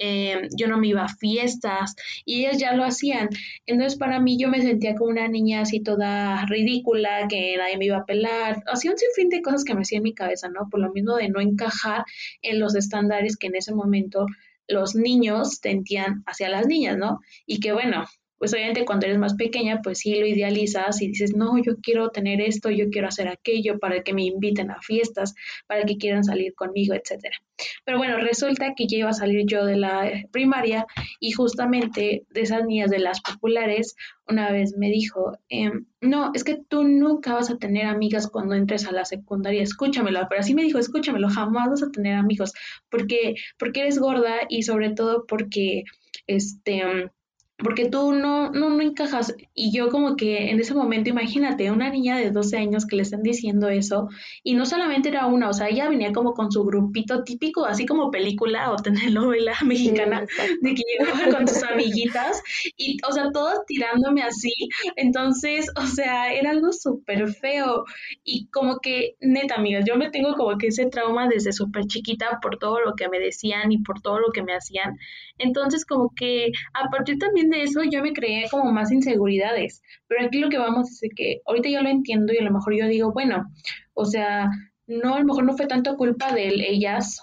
eh, 0.00 0.48
yo 0.58 0.66
no 0.66 0.76
me 0.76 0.88
iba 0.88 1.04
a 1.04 1.08
fiestas 1.08 1.94
y 2.24 2.40
ellas 2.40 2.58
ya 2.58 2.74
lo 2.74 2.84
hacían. 2.84 3.28
Entonces 3.64 3.96
para 3.96 4.18
mí 4.18 4.38
yo 4.38 4.48
me 4.48 4.60
sentía 4.60 4.96
como 4.96 5.10
una 5.10 5.28
niña 5.28 5.60
así 5.60 5.80
toda 5.80 6.44
ridícula, 6.46 7.28
que 7.28 7.56
nadie 7.56 7.78
me 7.78 7.86
iba 7.86 7.98
a 7.98 8.06
pelar, 8.06 8.62
hacía 8.66 8.90
un 8.90 8.98
sinfín 8.98 9.28
de 9.28 9.40
cosas 9.40 9.62
que 9.62 9.74
me 9.74 9.82
hacía 9.82 9.98
en 9.98 10.04
mi 10.04 10.14
cabeza, 10.14 10.48
¿no? 10.48 10.68
Por 10.68 10.80
lo 10.80 10.92
mismo 10.92 11.14
de 11.14 11.28
no 11.28 11.40
encajar 11.40 12.04
en 12.42 12.58
los 12.58 12.74
estándares 12.74 13.36
que 13.36 13.46
en 13.46 13.54
ese 13.54 13.72
momento 13.72 14.26
los 14.68 14.94
niños 14.94 15.60
tentían 15.60 16.22
hacia 16.26 16.48
las 16.48 16.66
niñas, 16.66 16.96
¿no? 16.96 17.20
Y 17.46 17.60
que 17.60 17.72
bueno, 17.72 18.06
pues 18.38 18.52
obviamente 18.52 18.84
cuando 18.84 19.06
eres 19.06 19.18
más 19.18 19.34
pequeña, 19.34 19.80
pues 19.82 19.98
sí 20.00 20.14
lo 20.14 20.26
idealizas 20.26 21.00
y 21.02 21.08
dices, 21.08 21.34
no, 21.34 21.56
yo 21.62 21.76
quiero 21.82 22.10
tener 22.10 22.40
esto, 22.40 22.70
yo 22.70 22.90
quiero 22.90 23.08
hacer 23.08 23.28
aquello 23.28 23.78
para 23.78 24.02
que 24.02 24.12
me 24.12 24.24
inviten 24.24 24.70
a 24.70 24.80
fiestas, 24.80 25.34
para 25.66 25.84
que 25.84 25.96
quieran 25.96 26.24
salir 26.24 26.54
conmigo, 26.54 26.94
etcétera. 26.94 27.36
Pero 27.84 27.98
bueno, 27.98 28.18
resulta 28.18 28.74
que 28.76 28.86
ya 28.86 28.98
iba 28.98 29.10
a 29.10 29.14
salir 29.14 29.44
yo 29.46 29.64
de 29.64 29.76
la 29.76 30.10
primaria 30.30 30.86
y 31.20 31.32
justamente 31.32 32.24
de 32.28 32.40
esas 32.40 32.64
niñas 32.64 32.90
de 32.90 32.98
las 32.98 33.20
populares, 33.20 33.96
una 34.28 34.50
vez 34.50 34.76
me 34.76 34.90
dijo, 34.90 35.38
em, 35.48 35.86
no, 36.00 36.32
es 36.34 36.44
que 36.44 36.56
tú 36.68 36.84
nunca 36.84 37.34
vas 37.34 37.50
a 37.50 37.58
tener 37.58 37.86
amigas 37.86 38.28
cuando 38.28 38.54
entres 38.54 38.86
a 38.86 38.92
la 38.92 39.04
secundaria, 39.04 39.62
escúchamelo, 39.62 40.26
pero 40.28 40.40
así 40.40 40.54
me 40.54 40.62
dijo, 40.62 40.78
escúchamelo, 40.78 41.28
jamás 41.28 41.70
vas 41.70 41.82
a 41.82 41.90
tener 41.90 42.14
amigos, 42.14 42.52
porque, 42.90 43.34
porque 43.58 43.80
eres 43.80 43.98
gorda 43.98 44.34
y 44.48 44.62
sobre 44.62 44.90
todo 44.90 45.24
porque, 45.26 45.84
este, 46.26 47.10
porque 47.58 47.88
tú 47.88 48.12
no, 48.12 48.50
no, 48.50 48.70
no 48.70 48.82
encajas. 48.82 49.34
Y 49.54 49.72
yo 49.72 49.88
como 49.88 50.16
que 50.16 50.50
en 50.50 50.60
ese 50.60 50.74
momento, 50.74 51.10
imagínate, 51.10 51.70
una 51.70 51.88
niña 51.90 52.18
de 52.18 52.30
12 52.30 52.58
años 52.58 52.84
que 52.86 52.96
le 52.96 53.02
están 53.02 53.22
diciendo 53.22 53.68
eso, 53.68 54.08
y 54.42 54.54
no 54.54 54.66
solamente 54.66 55.08
era 55.08 55.26
una, 55.26 55.48
o 55.48 55.52
sea, 55.52 55.68
ella 55.68 55.88
venía 55.88 56.12
como 56.12 56.34
con 56.34 56.52
su 56.52 56.64
grupito 56.64 57.24
típico, 57.24 57.64
así 57.64 57.86
como 57.86 58.10
película 58.10 58.70
o 58.72 58.76
telenovela 58.76 59.54
mexicana, 59.64 60.26
de 60.60 60.74
que 60.74 60.82
llegaba 60.98 61.34
con 61.34 61.48
sus 61.48 61.62
amiguitas, 61.62 62.42
y, 62.76 62.98
o 63.08 63.12
sea, 63.12 63.30
todas 63.32 63.64
tirándome 63.66 64.22
así. 64.22 64.52
Entonces, 64.96 65.70
o 65.76 65.86
sea, 65.86 66.32
era 66.32 66.50
algo 66.50 66.72
súper 66.72 67.28
feo. 67.28 67.84
Y 68.24 68.48
como 68.48 68.78
que, 68.80 69.16
neta, 69.20 69.54
amigas, 69.56 69.84
yo 69.86 69.96
me 69.96 70.10
tengo 70.10 70.34
como 70.34 70.58
que 70.58 70.68
ese 70.68 70.86
trauma 70.86 71.28
desde 71.28 71.52
súper 71.52 71.86
chiquita 71.86 72.38
por 72.42 72.58
todo 72.58 72.80
lo 72.80 72.94
que 72.94 73.08
me 73.08 73.18
decían 73.18 73.72
y 73.72 73.78
por 73.78 74.00
todo 74.02 74.18
lo 74.18 74.30
que 74.32 74.42
me 74.42 74.54
hacían. 74.54 74.98
Entonces, 75.38 75.84
como 75.84 76.14
que 76.14 76.50
a 76.74 76.90
partir 76.90 77.18
también 77.18 77.45
de 77.50 77.62
eso 77.62 77.82
yo 77.84 78.02
me 78.02 78.12
creé 78.12 78.48
como 78.50 78.72
más 78.72 78.92
inseguridades. 78.92 79.82
Pero 80.08 80.26
aquí 80.26 80.38
lo 80.38 80.48
que 80.48 80.58
vamos 80.58 81.02
es 81.02 81.10
que 81.14 81.40
ahorita 81.46 81.68
yo 81.68 81.82
lo 81.82 81.88
entiendo 81.88 82.32
y 82.32 82.38
a 82.38 82.44
lo 82.44 82.52
mejor 82.52 82.74
yo 82.76 82.86
digo, 82.86 83.12
bueno, 83.12 83.46
o 83.94 84.04
sea, 84.04 84.50
no, 84.86 85.14
a 85.14 85.20
lo 85.20 85.24
mejor 85.24 85.44
no 85.44 85.56
fue 85.56 85.66
tanto 85.66 85.96
culpa 85.96 86.32
de 86.32 86.48
ellas, 86.48 87.20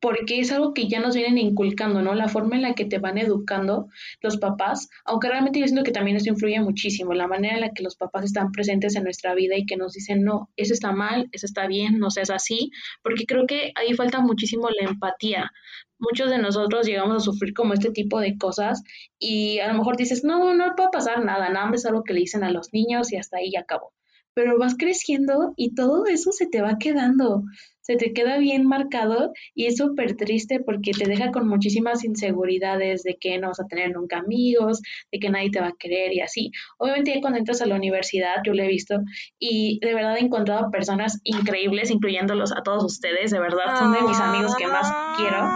porque 0.00 0.40
es 0.40 0.50
algo 0.50 0.72
que 0.72 0.88
ya 0.88 1.00
nos 1.00 1.14
vienen 1.14 1.38
inculcando, 1.38 2.02
¿no? 2.02 2.14
La 2.14 2.28
forma 2.28 2.56
en 2.56 2.62
la 2.62 2.74
que 2.74 2.86
te 2.86 2.98
van 2.98 3.18
educando 3.18 3.88
los 4.22 4.38
papás, 4.38 4.88
aunque 5.04 5.28
realmente 5.28 5.60
yo 5.60 5.66
siento 5.66 5.84
que 5.84 5.92
también 5.92 6.16
eso 6.16 6.30
influye 6.30 6.58
muchísimo, 6.60 7.12
la 7.12 7.28
manera 7.28 7.54
en 7.54 7.60
la 7.60 7.72
que 7.72 7.82
los 7.82 7.96
papás 7.96 8.24
están 8.24 8.50
presentes 8.50 8.96
en 8.96 9.04
nuestra 9.04 9.34
vida 9.34 9.56
y 9.56 9.66
que 9.66 9.76
nos 9.76 9.92
dicen, 9.92 10.24
no, 10.24 10.50
eso 10.56 10.72
está 10.72 10.92
mal, 10.92 11.28
eso 11.32 11.46
está 11.46 11.66
bien, 11.66 11.98
no 11.98 12.10
seas 12.10 12.30
así, 12.30 12.70
porque 13.02 13.26
creo 13.26 13.46
que 13.46 13.72
ahí 13.74 13.92
falta 13.94 14.20
muchísimo 14.20 14.68
la 14.70 14.88
empatía. 14.88 15.50
Muchos 15.98 16.30
de 16.30 16.38
nosotros 16.38 16.86
llegamos 16.86 17.16
a 17.16 17.20
sufrir 17.20 17.52
como 17.52 17.74
este 17.74 17.90
tipo 17.90 18.20
de 18.20 18.38
cosas 18.38 18.82
y 19.18 19.58
a 19.58 19.68
lo 19.68 19.74
mejor 19.74 19.98
dices, 19.98 20.24
no, 20.24 20.54
no 20.54 20.74
puede 20.74 20.88
pasar 20.90 21.22
nada, 21.22 21.50
nada 21.50 21.66
más 21.66 21.80
es 21.80 21.86
algo 21.86 22.04
que 22.04 22.14
le 22.14 22.20
dicen 22.20 22.42
a 22.42 22.50
los 22.50 22.72
niños 22.72 23.12
y 23.12 23.16
hasta 23.16 23.36
ahí 23.36 23.50
ya 23.52 23.60
acabó 23.60 23.92
pero 24.32 24.58
vas 24.58 24.76
creciendo 24.78 25.52
y 25.56 25.74
todo 25.74 26.06
eso 26.06 26.32
se 26.32 26.46
te 26.46 26.62
va 26.62 26.78
quedando, 26.78 27.42
se 27.90 27.96
te 27.96 28.12
queda 28.12 28.38
bien 28.38 28.68
marcado 28.68 29.32
y 29.52 29.66
es 29.66 29.78
súper 29.78 30.16
triste 30.16 30.60
porque 30.60 30.92
te 30.92 31.08
deja 31.08 31.32
con 31.32 31.48
muchísimas 31.48 32.04
inseguridades 32.04 33.02
de 33.02 33.16
que 33.16 33.36
no 33.38 33.48
vas 33.48 33.58
a 33.58 33.66
tener 33.66 33.90
nunca 33.90 34.18
amigos, 34.18 34.80
de 35.10 35.18
que 35.18 35.28
nadie 35.28 35.50
te 35.50 35.60
va 35.60 35.68
a 35.68 35.76
querer 35.76 36.12
y 36.12 36.20
así. 36.20 36.52
Obviamente 36.78 37.18
cuando 37.20 37.40
entras 37.40 37.62
a 37.62 37.66
la 37.66 37.74
universidad, 37.74 38.36
yo 38.46 38.54
lo 38.54 38.62
he 38.62 38.68
visto 38.68 39.00
y 39.40 39.80
de 39.80 39.92
verdad 39.92 40.16
he 40.18 40.20
encontrado 40.20 40.70
personas 40.70 41.18
increíbles, 41.24 41.90
incluyéndolos 41.90 42.52
a 42.52 42.62
todos 42.62 42.84
ustedes, 42.84 43.32
de 43.32 43.40
verdad, 43.40 43.76
son 43.76 43.92
de 43.92 44.02
mis 44.02 44.20
amigos 44.20 44.54
que 44.54 44.68
más 44.68 44.86
quiero. 45.16 45.50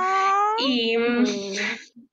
Y 0.58 0.96
mm, 0.98 1.24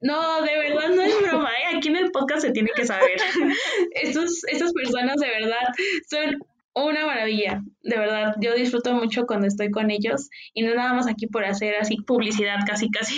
no, 0.01 0.41
de 0.43 0.55
verdad 0.55 0.89
no 0.89 1.01
es 1.01 1.19
broma, 1.19 1.49
¿eh? 1.49 1.77
aquí 1.77 1.87
en 1.87 1.95
el 1.95 2.11
podcast 2.11 2.43
se 2.43 2.51
tiene 2.51 2.69
que 2.75 2.85
saber. 2.85 3.17
Estos, 4.03 4.43
estas 4.51 4.71
personas 4.73 5.15
de 5.15 5.29
verdad 5.29 5.65
son 6.07 6.43
una 6.75 7.05
maravilla, 7.05 7.61
de 7.81 7.97
verdad. 7.97 8.35
Yo 8.39 8.53
disfruto 8.55 8.93
mucho 8.93 9.25
cuando 9.25 9.47
estoy 9.47 9.71
con 9.71 9.91
ellos 9.91 10.29
y 10.53 10.63
no 10.63 10.73
nada 10.73 10.93
más 10.93 11.07
aquí 11.07 11.27
por 11.27 11.45
hacer 11.45 11.75
así 11.75 11.97
publicidad 11.97 12.57
casi 12.65 12.89
casi, 12.89 13.15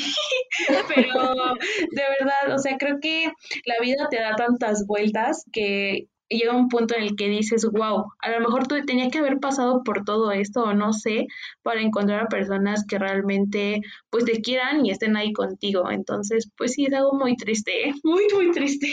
pero 0.95 1.55
de 1.91 2.03
verdad, 2.19 2.55
o 2.55 2.57
sea, 2.57 2.77
creo 2.77 2.99
que 2.99 3.31
la 3.65 3.75
vida 3.81 4.07
te 4.09 4.19
da 4.19 4.35
tantas 4.35 4.85
vueltas 4.87 5.45
que 5.51 6.07
llega 6.29 6.55
un 6.55 6.67
punto 6.67 6.95
en 6.95 7.03
el 7.03 7.15
que 7.15 7.28
dices, 7.28 7.65
wow, 7.71 8.05
a 8.19 8.32
lo 8.32 8.39
mejor 8.39 8.67
tú 8.67 8.75
tenías 8.86 9.11
que 9.11 9.19
haber 9.19 9.39
pasado 9.39 9.84
por 9.84 10.03
todo 10.03 10.32
esto 10.32 10.63
o 10.63 10.73
no 10.73 10.93
sé, 10.93 11.28
para 11.61 11.82
encontrar 11.82 12.21
a 12.21 12.28
personas 12.28 12.86
que 12.88 12.97
realmente 12.97 13.82
pues 14.09 14.25
te 14.25 14.41
quieran 14.41 14.86
y 14.86 14.91
estén 14.91 15.15
ahí 15.15 15.32
contigo. 15.34 15.91
Entonces, 15.91 16.49
pues 16.57 16.73
sí, 16.73 16.86
es 16.86 16.93
algo 16.93 17.13
muy 17.13 17.36
triste, 17.36 17.93
muy, 18.03 18.23
muy 18.34 18.51
triste. 18.51 18.88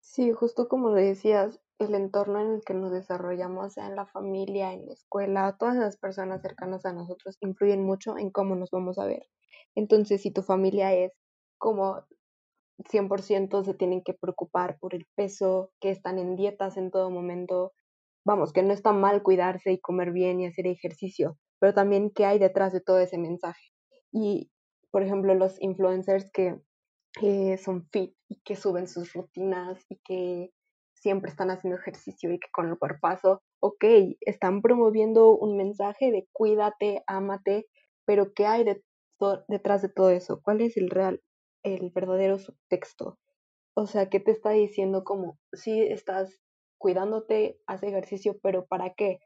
Sí, 0.00 0.32
justo 0.32 0.68
como 0.68 0.90
lo 0.90 0.96
decías, 0.96 1.60
el 1.78 1.94
entorno 1.94 2.40
en 2.40 2.54
el 2.54 2.62
que 2.64 2.74
nos 2.74 2.90
desarrollamos, 2.90 3.74
sea 3.74 3.86
en 3.86 3.96
la 3.96 4.06
familia, 4.06 4.72
en 4.72 4.86
la 4.86 4.92
escuela, 4.92 5.56
todas 5.58 5.76
las 5.76 5.96
personas 5.98 6.42
cercanas 6.42 6.86
a 6.86 6.92
nosotros 6.92 7.36
influyen 7.40 7.84
mucho 7.84 8.16
en 8.16 8.30
cómo 8.30 8.56
nos 8.56 8.70
vamos 8.70 8.98
a 8.98 9.06
ver. 9.06 9.24
Entonces, 9.74 10.22
si 10.22 10.30
tu 10.30 10.42
familia 10.42 10.94
es 10.94 11.12
como 11.58 12.04
100% 12.90 13.64
se 13.64 13.74
tienen 13.74 14.02
que 14.02 14.14
preocupar 14.14 14.78
por 14.78 14.94
el 14.94 15.06
peso, 15.14 15.70
que 15.80 15.90
están 15.90 16.18
en 16.18 16.36
dietas 16.36 16.76
en 16.76 16.90
todo 16.90 17.10
momento, 17.10 17.72
vamos, 18.24 18.52
que 18.52 18.62
no 18.62 18.72
está 18.72 18.92
mal 18.92 19.22
cuidarse 19.22 19.72
y 19.72 19.80
comer 19.80 20.12
bien 20.12 20.40
y 20.40 20.46
hacer 20.46 20.66
ejercicio, 20.66 21.38
pero 21.58 21.74
también 21.74 22.10
qué 22.10 22.24
hay 22.24 22.38
detrás 22.38 22.72
de 22.72 22.80
todo 22.80 22.98
ese 22.98 23.18
mensaje. 23.18 23.70
Y, 24.12 24.50
por 24.90 25.02
ejemplo, 25.02 25.34
los 25.34 25.60
influencers 25.60 26.30
que 26.32 26.58
son 27.58 27.86
fit 27.92 28.14
y 28.28 28.40
que 28.44 28.56
suben 28.56 28.88
sus 28.88 29.12
rutinas 29.14 29.84
y 29.88 29.98
que 30.04 30.50
siempre 31.06 31.30
están 31.30 31.52
haciendo 31.52 31.78
ejercicio 31.78 32.32
y 32.32 32.40
que 32.40 32.48
con 32.50 32.68
el 32.68 32.76
cuerpazo, 32.80 33.40
ok, 33.60 33.84
están 34.22 34.60
promoviendo 34.60 35.36
un 35.36 35.56
mensaje 35.56 36.10
de 36.10 36.26
cuídate, 36.32 37.04
ámate, 37.06 37.68
pero 38.04 38.34
¿qué 38.34 38.44
hay 38.44 38.64
detrás 39.46 39.82
de 39.82 39.88
todo 39.88 40.10
eso? 40.10 40.40
¿Cuál 40.42 40.62
es 40.62 40.76
el 40.76 40.90
real, 40.90 41.22
el 41.62 41.92
verdadero 41.94 42.40
subtexto? 42.40 43.20
O 43.76 43.86
sea, 43.86 44.08
¿qué 44.10 44.18
te 44.18 44.32
está 44.32 44.50
diciendo 44.50 45.04
como 45.04 45.38
si 45.52 45.80
estás 45.80 46.42
cuidándote, 46.76 47.60
haz 47.68 47.84
ejercicio, 47.84 48.40
pero 48.42 48.66
¿para 48.66 48.92
qué? 48.94 49.20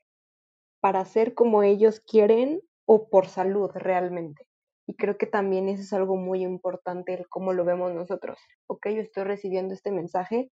¿Para 0.83 1.07
ser 1.07 1.33
como 1.33 1.63
ellos 1.63 2.01
quieren 2.01 2.61
o 2.85 3.09
por 3.09 3.27
salud 3.27 3.71
realmente? 3.73 4.47
Y 4.87 4.97
creo 4.97 5.17
que 5.17 5.27
también 5.27 5.71
eso 5.71 5.81
es 5.81 5.95
algo 5.95 6.17
muy 6.17 6.43
importante, 6.43 7.15
el 7.15 7.27
cómo 7.31 7.55
lo 7.55 7.65
vemos 7.65 7.95
nosotros. 7.95 8.39
Ok, 8.67 8.89
yo 8.89 9.01
estoy 9.01 9.25
recibiendo 9.25 9.73
este 9.73 9.91
mensaje, 9.91 10.51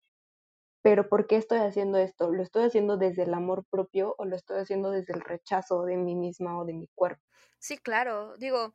pero 0.82 1.08
¿por 1.08 1.26
qué 1.26 1.36
estoy 1.36 1.58
haciendo 1.58 1.98
esto? 1.98 2.30
¿Lo 2.30 2.42
estoy 2.42 2.64
haciendo 2.64 2.96
desde 2.96 3.24
el 3.24 3.34
amor 3.34 3.64
propio 3.70 4.14
o 4.18 4.24
lo 4.24 4.36
estoy 4.36 4.60
haciendo 4.60 4.90
desde 4.90 5.12
el 5.12 5.20
rechazo 5.20 5.84
de 5.84 5.96
mí 5.96 6.14
misma 6.14 6.58
o 6.58 6.64
de 6.64 6.74
mi 6.74 6.88
cuerpo? 6.94 7.22
Sí, 7.58 7.78
claro. 7.78 8.36
Digo, 8.36 8.72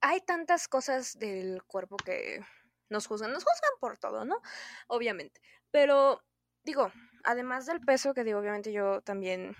hay 0.00 0.20
tantas 0.20 0.68
cosas 0.68 1.18
del 1.18 1.62
cuerpo 1.64 1.96
que 1.96 2.40
nos 2.88 3.06
juzgan. 3.06 3.32
Nos 3.32 3.44
juzgan 3.44 3.72
por 3.80 3.98
todo, 3.98 4.24
¿no? 4.24 4.40
Obviamente. 4.88 5.40
Pero, 5.70 6.22
digo, 6.64 6.90
además 7.24 7.66
del 7.66 7.80
peso, 7.80 8.14
que 8.14 8.24
digo, 8.24 8.38
obviamente 8.38 8.72
yo 8.72 9.02
también 9.02 9.56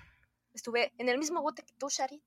estuve 0.55 0.92
en 0.98 1.09
el 1.09 1.18
mismo 1.18 1.42
bote 1.42 1.62
que 1.62 1.74
tú, 1.74 1.88
Sharit. 1.88 2.22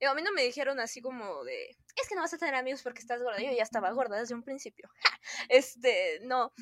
Digo, 0.00 0.12
a 0.12 0.14
mí 0.14 0.22
no 0.22 0.32
me 0.32 0.42
dijeron 0.42 0.80
así 0.80 1.00
como 1.00 1.44
de, 1.44 1.76
es 1.96 2.08
que 2.08 2.14
no 2.14 2.22
vas 2.22 2.34
a 2.34 2.38
tener 2.38 2.54
amigos 2.54 2.82
porque 2.82 3.00
estás 3.00 3.22
gorda. 3.22 3.40
Yo 3.40 3.52
ya 3.52 3.62
estaba 3.62 3.90
gorda 3.92 4.18
desde 4.18 4.34
un 4.34 4.42
principio. 4.42 4.90
Este, 5.48 6.20
no. 6.22 6.52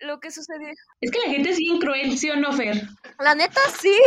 Lo 0.00 0.20
que 0.20 0.30
sucedió. 0.30 0.68
Es 1.00 1.10
que 1.10 1.18
la 1.18 1.30
gente 1.32 1.50
es 1.50 1.58
bien 1.58 1.78
cruel, 1.78 2.16
¿sí 2.18 2.30
o 2.30 2.36
no, 2.36 2.52
Fer? 2.52 2.76
La 3.18 3.34
neta, 3.34 3.60
sí. 3.80 4.00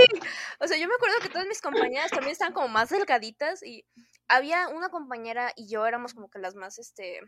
O 0.60 0.68
sea, 0.68 0.78
yo 0.78 0.88
me 0.88 0.96
acuerdo 0.96 1.20
que 1.22 1.30
todas 1.30 1.48
mis 1.48 1.62
compañeras 1.62 2.12
también 2.12 2.32
estaban 2.32 2.54
como 2.54 2.70
más 2.70 2.90
delgaditas 2.90 3.62
y 3.64 3.86
había 4.28 4.70
una 4.70 4.90
compañera 4.90 5.52
y 5.56 5.70
yo 5.70 5.86
éramos 5.86 6.14
como 6.14 6.30
que 6.30 6.40
las 6.40 6.56
más, 6.56 6.80
este, 6.80 7.20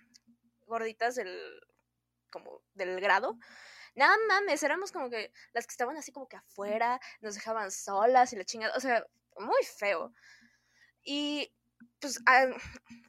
gorditas 0.66 1.16
del, 1.16 1.38
como 2.32 2.62
del 2.74 3.00
grado. 3.02 3.38
Nada 3.96 4.16
mames, 4.28 4.64
éramos 4.64 4.92
como 4.92 5.10
que 5.10 5.32
las 5.54 5.68
que 5.68 5.72
estaban 5.72 5.98
así 5.98 6.12
como 6.12 6.28
que 6.28 6.38
afuera, 6.38 7.00
nos 7.22 7.36
dejaban 7.36 7.72
solas 7.72 8.34
y 8.34 8.38
la 8.38 8.46
chingada. 8.46 8.76
O 8.76 8.80
sea, 8.80 9.06
muy 9.38 9.64
feo. 9.78 10.14
Y 11.04 11.54
pues 12.00 12.20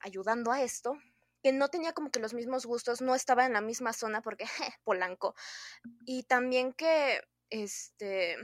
ayudando 0.01 0.53
a 0.53 0.63
esto, 0.63 0.99
que 1.45 1.53
no 1.53 1.69
tenía 1.69 1.93
como 1.93 2.11
que 2.11 2.21
los 2.21 2.33
mismos 2.33 2.65
gustos, 2.65 3.03
no 3.03 3.15
estaba 3.15 3.45
en 3.45 3.53
la 3.53 3.61
misma 3.61 3.93
zona 3.93 4.23
porque 4.23 4.47
Polanco. 4.83 5.35
Y 6.07 6.23
también 6.23 6.73
que 6.73 7.21
este 7.51 8.39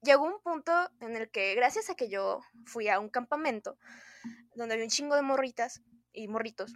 llegó 0.00 0.24
un 0.24 0.40
punto 0.40 0.72
en 1.00 1.14
el 1.14 1.30
que 1.30 1.54
gracias 1.54 1.90
a 1.90 1.94
que 1.94 2.08
yo 2.08 2.40
fui 2.64 2.88
a 2.88 2.98
un 3.00 3.10
campamento 3.10 3.76
donde 4.54 4.72
había 4.72 4.86
un 4.86 4.90
chingo 4.90 5.14
de 5.14 5.20
morritas 5.20 5.82
y 6.14 6.26
morritos, 6.26 6.72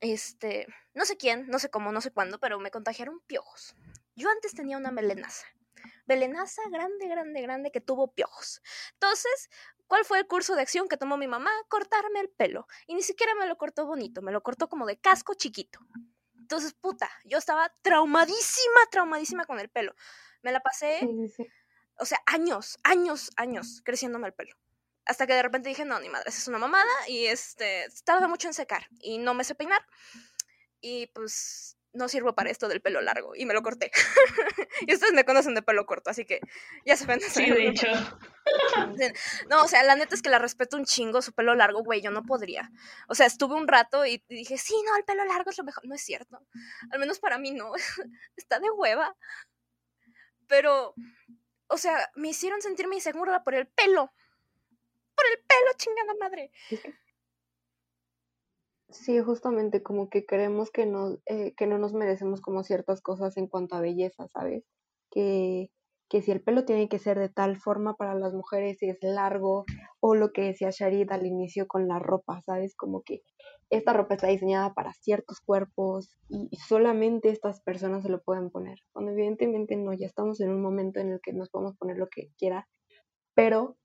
este, 0.00 0.66
no 0.92 1.04
sé 1.04 1.16
quién, 1.16 1.46
no 1.46 1.60
sé 1.60 1.70
cómo, 1.70 1.92
no 1.92 2.00
sé 2.00 2.10
cuándo, 2.10 2.40
pero 2.40 2.58
me 2.58 2.72
contagiaron 2.72 3.20
piojos. 3.28 3.76
Yo 4.16 4.28
antes 4.28 4.54
tenía 4.54 4.76
una 4.76 4.90
melenaza. 4.90 5.46
Belenaza 6.04 6.62
grande, 6.72 7.06
grande, 7.06 7.42
grande 7.42 7.70
que 7.70 7.80
tuvo 7.80 8.12
piojos. 8.12 8.60
Entonces, 8.94 9.50
¿cuál 9.86 10.04
fue 10.04 10.18
el 10.18 10.26
curso 10.26 10.54
de 10.54 10.62
acción 10.62 10.88
que 10.88 10.96
tomó 10.96 11.16
mi 11.16 11.26
mamá? 11.26 11.50
Cortarme 11.68 12.20
el 12.20 12.30
pelo. 12.30 12.66
Y 12.86 12.94
ni 12.94 13.02
siquiera 13.02 13.34
me 13.34 13.46
lo 13.46 13.56
cortó 13.56 13.86
bonito, 13.86 14.22
me 14.22 14.32
lo 14.32 14.42
cortó 14.42 14.68
como 14.68 14.86
de 14.86 14.98
casco 14.98 15.34
chiquito. 15.34 15.80
Entonces, 16.38 16.74
puta, 16.74 17.10
yo 17.24 17.38
estaba 17.38 17.72
traumadísima, 17.82 18.80
traumadísima 18.90 19.44
con 19.46 19.60
el 19.60 19.70
pelo. 19.70 19.94
Me 20.42 20.52
la 20.52 20.60
pasé, 20.60 21.00
o 21.98 22.04
sea, 22.04 22.18
años, 22.26 22.78
años, 22.82 23.30
años 23.36 23.80
creciéndome 23.84 24.26
el 24.26 24.34
pelo. 24.34 24.54
Hasta 25.06 25.26
que 25.26 25.34
de 25.34 25.42
repente 25.42 25.68
dije, 25.68 25.84
no, 25.84 26.00
ni 26.00 26.08
madre, 26.08 26.28
es 26.28 26.48
una 26.48 26.58
mamada. 26.58 26.90
Y 27.08 27.26
este, 27.26 27.84
estaba 27.84 28.28
mucho 28.28 28.48
en 28.48 28.54
secar 28.54 28.86
y 29.00 29.18
no 29.18 29.34
me 29.34 29.44
sé 29.44 29.54
peinar. 29.54 29.84
Y 30.80 31.06
pues 31.08 31.78
no 31.94 32.08
sirvo 32.08 32.34
para 32.34 32.50
esto 32.50 32.68
del 32.68 32.80
pelo 32.80 33.00
largo 33.00 33.34
y 33.34 33.46
me 33.46 33.54
lo 33.54 33.62
corté. 33.62 33.90
y 34.86 34.92
ustedes 34.92 35.12
me 35.12 35.24
conocen 35.24 35.54
de 35.54 35.62
pelo 35.62 35.86
corto, 35.86 36.10
así 36.10 36.24
que 36.24 36.40
ya 36.84 36.96
se 36.96 37.06
ven. 37.06 37.20
Sí, 37.20 37.50
de 37.50 37.68
hecho. 37.68 37.86
no, 39.48 39.62
o 39.62 39.68
sea, 39.68 39.82
la 39.84 39.96
neta 39.96 40.14
es 40.14 40.22
que 40.22 40.28
la 40.28 40.38
respeto 40.38 40.76
un 40.76 40.84
chingo, 40.84 41.22
su 41.22 41.32
pelo 41.32 41.54
largo, 41.54 41.82
güey, 41.82 42.02
yo 42.02 42.10
no 42.10 42.22
podría. 42.24 42.70
O 43.08 43.14
sea, 43.14 43.26
estuve 43.26 43.54
un 43.54 43.68
rato 43.68 44.04
y 44.04 44.22
dije, 44.28 44.58
sí, 44.58 44.74
no, 44.84 44.96
el 44.96 45.04
pelo 45.04 45.24
largo 45.24 45.50
es 45.50 45.58
lo 45.58 45.64
mejor. 45.64 45.86
No 45.86 45.94
es 45.94 46.02
cierto. 46.02 46.40
Al 46.90 46.98
menos 46.98 47.18
para 47.18 47.38
mí 47.38 47.52
no. 47.52 47.72
Está 48.36 48.58
de 48.58 48.70
hueva. 48.70 49.16
Pero, 50.46 50.94
o 51.68 51.78
sea, 51.78 52.10
me 52.16 52.28
hicieron 52.28 52.60
sentirme 52.60 52.96
insegura 52.96 53.42
por 53.44 53.54
el 53.54 53.66
pelo. 53.66 54.12
Por 55.14 55.26
el 55.26 55.38
pelo, 55.38 55.72
chingada 55.76 56.14
madre. 56.20 56.50
Sí, 58.90 59.18
justamente 59.20 59.82
como 59.82 60.08
que 60.08 60.24
creemos 60.26 60.70
que 60.70 60.86
no, 60.86 61.18
eh, 61.26 61.54
que 61.56 61.66
no 61.66 61.78
nos 61.78 61.94
merecemos 61.94 62.40
como 62.40 62.62
ciertas 62.62 63.00
cosas 63.00 63.36
en 63.36 63.48
cuanto 63.48 63.74
a 63.76 63.80
belleza, 63.80 64.28
¿sabes? 64.28 64.64
Que, 65.10 65.70
que 66.08 66.22
si 66.22 66.30
el 66.30 66.42
pelo 66.42 66.64
tiene 66.64 66.88
que 66.88 66.98
ser 66.98 67.18
de 67.18 67.28
tal 67.28 67.56
forma 67.56 67.96
para 67.96 68.14
las 68.14 68.34
mujeres, 68.34 68.78
si 68.78 68.88
es 68.88 68.98
largo, 69.02 69.64
o 70.00 70.14
lo 70.14 70.32
que 70.32 70.42
decía 70.42 70.70
Sharid 70.70 71.10
al 71.10 71.26
inicio 71.26 71.66
con 71.66 71.88
la 71.88 71.98
ropa, 71.98 72.40
¿sabes? 72.42 72.76
Como 72.76 73.02
que 73.02 73.22
esta 73.70 73.92
ropa 73.92 74.14
está 74.14 74.28
diseñada 74.28 74.74
para 74.74 74.92
ciertos 74.92 75.40
cuerpos 75.40 76.16
y, 76.28 76.48
solamente 76.56 77.30
estas 77.30 77.62
personas 77.62 78.02
se 78.02 78.10
lo 78.10 78.22
pueden 78.22 78.50
poner. 78.50 78.78
Cuando 78.92 79.12
evidentemente 79.12 79.76
no, 79.76 79.92
ya 79.92 80.06
estamos 80.06 80.40
en 80.40 80.50
un 80.50 80.62
momento 80.62 81.00
en 81.00 81.12
el 81.12 81.20
que 81.20 81.32
nos 81.32 81.50
podemos 81.50 81.76
poner 81.76 81.96
lo 81.96 82.08
que 82.08 82.30
quiera, 82.38 82.68
pero 83.34 83.76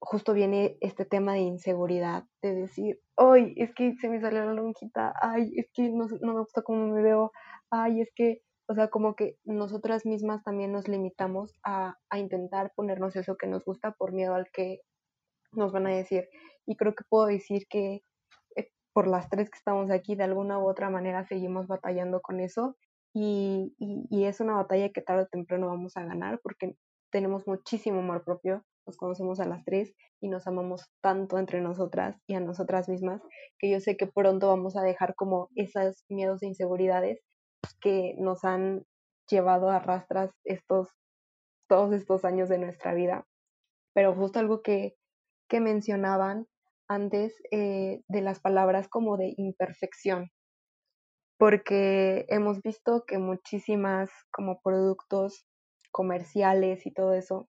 justo 0.00 0.32
viene 0.32 0.78
este 0.80 1.04
tema 1.04 1.34
de 1.34 1.40
inseguridad, 1.40 2.24
de 2.42 2.54
decir, 2.54 3.00
ay, 3.16 3.54
es 3.56 3.72
que 3.74 3.94
se 4.00 4.08
me 4.08 4.20
salió 4.20 4.44
la 4.44 4.54
lonjita, 4.54 5.12
ay, 5.20 5.52
es 5.56 5.70
que 5.74 5.90
no, 5.90 6.06
no, 6.20 6.34
me 6.34 6.40
gusta 6.40 6.62
cómo 6.62 6.86
me 6.86 7.02
veo, 7.02 7.32
ay, 7.70 8.00
es 8.00 8.10
que, 8.14 8.40
o 8.68 8.74
sea, 8.74 8.88
como 8.88 9.14
que 9.14 9.36
nosotras 9.44 10.06
mismas 10.06 10.42
también 10.42 10.72
nos 10.72 10.88
limitamos 10.88 11.52
a, 11.64 11.96
a 12.08 12.18
intentar 12.18 12.72
ponernos 12.74 13.14
eso 13.16 13.36
que 13.36 13.46
nos 13.46 13.64
gusta 13.64 13.92
por 13.92 14.12
miedo 14.12 14.34
al 14.34 14.46
que 14.52 14.80
nos 15.52 15.72
van 15.72 15.86
a 15.86 15.90
decir. 15.90 16.28
Y 16.66 16.76
creo 16.76 16.94
que 16.94 17.04
puedo 17.08 17.26
decir 17.26 17.66
que 17.68 18.02
eh, 18.56 18.68
por 18.92 19.06
las 19.06 19.28
tres 19.28 19.50
que 19.50 19.58
estamos 19.58 19.90
aquí, 19.90 20.14
de 20.14 20.24
alguna 20.24 20.58
u 20.58 20.68
otra 20.68 20.90
manera 20.90 21.24
seguimos 21.26 21.66
batallando 21.66 22.20
con 22.20 22.40
eso. 22.40 22.76
Y, 23.12 23.74
y, 23.78 24.06
y 24.08 24.24
es 24.26 24.40
una 24.40 24.54
batalla 24.54 24.90
que 24.90 25.02
tarde 25.02 25.24
o 25.24 25.26
temprano 25.26 25.66
vamos 25.66 25.96
a 25.96 26.04
ganar 26.04 26.40
porque 26.42 26.76
tenemos 27.10 27.46
muchísimo 27.48 27.98
amor 27.98 28.22
propio, 28.24 28.64
nos 28.90 28.96
conocemos 28.96 29.38
a 29.38 29.46
las 29.46 29.64
tres 29.64 29.94
y 30.20 30.28
nos 30.28 30.48
amamos 30.48 30.90
tanto 31.00 31.38
entre 31.38 31.60
nosotras 31.60 32.16
y 32.26 32.34
a 32.34 32.40
nosotras 32.40 32.88
mismas 32.88 33.22
que 33.56 33.70
yo 33.70 33.78
sé 33.78 33.96
que 33.96 34.08
pronto 34.08 34.48
vamos 34.48 34.76
a 34.76 34.82
dejar 34.82 35.14
como 35.14 35.48
esos 35.54 36.04
miedos 36.08 36.42
e 36.42 36.48
inseguridades 36.48 37.20
que 37.80 38.16
nos 38.18 38.42
han 38.42 38.82
llevado 39.28 39.70
a 39.70 39.78
rastras 39.78 40.32
estos, 40.42 40.88
todos 41.68 41.94
estos 41.94 42.24
años 42.24 42.48
de 42.48 42.58
nuestra 42.58 42.92
vida. 42.92 43.28
Pero 43.94 44.12
justo 44.12 44.40
algo 44.40 44.60
que, 44.60 44.96
que 45.48 45.60
mencionaban 45.60 46.48
antes 46.88 47.40
eh, 47.52 48.02
de 48.08 48.22
las 48.22 48.40
palabras 48.40 48.88
como 48.88 49.16
de 49.16 49.34
imperfección, 49.36 50.30
porque 51.38 52.26
hemos 52.28 52.60
visto 52.60 53.04
que 53.06 53.18
muchísimas 53.18 54.10
como 54.32 54.60
productos 54.60 55.46
comerciales 55.92 56.86
y 56.86 56.92
todo 56.92 57.14
eso 57.14 57.48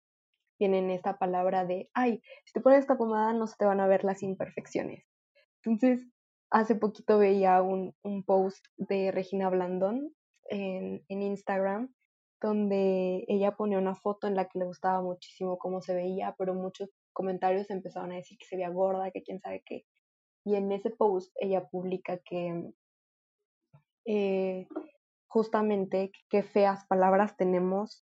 tienen 0.62 0.92
esta 0.92 1.18
palabra 1.18 1.66
de, 1.66 1.90
ay, 1.96 2.22
si 2.46 2.54
te 2.54 2.62
pones 2.62 2.82
esta 2.82 2.96
pomada 2.96 3.34
no 3.34 3.48
se 3.48 3.56
te 3.58 3.66
van 3.66 3.80
a 3.80 3.88
ver 3.88 4.04
las 4.04 4.22
imperfecciones. 4.22 5.04
Entonces, 5.64 6.08
hace 6.52 6.76
poquito 6.76 7.18
veía 7.18 7.64
un, 7.64 7.96
un 8.04 8.24
post 8.24 8.64
de 8.78 9.12
Regina 9.12 9.50
Blandón 9.50 10.14
en, 10.44 11.04
en, 11.10 11.22
Instagram 11.24 11.92
donde 12.40 13.26
ella 13.28 13.56
ponía 13.56 13.80
una 13.80 13.96
foto 13.96 14.28
en 14.28 14.36
la 14.36 14.46
que 14.46 14.60
le 14.60 14.66
gustaba 14.66 15.02
muchísimo 15.02 15.58
cómo 15.58 15.82
se 15.82 15.96
veía, 15.96 16.36
pero 16.38 16.54
muchos 16.54 16.92
comentarios 17.12 17.72
empezaron 17.72 18.12
a 18.12 18.18
decir 18.18 18.38
que 18.38 18.46
se 18.46 18.56
veía 18.56 18.70
gorda, 18.70 19.10
que 19.10 19.24
quién 19.24 19.40
sabe 19.40 19.64
qué. 19.66 19.86
Y 20.46 20.54
en 20.54 20.72
ese 20.72 20.92
post 20.92 21.34
ella 21.40 21.68
publica 21.72 22.20
que 22.20 22.72
eh, 24.06 24.68
justamente 25.28 26.12
qué 26.30 26.44
feas 26.44 26.86
palabras 26.86 27.36
tenemos 27.36 28.06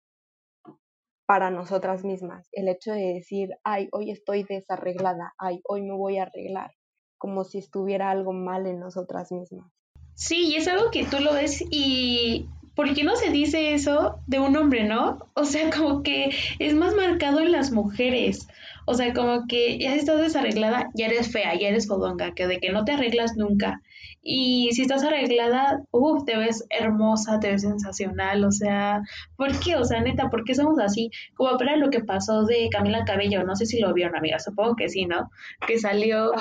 para 1.27 1.51
nosotras 1.51 2.05
mismas. 2.05 2.49
El 2.53 2.69
hecho 2.69 2.93
de 2.93 3.15
decir, 3.15 3.51
ay, 3.65 3.89
hoy 3.93 4.11
estoy 4.11 4.45
desarreglada, 4.45 5.35
ay, 5.39 5.61
hoy 5.69 5.83
me 5.83 5.95
voy 5.95 6.19
a 6.19 6.25
arreglar, 6.25 6.73
como 7.19 7.45
si 7.45 7.59
estuviera 7.59 8.11
algo 8.11 8.33
mal 8.33 8.67
en 8.67 8.81
nosotras 8.81 9.33
mismas. 9.33 9.71
Sí, 10.15 10.49
y 10.49 10.57
es 10.57 10.69
algo 10.69 10.91
que 10.91 11.05
tú 11.05 11.19
lo 11.19 11.33
ves 11.33 11.65
y 11.71 12.49
¿por 12.75 12.93
qué 12.95 13.05
no 13.05 13.17
se 13.17 13.31
dice 13.31 13.75
eso 13.75 14.21
de 14.27 14.39
un 14.39 14.57
hombre, 14.57 14.85
no? 14.85 15.19
O 15.35 15.45
sea, 15.45 15.71
como 15.71 16.03
que 16.03 16.31
es 16.59 16.75
más 16.75 16.95
marcado 16.95 17.41
en 17.41 17.53
las 17.53 17.73
mujeres. 17.73 18.49
O 18.87 18.95
sea, 18.95 19.13
como 19.13 19.47
que 19.47 19.79
ya 19.79 19.95
estás 19.95 20.21
desarreglada, 20.21 20.91
ya 20.95 21.07
eres 21.07 21.31
fea, 21.33 21.55
ya 21.59 21.69
eres 21.69 21.89
fodonga, 21.89 22.35
que 22.35 22.47
de 22.47 22.61
que 22.61 22.73
no 22.73 22.85
te 22.85 22.93
arreglas 22.93 23.37
nunca. 23.37 23.81
Y 24.27 24.71
si 24.73 24.83
estás 24.83 25.05
arreglada, 25.05 25.83
uff, 25.91 26.25
te 26.25 26.37
ves 26.37 26.65
hermosa, 26.71 27.41
te 27.41 27.51
ves 27.51 27.61
sensacional, 27.61 28.45
o 28.45 28.51
sea, 28.51 29.03
¿por 29.37 29.59
qué? 29.61 29.77
O 29.77 29.85
sea, 29.85 30.01
neta, 30.01 30.31
¿por 30.31 30.45
qué 30.45 30.55
somos 30.55 30.79
así? 30.79 31.11
Como 31.35 31.59
para 31.59 31.77
lo 31.77 31.91
que 31.91 32.01
pasó 32.01 32.45
de 32.45 32.71
Camila 32.71 33.05
Cabello, 33.05 33.45
no 33.45 33.55
sé 33.55 33.67
si 33.67 33.81
lo 33.81 33.93
vieron, 33.93 34.17
amiga, 34.17 34.39
supongo 34.39 34.77
que 34.77 34.89
sí, 34.89 35.05
¿no? 35.05 35.31
Que 35.67 35.79
salió 35.79 36.33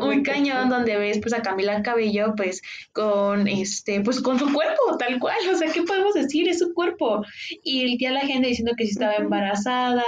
un 0.00 0.22
cañón 0.22 0.70
donde 0.70 0.96
ves 0.96 1.18
pues 1.20 1.34
a 1.34 1.42
Camila 1.42 1.82
Cabello 1.82 2.32
pues 2.34 2.62
con 2.94 3.46
este, 3.46 4.00
pues 4.00 4.22
con 4.22 4.38
su 4.38 4.50
cuerpo, 4.50 4.96
tal 4.98 5.18
cual, 5.18 5.36
o 5.52 5.56
sea, 5.56 5.70
¿qué 5.70 5.82
podemos 5.82 6.14
decir? 6.14 6.48
Es 6.48 6.60
su 6.60 6.72
cuerpo. 6.72 7.22
Y 7.62 7.82
el 7.92 7.98
día 7.98 8.10
la 8.10 8.20
gente 8.20 8.48
diciendo 8.48 8.72
que 8.74 8.84
si 8.84 8.92
estaba 8.92 9.16
embarazada, 9.16 10.04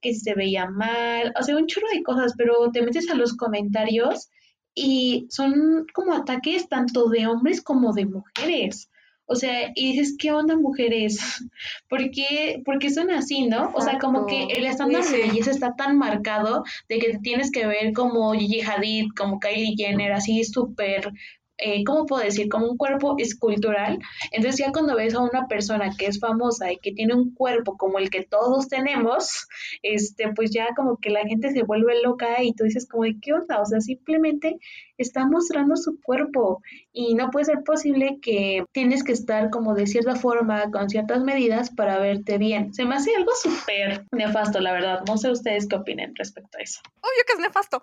que 0.00 0.14
si 0.14 0.20
se 0.20 0.34
veía 0.34 0.70
mal, 0.70 1.05
o 1.38 1.42
sea, 1.42 1.56
un 1.56 1.66
churro 1.66 1.86
de 1.92 2.02
cosas, 2.02 2.34
pero 2.36 2.70
te 2.72 2.82
metes 2.82 3.10
a 3.10 3.14
los 3.14 3.36
comentarios 3.36 4.28
y 4.74 5.26
son 5.30 5.86
como 5.92 6.14
ataques 6.14 6.68
tanto 6.68 7.08
de 7.08 7.26
hombres 7.26 7.62
como 7.62 7.92
de 7.92 8.06
mujeres. 8.06 8.90
O 9.28 9.34
sea, 9.34 9.72
y 9.74 9.92
dices, 9.92 10.16
¿qué 10.18 10.30
onda 10.30 10.56
mujeres? 10.56 11.18
¿Por 11.88 12.10
qué, 12.10 12.90
son 12.94 13.10
así, 13.10 13.46
no? 13.46 13.72
O 13.74 13.80
sea, 13.80 13.98
como 13.98 14.26
que 14.26 14.44
el 14.44 14.64
estándar 14.64 15.04
de 15.04 15.18
belleza 15.18 15.50
está 15.50 15.74
tan 15.74 15.98
marcado 15.98 16.62
de 16.88 16.98
que 16.98 17.12
te 17.12 17.18
tienes 17.18 17.50
que 17.50 17.66
ver 17.66 17.92
como 17.92 18.32
Gigi 18.34 18.60
Hadid, 18.60 19.08
como 19.16 19.40
Kylie 19.40 19.74
Jenner, 19.76 20.12
así 20.12 20.44
súper 20.44 21.12
eh, 21.58 21.84
¿cómo 21.84 22.06
puedo 22.06 22.22
decir? 22.22 22.48
Como 22.48 22.66
un 22.68 22.76
cuerpo 22.76 23.14
escultural. 23.18 23.98
Entonces 24.30 24.60
ya 24.60 24.72
cuando 24.72 24.94
ves 24.94 25.14
a 25.14 25.20
una 25.20 25.46
persona 25.46 25.90
que 25.96 26.06
es 26.06 26.20
famosa 26.20 26.72
y 26.72 26.78
que 26.78 26.92
tiene 26.92 27.14
un 27.14 27.34
cuerpo 27.34 27.76
como 27.76 27.98
el 27.98 28.10
que 28.10 28.24
todos 28.24 28.68
tenemos, 28.68 29.46
este, 29.82 30.32
pues 30.34 30.50
ya 30.50 30.68
como 30.76 30.98
que 30.98 31.10
la 31.10 31.20
gente 31.20 31.50
se 31.52 31.62
vuelve 31.62 32.02
loca 32.02 32.42
y 32.42 32.52
tú 32.52 32.64
dices 32.64 32.86
como 32.88 33.04
de 33.04 33.16
qué 33.20 33.32
onda, 33.32 33.60
o 33.60 33.66
sea, 33.66 33.80
simplemente 33.80 34.58
está 34.98 35.26
mostrando 35.26 35.76
su 35.76 36.00
cuerpo 36.00 36.62
y 36.92 37.14
no 37.14 37.30
puede 37.30 37.46
ser 37.46 37.62
posible 37.64 38.18
que 38.20 38.64
tienes 38.72 39.04
que 39.04 39.12
estar 39.12 39.50
como 39.50 39.74
de 39.74 39.86
cierta 39.86 40.16
forma, 40.16 40.70
con 40.70 40.88
ciertas 40.88 41.22
medidas 41.22 41.70
para 41.70 41.98
verte 41.98 42.38
bien. 42.38 42.72
Se 42.74 42.84
me 42.84 42.94
hace 42.94 43.14
algo 43.14 43.32
súper 43.34 44.06
nefasto, 44.12 44.60
la 44.60 44.72
verdad. 44.72 45.02
No 45.06 45.16
sé 45.16 45.30
ustedes 45.30 45.66
qué 45.68 45.76
opinen 45.76 46.14
respecto 46.16 46.58
a 46.58 46.62
eso. 46.62 46.80
Obvio 47.00 47.24
que 47.26 47.32
es 47.34 47.38
nefasto. 47.38 47.80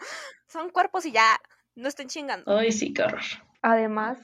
Son 0.48 0.70
cuerpos 0.70 1.06
y 1.06 1.12
ya 1.12 1.40
no 1.76 1.88
estén 1.88 2.08
chingando. 2.08 2.58
Ay, 2.58 2.72
sí, 2.72 2.94
qué 2.94 3.04
horror. 3.04 3.22
Además, 3.64 4.20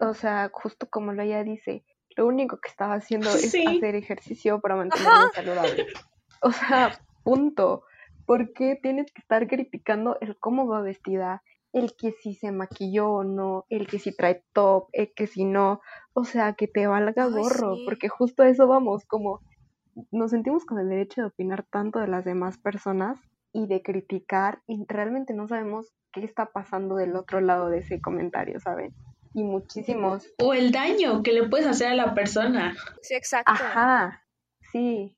o 0.00 0.14
sea, 0.14 0.50
justo 0.52 0.88
como 0.90 1.12
lo 1.12 1.22
ella 1.22 1.44
dice, 1.44 1.84
lo 2.16 2.26
único 2.26 2.58
que 2.60 2.68
estaba 2.68 2.94
haciendo 2.94 3.30
es 3.30 3.54
hacer 3.54 3.94
ejercicio 3.94 4.60
para 4.60 4.76
mantenerme 4.76 5.30
saludable. 5.32 5.86
O 6.42 6.50
sea, 6.50 6.98
punto. 7.22 7.84
¿Por 8.26 8.52
qué 8.52 8.78
tienes 8.80 9.12
que 9.12 9.22
estar 9.22 9.46
criticando 9.46 10.18
el 10.20 10.36
cómo 10.38 10.66
va 10.66 10.82
vestida, 10.82 11.42
el 11.72 11.94
que 11.96 12.12
si 12.12 12.34
se 12.34 12.50
maquilló 12.50 13.10
o 13.10 13.24
no, 13.24 13.64
el 13.68 13.86
que 13.86 13.98
si 13.98 14.14
trae 14.14 14.44
top, 14.52 14.88
el 14.92 15.12
que 15.14 15.26
si 15.26 15.44
no? 15.44 15.80
O 16.12 16.24
sea, 16.24 16.54
que 16.54 16.66
te 16.66 16.86
valga 16.86 17.26
gorro, 17.26 17.76
porque 17.84 18.08
justo 18.08 18.42
a 18.42 18.48
eso 18.48 18.66
vamos, 18.66 19.04
como 19.06 19.40
nos 20.10 20.32
sentimos 20.32 20.64
con 20.64 20.78
el 20.78 20.88
derecho 20.88 21.20
de 21.20 21.28
opinar 21.28 21.64
tanto 21.70 22.00
de 22.00 22.08
las 22.08 22.24
demás 22.24 22.58
personas 22.58 23.18
y 23.52 23.66
de 23.66 23.82
criticar 23.82 24.62
y 24.66 24.84
realmente 24.86 25.34
no 25.34 25.48
sabemos 25.48 25.92
qué 26.12 26.24
está 26.24 26.46
pasando 26.46 26.96
del 26.96 27.16
otro 27.16 27.40
lado 27.40 27.68
de 27.68 27.78
ese 27.78 28.00
comentario, 28.00 28.60
¿saben? 28.60 28.94
Y 29.34 29.44
muchísimos. 29.44 30.26
O 30.38 30.54
el 30.54 30.72
daño 30.72 31.22
que 31.22 31.32
le 31.32 31.48
puedes 31.48 31.66
hacer 31.66 31.88
a 31.88 31.94
la 31.94 32.14
persona. 32.14 32.76
Sí, 33.02 33.14
exacto. 33.14 33.52
Ajá, 33.52 34.24
sí. 34.72 35.16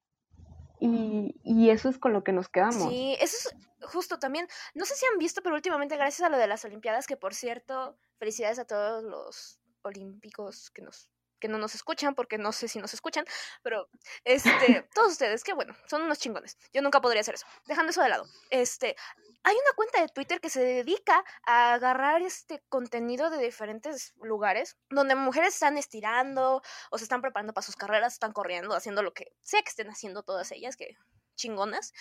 Y, 0.80 1.41
y 1.45 1.70
eso 1.70 1.89
es 1.89 1.99
con 1.99 2.12
lo 2.12 2.24
que 2.24 2.33
nos 2.33 2.49
quedamos. 2.49 2.91
Sí, 2.91 3.16
eso 3.20 3.37
es 3.37 3.57
justo 3.87 4.18
también. 4.18 4.47
No 4.74 4.85
sé 4.85 4.95
si 4.95 5.07
han 5.07 5.18
visto, 5.18 5.43
pero 5.43 5.55
últimamente, 5.55 5.97
gracias 5.97 6.26
a 6.26 6.30
lo 6.30 6.39
de 6.39 6.47
las 6.47 6.64
Olimpiadas, 6.64 7.07
que 7.07 7.16
por 7.16 7.35
cierto, 7.35 7.97
felicidades 8.18 8.59
a 8.59 8.66
todos 8.66 9.03
los 9.03 9.61
olímpicos 9.83 10.70
que 10.70 10.83
nos 10.83 11.09
que 11.43 11.49
no 11.49 11.59
nos 11.59 11.74
escuchan, 11.74 12.14
porque 12.14 12.38
no 12.38 12.53
sé 12.53 12.68
si 12.68 12.78
nos 12.78 12.95
escuchan, 12.95 13.24
pero 13.62 13.88
este, 14.22 14.88
todos 14.95 15.11
ustedes, 15.11 15.43
que 15.43 15.53
bueno, 15.53 15.74
son 15.88 16.03
unos 16.03 16.20
chingones. 16.20 16.57
Yo 16.72 16.82
nunca 16.82 17.01
podría 17.01 17.20
hacer 17.20 17.34
eso. 17.34 17.47
Dejando 17.66 17.90
eso 17.90 18.01
de 18.01 18.09
lado. 18.09 18.28
Este, 18.49 18.95
hay 19.43 19.55
una 19.57 19.74
cuenta 19.74 20.01
de 20.01 20.09
Twitter 20.09 20.40
que 20.40 20.51
se 20.51 20.62
dedica 20.62 21.24
a 21.45 21.74
agarrar 21.74 22.22
este 22.22 22.62
contenido 22.68 23.28
de 23.28 23.38
diferentes 23.38 24.14
lugares 24.22 24.76
donde 24.88 25.16
mujeres 25.16 25.55
están 25.55 25.76
estirando 25.76 26.62
o 26.93 26.99
se 26.99 27.05
están 27.05 27.20
preparando 27.20 27.53
para 27.53 27.66
sus 27.66 27.74
carreras, 27.74 28.12
están 28.12 28.32
corriendo, 28.32 28.76
haciendo 28.76 29.03
lo 29.03 29.12
que 29.12 29.32
sea 29.43 29.62
que 29.62 29.70
estén 29.70 29.90
haciendo 29.90 30.22
todas 30.22 30.53
ellas, 30.53 30.76
que 30.76 30.97
chingonas. 31.34 31.93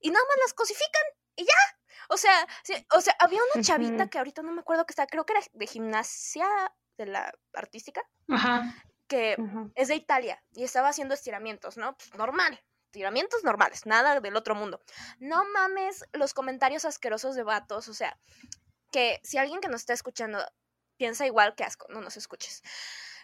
Y 0.00 0.10
nada 0.10 0.24
más 0.26 0.36
las 0.42 0.54
cosifican 0.54 1.02
y 1.36 1.44
ya. 1.44 1.52
O 2.08 2.16
sea, 2.16 2.48
o 2.94 3.00
sea, 3.02 3.14
había 3.18 3.40
una 3.54 3.62
chavita 3.62 4.08
que 4.08 4.18
ahorita 4.18 4.42
no 4.42 4.52
me 4.52 4.60
acuerdo 4.60 4.86
que 4.86 4.92
está, 4.92 5.06
creo 5.06 5.26
que 5.26 5.34
era 5.34 5.42
de 5.52 5.66
gimnasia 5.66 6.46
de 6.96 7.06
la 7.06 7.32
artística, 7.52 8.02
que 9.06 9.36
es 9.74 9.88
de 9.88 9.96
Italia 9.96 10.42
y 10.52 10.64
estaba 10.64 10.88
haciendo 10.88 11.14
estiramientos, 11.14 11.76
¿no? 11.76 11.96
Pues 11.96 12.14
normal, 12.14 12.60
estiramientos 12.86 13.44
normales, 13.44 13.86
nada 13.86 14.20
del 14.20 14.36
otro 14.36 14.54
mundo. 14.54 14.80
No 15.18 15.44
mames 15.52 16.04
los 16.12 16.34
comentarios 16.34 16.84
asquerosos 16.84 17.34
de 17.34 17.42
vatos, 17.42 17.88
o 17.88 17.94
sea, 17.94 18.16
que 18.92 19.20
si 19.24 19.38
alguien 19.38 19.60
que 19.60 19.68
nos 19.68 19.80
está 19.80 19.92
escuchando 19.92 20.38
piensa 20.96 21.26
igual, 21.26 21.54
que 21.54 21.64
asco, 21.64 21.86
no 21.90 22.00
nos 22.00 22.16
escuches. 22.16 22.62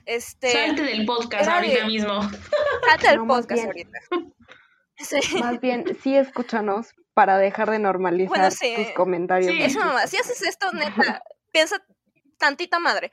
Este, 0.06 0.50
Salte 0.50 0.82
del 0.82 1.06
podcast 1.06 1.48
ahorita 1.48 1.86
mismo. 1.86 2.22
Salte 2.88 3.08
del 3.10 3.26
podcast 3.26 3.64
ahorita. 3.64 3.98
Más 5.40 5.60
bien, 5.60 5.84
sí 6.02 6.16
escúchanos 6.16 6.88
para 7.14 7.38
dejar 7.38 7.70
de 7.70 7.78
normalizar 7.78 8.52
tus 8.52 8.90
comentarios. 8.94 9.50
Sí, 9.50 9.62
eso 9.62 9.80
si 10.06 10.16
haces 10.16 10.42
esto, 10.42 10.72
neta, 10.72 11.22
piensa 11.52 11.82
tantita 12.40 12.80
madre. 12.80 13.12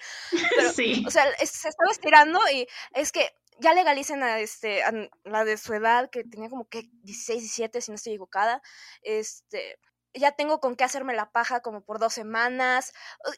Pero, 0.55 0.71
sí. 0.73 1.03
O 1.05 1.11
sea, 1.11 1.25
se 1.37 1.69
estaba 1.69 1.91
estirando 1.91 2.39
y 2.51 2.67
es 2.93 3.11
que 3.11 3.35
ya 3.59 3.73
legalicen 3.73 4.23
a, 4.23 4.39
este, 4.39 4.81
la 5.23 5.45
de 5.45 5.57
su 5.57 5.73
edad, 5.73 6.09
que 6.09 6.23
tenía 6.23 6.49
como 6.49 6.67
que 6.67 6.89
16, 7.03 7.41
17, 7.41 7.81
si 7.81 7.91
no 7.91 7.95
estoy 7.95 8.13
equivocada. 8.13 8.61
Este, 9.01 9.79
ya 10.13 10.31
tengo 10.31 10.59
con 10.59 10.75
qué 10.75 10.83
hacerme 10.83 11.13
la 11.13 11.31
paja 11.31 11.61
como 11.61 11.83
por 11.83 11.99
dos 11.99 12.13
semanas. 12.13 12.93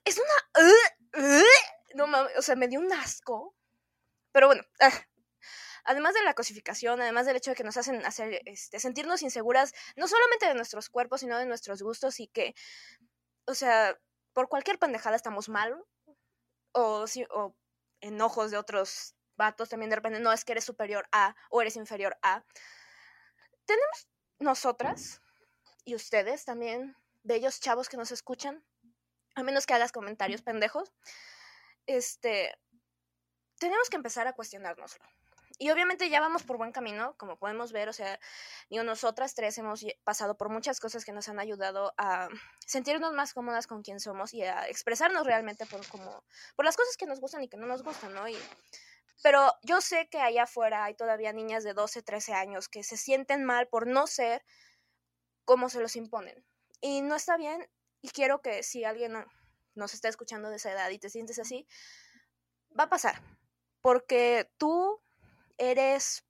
Es 0.05 0.17
una... 0.17 0.65
Uh, 0.65 1.21
uh, 1.21 1.95
no 1.95 2.07
mames, 2.07 2.37
o 2.37 2.41
sea, 2.41 2.55
me 2.55 2.67
dio 2.67 2.79
un 2.79 2.91
asco. 2.93 3.55
Pero 4.31 4.47
bueno, 4.47 4.63
ah, 4.79 4.91
además 5.85 6.13
de 6.13 6.23
la 6.23 6.33
cosificación, 6.33 7.01
además 7.01 7.25
del 7.25 7.37
hecho 7.37 7.51
de 7.51 7.55
que 7.55 7.63
nos 7.63 7.77
hacen 7.77 8.05
hacer, 8.05 8.41
este, 8.45 8.79
sentirnos 8.79 9.23
inseguras, 9.23 9.73
no 9.95 10.07
solamente 10.07 10.47
de 10.47 10.53
nuestros 10.53 10.89
cuerpos, 10.89 11.21
sino 11.21 11.37
de 11.37 11.45
nuestros 11.45 11.81
gustos 11.81 12.19
y 12.19 12.27
que, 12.27 12.53
o 13.45 13.55
sea, 13.55 13.97
por 14.39 14.47
cualquier 14.47 14.79
pendejada 14.79 15.17
estamos 15.17 15.49
mal, 15.49 15.85
o, 16.71 17.07
si, 17.07 17.25
o 17.29 17.53
en 17.99 18.21
ojos 18.21 18.51
de 18.51 18.57
otros 18.57 19.13
vatos 19.35 19.67
también 19.67 19.89
de 19.89 19.97
repente, 19.97 20.21
no 20.21 20.31
es 20.31 20.45
que 20.45 20.53
eres 20.53 20.63
superior 20.63 21.09
a 21.11 21.35
o 21.49 21.61
eres 21.61 21.75
inferior 21.75 22.17
a. 22.21 22.45
Tenemos 23.65 24.07
nosotras 24.39 25.21
y 25.83 25.93
ustedes 25.93 26.45
también, 26.45 26.95
bellos 27.21 27.59
chavos 27.59 27.89
que 27.89 27.97
nos 27.97 28.13
escuchan, 28.13 28.63
a 29.35 29.43
menos 29.43 29.65
que 29.65 29.73
hagas 29.73 29.91
comentarios 29.91 30.41
pendejos, 30.41 30.93
este, 31.85 32.57
tenemos 33.57 33.89
que 33.89 33.97
empezar 33.97 34.25
a 34.25 34.35
cuestionárnoslo. 34.35 35.03
Y 35.61 35.69
obviamente 35.71 36.09
ya 36.09 36.21
vamos 36.21 36.43
por 36.43 36.57
buen 36.57 36.71
camino, 36.71 37.15
como 37.17 37.37
podemos 37.37 37.73
ver, 37.73 37.89
o 37.89 37.93
sea, 37.93 38.17
yo 38.69 38.81
nosotras 38.85 39.35
tres 39.35 39.57
hemos 39.57 39.85
pasado 40.05 40.37
por 40.37 40.47
muchas 40.47 40.79
cosas 40.79 41.03
que 41.03 41.11
nos 41.11 41.27
han 41.27 41.37
ayudado 41.37 41.93
a 41.97 42.29
sentirnos 42.65 43.11
más 43.11 43.33
cómodas 43.33 43.67
con 43.67 43.83
quien 43.83 43.99
somos 43.99 44.33
y 44.33 44.41
a 44.41 44.69
expresarnos 44.69 45.27
realmente 45.27 45.65
por 45.65 45.85
como 45.89 46.23
por 46.55 46.63
las 46.63 46.77
cosas 46.77 46.95
que 46.95 47.05
nos 47.05 47.19
gustan 47.19 47.43
y 47.43 47.49
que 47.49 47.57
no 47.57 47.67
nos 47.67 47.83
gustan, 47.83 48.13
¿no? 48.13 48.25
Y, 48.29 48.37
pero 49.21 49.53
yo 49.61 49.81
sé 49.81 50.07
que 50.09 50.21
allá 50.21 50.43
afuera 50.43 50.85
hay 50.85 50.95
todavía 50.95 51.33
niñas 51.33 51.65
de 51.65 51.73
12, 51.73 52.03
13 52.03 52.33
años 52.35 52.69
que 52.69 52.81
se 52.83 52.95
sienten 52.95 53.43
mal 53.43 53.67
por 53.67 53.85
no 53.85 54.07
ser 54.07 54.45
como 55.43 55.67
se 55.67 55.81
los 55.81 55.97
imponen. 55.97 56.45
Y 56.79 57.01
no 57.01 57.15
está 57.17 57.35
bien 57.35 57.69
y 58.01 58.11
quiero 58.11 58.41
que 58.41 58.63
si 58.63 58.85
alguien 58.85 59.25
nos 59.75 59.93
está 59.93 60.07
escuchando 60.07 60.49
de 60.49 60.55
esa 60.55 60.71
edad 60.71 60.89
y 60.89 60.99
te 60.99 61.09
sientes 61.09 61.37
así, 61.37 61.67
va 62.79 62.85
a 62.85 62.89
pasar. 62.89 63.21
Porque 63.81 64.49
tú 64.57 65.01
eres 65.59 66.25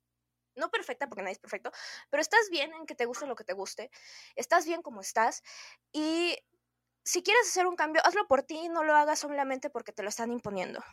no 0.56 0.70
perfecta 0.70 1.08
porque 1.08 1.22
nadie 1.22 1.32
es 1.32 1.38
perfecto, 1.38 1.72
pero 2.10 2.20
estás 2.20 2.50
bien 2.50 2.72
en 2.74 2.86
que 2.86 2.94
te 2.94 3.06
guste 3.06 3.26
lo 3.26 3.36
que 3.36 3.44
te 3.44 3.54
guste, 3.54 3.90
estás 4.36 4.66
bien 4.66 4.82
como 4.82 5.00
estás 5.00 5.42
y 5.92 6.36
si 7.04 7.22
quieres 7.22 7.48
hacer 7.48 7.66
un 7.66 7.76
cambio, 7.76 8.02
hazlo 8.04 8.26
por 8.26 8.42
ti, 8.42 8.68
no 8.68 8.84
lo 8.84 8.94
hagas 8.94 9.20
solamente 9.20 9.70
porque 9.70 9.92
te 9.92 10.02
lo 10.02 10.08
están 10.08 10.32
imponiendo. 10.32 10.84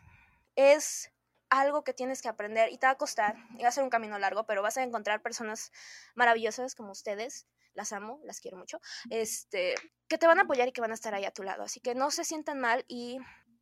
Es 0.56 1.12
algo 1.50 1.84
que 1.84 1.94
tienes 1.94 2.22
que 2.22 2.30
aprender 2.30 2.72
y 2.72 2.78
te 2.78 2.88
va 2.88 2.94
a 2.94 2.98
costar 2.98 3.36
y 3.58 3.64
va 3.64 3.70
a 3.70 3.72
ser 3.72 3.84
un 3.84 3.90
camino 3.90 4.18
largo, 4.18 4.46
pero 4.46 4.62
vas 4.62 4.78
a 4.78 4.84
encontrar 4.84 5.22
personas 5.22 5.72
maravillosas 6.16 6.76
como 6.76 6.92
ustedes, 6.92 7.48
las 7.74 7.94
amo, 7.94 8.20
las 8.24 8.40
quiero 8.40 8.58
mucho, 8.58 8.80
este, 9.10 9.76
que 10.08 10.18
te 10.18 10.28
van 10.28 10.40
a 10.40 10.44
apoyar 10.44 10.68
y 10.68 10.72
que 10.72 10.82
van 10.82 10.92
a 10.92 10.96
estar 10.96 11.14
ahí 11.14 11.26
a 11.26 11.32
tu 11.32 11.44
lado. 11.44 11.64
Así 11.64 11.80
que 11.80 11.94
no 11.94 12.10
se 12.12 12.24
sientan 12.24 12.60
mal 12.60 12.84
y 12.88 13.20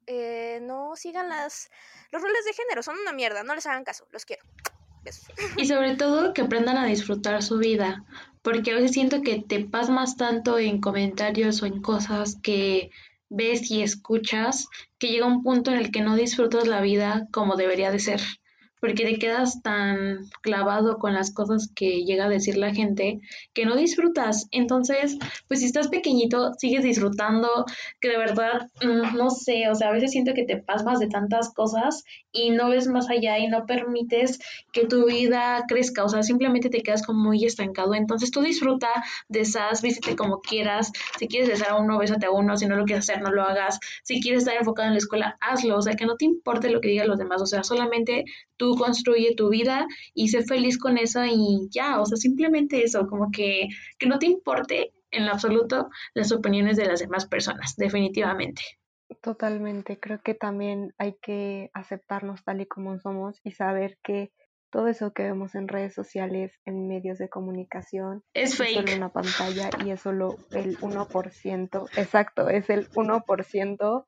eh, 0.07 0.59
no 0.61 0.95
sigan 0.95 1.29
las, 1.29 1.69
los 2.11 2.21
roles 2.21 2.45
de 2.45 2.53
género, 2.53 2.83
son 2.83 2.97
una 2.99 3.13
mierda, 3.13 3.43
no 3.43 3.55
les 3.55 3.65
hagan 3.65 3.83
caso, 3.83 4.07
los 4.11 4.25
quiero. 4.25 4.43
Y 5.57 5.65
sobre 5.67 5.95
todo 5.95 6.33
que 6.33 6.41
aprendan 6.41 6.77
a 6.77 6.85
disfrutar 6.85 7.41
su 7.43 7.57
vida, 7.57 8.03
porque 8.41 8.71
a 8.71 8.75
veces 8.75 8.91
siento 8.91 9.21
que 9.21 9.41
te 9.41 9.63
pasmas 9.63 10.17
tanto 10.17 10.57
en 10.57 10.81
comentarios 10.81 11.61
o 11.61 11.65
en 11.65 11.81
cosas 11.81 12.37
que 12.41 12.89
ves 13.29 13.69
y 13.71 13.81
escuchas 13.81 14.67
que 14.97 15.07
llega 15.07 15.25
un 15.25 15.43
punto 15.43 15.71
en 15.71 15.77
el 15.77 15.91
que 15.91 16.01
no 16.01 16.15
disfrutas 16.15 16.67
la 16.67 16.81
vida 16.81 17.27
como 17.31 17.55
debería 17.55 17.91
de 17.91 17.99
ser 17.99 18.21
porque 18.79 19.05
te 19.05 19.17
quedas 19.17 19.61
tan 19.61 20.29
clavado 20.41 20.97
con 20.97 21.13
las 21.13 21.33
cosas 21.33 21.69
que 21.75 22.03
llega 22.03 22.25
a 22.25 22.29
decir 22.29 22.57
la 22.57 22.73
gente 22.73 23.19
que 23.53 23.65
no 23.65 23.75
disfrutas. 23.75 24.47
Entonces, 24.51 25.17
pues 25.47 25.61
si 25.61 25.65
estás 25.65 25.87
pequeñito, 25.87 26.53
sigues 26.57 26.83
disfrutando, 26.83 27.65
que 27.99 28.09
de 28.09 28.17
verdad, 28.17 28.69
mm, 28.81 29.15
no 29.17 29.29
sé, 29.29 29.69
o 29.69 29.75
sea, 29.75 29.89
a 29.89 29.93
veces 29.93 30.11
siento 30.11 30.33
que 30.33 30.43
te 30.43 30.57
pasmas 30.57 30.99
de 30.99 31.07
tantas 31.07 31.53
cosas 31.53 32.03
y 32.31 32.51
no 32.51 32.69
ves 32.69 32.87
más 32.87 33.09
allá 33.09 33.39
y 33.39 33.47
no 33.47 33.65
permites 33.65 34.39
que 34.71 34.85
tu 34.85 35.05
vida 35.05 35.63
crezca, 35.67 36.03
o 36.03 36.09
sea, 36.09 36.23
simplemente 36.23 36.69
te 36.69 36.81
quedas 36.81 37.03
como 37.03 37.23
muy 37.23 37.45
estancado. 37.45 37.95
Entonces 37.95 38.31
tú 38.31 38.41
disfruta 38.41 38.89
de 39.29 39.41
esas, 39.41 39.81
vístete 39.81 40.15
como 40.15 40.41
quieras, 40.41 40.91
si 41.17 41.27
quieres 41.27 41.49
besar 41.49 41.69
a 41.71 41.75
uno, 41.75 41.97
bésate 41.97 42.25
a 42.25 42.31
uno, 42.31 42.57
si 42.57 42.67
no 42.67 42.75
lo 42.75 42.85
quieres 42.85 43.09
hacer, 43.09 43.21
no 43.21 43.31
lo 43.31 43.43
hagas, 43.43 43.79
si 44.03 44.21
quieres 44.21 44.39
estar 44.43 44.55
enfocado 44.57 44.87
en 44.87 44.93
la 44.93 44.99
escuela, 44.99 45.37
hazlo, 45.41 45.77
o 45.77 45.81
sea, 45.81 45.95
que 45.95 46.05
no 46.05 46.15
te 46.15 46.25
importe 46.25 46.69
lo 46.69 46.81
que 46.81 46.89
digan 46.89 47.07
los 47.07 47.17
demás, 47.17 47.41
o 47.41 47.45
sea, 47.45 47.63
solamente 47.63 48.25
tú 48.57 48.74
construye 48.75 49.35
tu 49.35 49.49
vida 49.49 49.87
y 50.13 50.29
sé 50.29 50.43
feliz 50.43 50.77
con 50.77 50.97
eso 50.97 51.23
y 51.25 51.67
ya, 51.71 51.99
o 51.99 52.05
sea, 52.05 52.17
simplemente 52.17 52.83
eso, 52.83 53.07
como 53.07 53.31
que, 53.31 53.67
que 53.97 54.07
no 54.07 54.19
te 54.19 54.27
importe 54.27 54.93
en 55.11 55.25
lo 55.25 55.31
absoluto 55.31 55.89
las 56.13 56.31
opiniones 56.31 56.77
de 56.77 56.85
las 56.85 56.99
demás 56.99 57.25
personas, 57.25 57.75
definitivamente. 57.77 58.61
Totalmente, 59.21 59.99
creo 59.99 60.21
que 60.21 60.33
también 60.33 60.93
hay 60.97 61.15
que 61.21 61.69
aceptarnos 61.73 62.43
tal 62.43 62.61
y 62.61 62.65
como 62.65 62.99
somos 62.99 63.39
y 63.43 63.51
saber 63.51 63.97
que 64.03 64.31
todo 64.71 64.87
eso 64.87 65.13
que 65.13 65.23
vemos 65.23 65.55
en 65.55 65.67
redes 65.67 65.93
sociales, 65.93 66.59
en 66.65 66.87
medios 66.87 67.17
de 67.17 67.29
comunicación, 67.29 68.23
es, 68.33 68.57
fake. 68.57 68.73
solo 68.73 68.95
una 68.97 69.09
pantalla 69.09 69.69
y 69.85 69.91
es 69.91 70.01
solo 70.01 70.35
el 70.51 70.77
1%, 70.79 71.89
exacto, 71.97 72.49
es 72.49 72.69
el 72.69 72.89
1% 72.89 74.05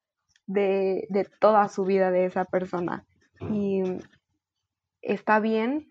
de, 0.47 1.07
de 1.09 1.27
toda 1.39 1.69
su 1.69 1.85
vida 1.85 2.11
de 2.11 2.25
esa 2.25 2.45
persona. 2.45 3.05
Y 3.51 3.81
está 5.01 5.39
bien 5.39 5.89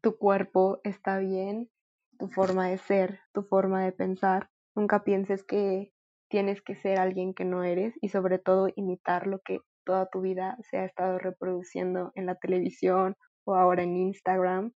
tu 0.00 0.18
cuerpo, 0.18 0.80
está 0.84 1.18
bien 1.18 1.70
tu 2.18 2.28
forma 2.28 2.68
de 2.68 2.78
ser, 2.78 3.20
tu 3.32 3.42
forma 3.42 3.84
de 3.84 3.92
pensar. 3.92 4.50
Nunca 4.74 5.04
pienses 5.04 5.44
que 5.44 5.92
tienes 6.28 6.62
que 6.62 6.74
ser 6.74 6.98
alguien 6.98 7.34
que 7.34 7.44
no 7.44 7.64
eres 7.64 7.94
y 8.00 8.08
sobre 8.08 8.38
todo 8.38 8.68
imitar 8.76 9.26
lo 9.26 9.40
que 9.40 9.60
toda 9.84 10.08
tu 10.10 10.20
vida 10.20 10.56
se 10.68 10.78
ha 10.78 10.84
estado 10.84 11.18
reproduciendo 11.18 12.12
en 12.14 12.26
la 12.26 12.34
televisión 12.34 13.16
o 13.44 13.54
ahora 13.54 13.82
en 13.82 13.96
Instagram, 13.96 14.72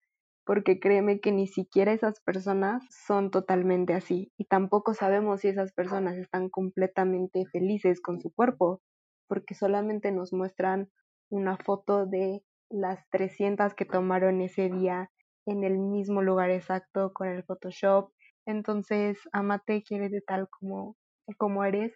porque 0.44 0.80
créeme 0.80 1.20
que 1.20 1.32
ni 1.32 1.46
siquiera 1.46 1.92
esas 1.92 2.20
personas 2.20 2.84
son 3.06 3.30
totalmente 3.30 3.94
así 3.94 4.32
y 4.36 4.44
tampoco 4.46 4.94
sabemos 4.94 5.40
si 5.40 5.48
esas 5.48 5.72
personas 5.72 6.16
están 6.16 6.50
completamente 6.50 7.46
felices 7.46 8.00
con 8.00 8.20
su 8.20 8.32
cuerpo, 8.32 8.80
porque 9.28 9.54
solamente 9.54 10.12
nos 10.12 10.32
muestran 10.32 10.90
una 11.30 11.56
foto 11.56 12.06
de 12.06 12.42
las 12.70 13.08
300 13.10 13.74
que 13.74 13.84
tomaron 13.84 14.40
ese 14.40 14.68
día 14.70 15.10
en 15.46 15.64
el 15.64 15.78
mismo 15.78 16.22
lugar 16.22 16.50
exacto 16.50 17.12
con 17.12 17.28
el 17.28 17.44
Photoshop. 17.44 18.12
Entonces, 18.46 19.18
amate, 19.32 19.82
quiere 19.82 20.08
de 20.08 20.20
tal 20.20 20.48
como, 20.48 20.96
como 21.38 21.64
eres 21.64 21.92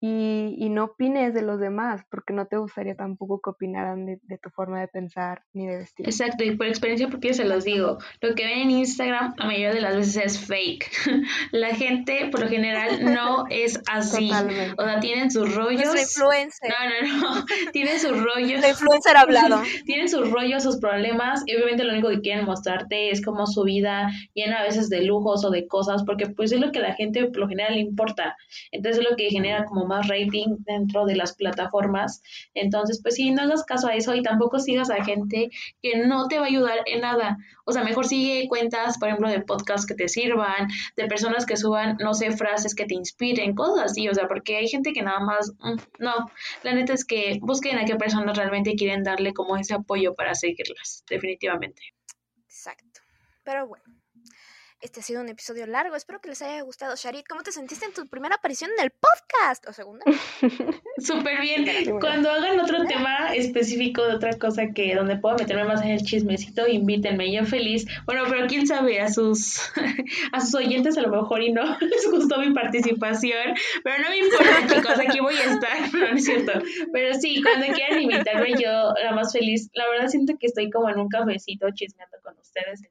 y, 0.00 0.54
y, 0.58 0.68
no 0.68 0.84
opines 0.84 1.34
de 1.34 1.42
los 1.42 1.58
demás, 1.58 2.02
porque 2.08 2.32
no 2.32 2.46
te 2.46 2.56
gustaría 2.56 2.94
tampoco 2.94 3.40
que 3.40 3.50
opinaran 3.50 4.06
de, 4.06 4.38
tu 4.40 4.50
forma 4.50 4.80
de 4.80 4.86
pensar 4.86 5.42
ni 5.52 5.66
de 5.66 5.78
vestir. 5.78 6.06
Exacto, 6.06 6.44
y 6.44 6.56
por 6.56 6.66
experiencia 6.66 7.08
propia 7.08 7.34
se 7.34 7.44
los 7.44 7.64
digo, 7.64 7.98
lo 8.20 8.34
que 8.36 8.44
ven 8.44 8.60
en 8.60 8.70
Instagram 8.70 9.34
la 9.36 9.46
mayoría 9.46 9.72
de 9.72 9.80
las 9.80 9.96
veces 9.96 10.16
es 10.24 10.46
fake. 10.46 10.90
la 11.52 11.74
gente 11.74 12.28
por 12.30 12.40
lo 12.40 12.48
general 12.48 13.04
no 13.04 13.46
es 13.50 13.80
así. 13.90 14.30
O 14.76 14.84
sea, 14.84 15.00
tienen 15.00 15.30
sus 15.30 15.54
rollos. 15.54 15.94
Es 15.94 16.16
influencer. 16.16 16.70
No, 16.70 17.18
no, 17.18 17.34
no. 17.34 17.44
tienen 17.72 17.98
sus 17.98 18.22
rollos. 18.22 18.60
La 18.60 18.68
influencer 18.68 19.16
hablado. 19.16 19.62
tienen 19.84 20.08
sus 20.08 20.30
rollos, 20.30 20.62
sus 20.62 20.78
problemas, 20.78 21.42
y 21.46 21.56
obviamente 21.56 21.84
lo 21.84 21.92
único 21.92 22.08
que 22.08 22.20
quieren 22.20 22.44
mostrarte 22.44 23.10
es 23.10 23.24
como 23.24 23.46
su 23.46 23.64
vida 23.64 24.10
llena 24.34 24.60
a 24.60 24.62
veces 24.62 24.88
de 24.88 25.02
lujos 25.02 25.44
o 25.44 25.50
de 25.50 25.66
cosas, 25.66 26.04
porque 26.04 26.28
pues 26.28 26.52
es 26.52 26.60
lo 26.60 26.70
que 26.72 26.78
a 26.78 26.82
la 26.82 26.94
gente 26.94 27.26
por 27.26 27.38
lo 27.38 27.48
general 27.48 27.74
le 27.74 27.80
importa. 27.80 28.36
Entonces 28.70 29.02
es 29.02 29.10
lo 29.10 29.16
que 29.16 29.30
genera 29.30 29.64
como 29.68 29.86
más 29.86 30.08
rating 30.08 30.56
dentro 30.60 31.04
de 31.04 31.16
las 31.16 31.34
plataformas. 31.34 32.22
Entonces, 32.54 33.00
pues 33.02 33.14
sí, 33.14 33.30
no 33.30 33.42
hagas 33.42 33.64
caso 33.64 33.88
a 33.88 33.94
eso 33.94 34.14
y 34.14 34.22
tampoco 34.22 34.58
sigas 34.58 34.90
a 34.90 35.04
gente 35.04 35.50
que 35.82 36.06
no 36.06 36.28
te 36.28 36.38
va 36.38 36.44
a 36.44 36.48
ayudar 36.48 36.78
en 36.86 37.02
nada. 37.02 37.38
O 37.64 37.72
sea, 37.72 37.84
mejor 37.84 38.06
sigue 38.06 38.48
cuentas, 38.48 38.98
por 38.98 39.08
ejemplo, 39.08 39.28
de 39.28 39.40
podcasts 39.40 39.86
que 39.86 39.94
te 39.94 40.08
sirvan, 40.08 40.68
de 40.96 41.06
personas 41.06 41.44
que 41.46 41.56
suban, 41.56 41.96
no 42.00 42.14
sé, 42.14 42.30
frases 42.32 42.74
que 42.74 42.86
te 42.86 42.94
inspiren, 42.94 43.54
cosas 43.54 43.90
así. 43.90 44.08
O 44.08 44.14
sea, 44.14 44.26
porque 44.26 44.56
hay 44.56 44.68
gente 44.68 44.92
que 44.92 45.02
nada 45.02 45.20
más, 45.20 45.52
mm, 45.60 45.76
no, 45.98 46.30
la 46.62 46.74
neta 46.74 46.94
es 46.94 47.04
que 47.04 47.38
busquen 47.42 47.78
a 47.78 47.84
qué 47.84 47.96
personas 47.96 48.36
realmente 48.36 48.74
quieren 48.74 49.02
darle 49.02 49.32
como 49.34 49.56
ese 49.56 49.74
apoyo 49.74 50.14
para 50.14 50.34
seguirlas, 50.34 51.04
definitivamente. 51.08 51.82
Exacto. 52.44 53.00
Pero 53.44 53.66
bueno, 53.66 53.84
este 54.80 55.00
ha 55.00 55.02
sido 55.02 55.20
un 55.20 55.28
episodio 55.28 55.66
largo. 55.66 55.96
Espero 55.96 56.20
que 56.20 56.28
les 56.28 56.40
haya 56.42 56.62
gustado. 56.62 56.94
Sharit, 56.94 57.26
¿cómo 57.26 57.42
te 57.42 57.50
sentiste 57.50 57.84
en 57.84 57.92
tu 57.92 58.06
primera 58.06 58.36
aparición 58.36 58.70
en 58.76 58.84
el 58.84 58.90
podcast? 58.90 59.66
¿O 59.68 59.72
segunda? 59.72 60.04
Súper 60.98 61.40
bien. 61.40 61.98
Cuando 62.00 62.30
hagan 62.30 62.60
otro 62.60 62.84
tema 62.84 63.34
específico 63.34 64.06
de 64.06 64.14
otra 64.14 64.38
cosa 64.38 64.68
que 64.74 64.94
donde 64.94 65.16
pueda 65.16 65.36
meterme 65.36 65.64
más 65.64 65.82
en 65.82 65.90
el 65.90 66.02
chismecito, 66.02 66.68
invítenme. 66.68 67.32
Yo 67.32 67.44
feliz. 67.44 67.86
Bueno, 68.06 68.24
pero 68.28 68.46
quién 68.46 68.66
sabe, 68.66 69.00
a 69.00 69.08
sus, 69.08 69.60
a 70.32 70.40
sus 70.40 70.54
oyentes 70.54 70.96
a 70.96 71.02
lo 71.02 71.08
mejor 71.08 71.42
y 71.42 71.52
no 71.52 71.76
les 71.80 72.10
gustó 72.10 72.38
mi 72.38 72.52
participación. 72.52 73.54
Pero 73.82 74.02
no 74.02 74.10
me 74.10 74.18
importa, 74.18 74.74
chicos. 74.74 74.98
Aquí 74.98 75.20
voy 75.20 75.34
a 75.34 75.44
estar. 75.44 75.92
No, 75.92 76.08
no 76.08 76.16
es 76.16 76.24
cierto. 76.24 76.52
Pero 76.92 77.14
sí, 77.14 77.42
cuando 77.42 77.66
quieran 77.74 78.00
invitarme, 78.00 78.52
yo 78.52 78.92
la 79.02 79.12
más 79.12 79.32
feliz. 79.32 79.70
La 79.74 79.88
verdad 79.88 80.08
siento 80.08 80.34
que 80.38 80.46
estoy 80.46 80.70
como 80.70 80.88
en 80.88 80.98
un 81.00 81.08
cafecito 81.08 81.66
chismeando 81.74 82.18
con 82.22 82.38
ustedes. 82.38 82.82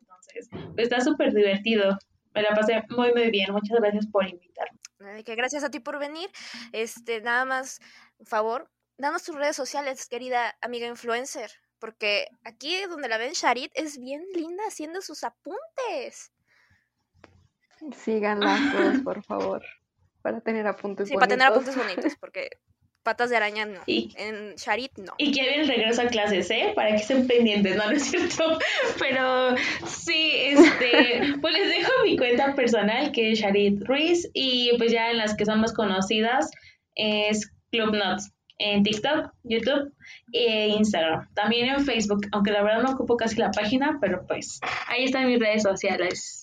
Entonces, 0.52 0.84
está 0.84 1.02
súper 1.02 1.34
divertido. 1.34 1.98
Me 2.34 2.42
la 2.42 2.50
pasé 2.50 2.84
muy, 2.90 3.12
muy 3.14 3.32
bien. 3.32 3.52
Muchas 3.52 3.80
gracias 3.80 4.08
por 4.08 4.28
invitarme. 4.28 4.78
Que 5.24 5.36
gracias 5.36 5.64
a 5.64 5.70
ti 5.70 5.80
por 5.80 6.00
venir. 6.00 6.30
Este, 6.72 7.22
nada 7.22 7.46
más, 7.46 7.80
por 8.18 8.28
favor, 8.28 8.72
danos 8.98 9.24
tus 9.24 9.36
redes 9.36 9.56
sociales, 9.56 10.08
querida 10.08 10.56
amiga 10.62 10.88
influencer. 10.88 11.52
Porque 11.80 12.28
aquí 12.44 12.84
donde 12.86 13.08
la 13.08 13.18
ven 13.18 13.34
Sharit 13.34 13.72
es 13.76 14.00
bien 14.00 14.24
linda 14.34 14.64
haciendo 14.68 15.02
sus 15.02 15.24
apuntes. 15.24 16.32
Síganla 17.96 18.58
todos, 18.72 19.02
por 19.04 19.24
favor. 19.24 19.64
Para 20.22 20.42
tener 20.42 20.66
apuntes 20.68 21.08
sí, 21.08 21.14
para 21.14 21.28
tener 21.28 21.48
apuntes 21.48 21.76
bonitos, 21.76 22.16
porque 22.20 22.50
patas 23.08 23.30
de 23.30 23.38
araña 23.38 23.66
no. 23.66 23.80
en 23.88 24.56
Charit 24.56 24.92
no. 24.98 25.14
Y 25.18 25.32
que 25.32 25.42
viene 25.42 25.62
el 25.62 25.68
regreso 25.70 26.02
a 26.02 26.08
clases, 26.08 26.52
¿eh? 26.52 26.74
Para 26.76 26.90
que 26.90 26.98
estén 26.98 27.26
pendientes, 27.26 27.78
¿no? 27.78 27.86
¿No 27.90 27.96
es 27.96 28.04
cierto? 28.04 28.60
Pero 29.00 29.56
sí, 29.86 30.32
este, 30.34 31.38
pues 31.42 31.54
les 31.54 31.70
dejo 31.70 31.90
mi 32.04 32.18
cuenta 32.18 32.54
personal, 32.54 33.14
que 33.14 33.32
es 33.32 33.40
Charit 33.40 33.82
Ruiz, 33.86 34.30
y 34.34 34.72
pues 34.78 34.92
ya 34.92 35.10
en 35.10 35.20
las 35.20 35.38
que 35.38 35.46
son 35.46 35.62
más 35.62 35.74
conocidas 35.74 36.52
es 36.96 37.50
Club 37.72 37.96
Nuts 37.96 38.30
en 38.58 38.84
TikTok, 38.84 39.32
YouTube 39.44 39.94
e 40.34 40.68
Instagram. 40.68 41.34
También 41.34 41.70
en 41.70 41.86
Facebook, 41.86 42.28
aunque 42.34 42.52
la 42.52 42.62
verdad 42.62 42.82
no 42.82 42.92
ocupo 42.92 43.16
casi 43.16 43.38
la 43.38 43.52
página, 43.52 44.00
pero 44.02 44.26
pues 44.28 44.60
ahí 44.90 45.06
están 45.06 45.28
mis 45.28 45.40
redes 45.40 45.64
sociales 45.64 46.42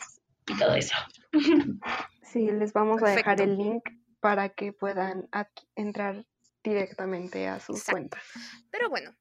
y 0.48 0.56
todo 0.56 0.74
eso. 0.74 0.94
Sí, 2.22 2.50
les 2.50 2.72
vamos 2.72 3.00
a 3.00 3.10
dejar 3.10 3.40
el 3.40 3.56
link 3.56 3.84
para 4.18 4.48
que 4.48 4.72
puedan 4.72 5.28
entrar 5.76 6.24
directamente 6.64 7.46
a 7.46 7.60
sus 7.60 7.84
cuentas. 7.84 8.22
Pero 8.70 8.88
bueno, 8.88 9.14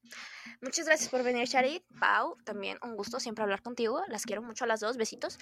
muchas 0.62 0.86
gracias 0.86 1.10
por 1.10 1.22
venir, 1.22 1.48
Charit. 1.48 1.84
Pau, 2.00 2.38
también 2.44 2.80
un 2.82 2.96
gusto 2.96 3.20
siempre 3.20 3.44
hablar 3.44 3.62
contigo. 3.62 4.02
Las 4.08 4.24
quiero 4.24 4.42
mucho 4.42 4.64
a 4.64 4.68
las 4.68 4.80
dos. 4.80 4.98
Besitos. 4.98 5.38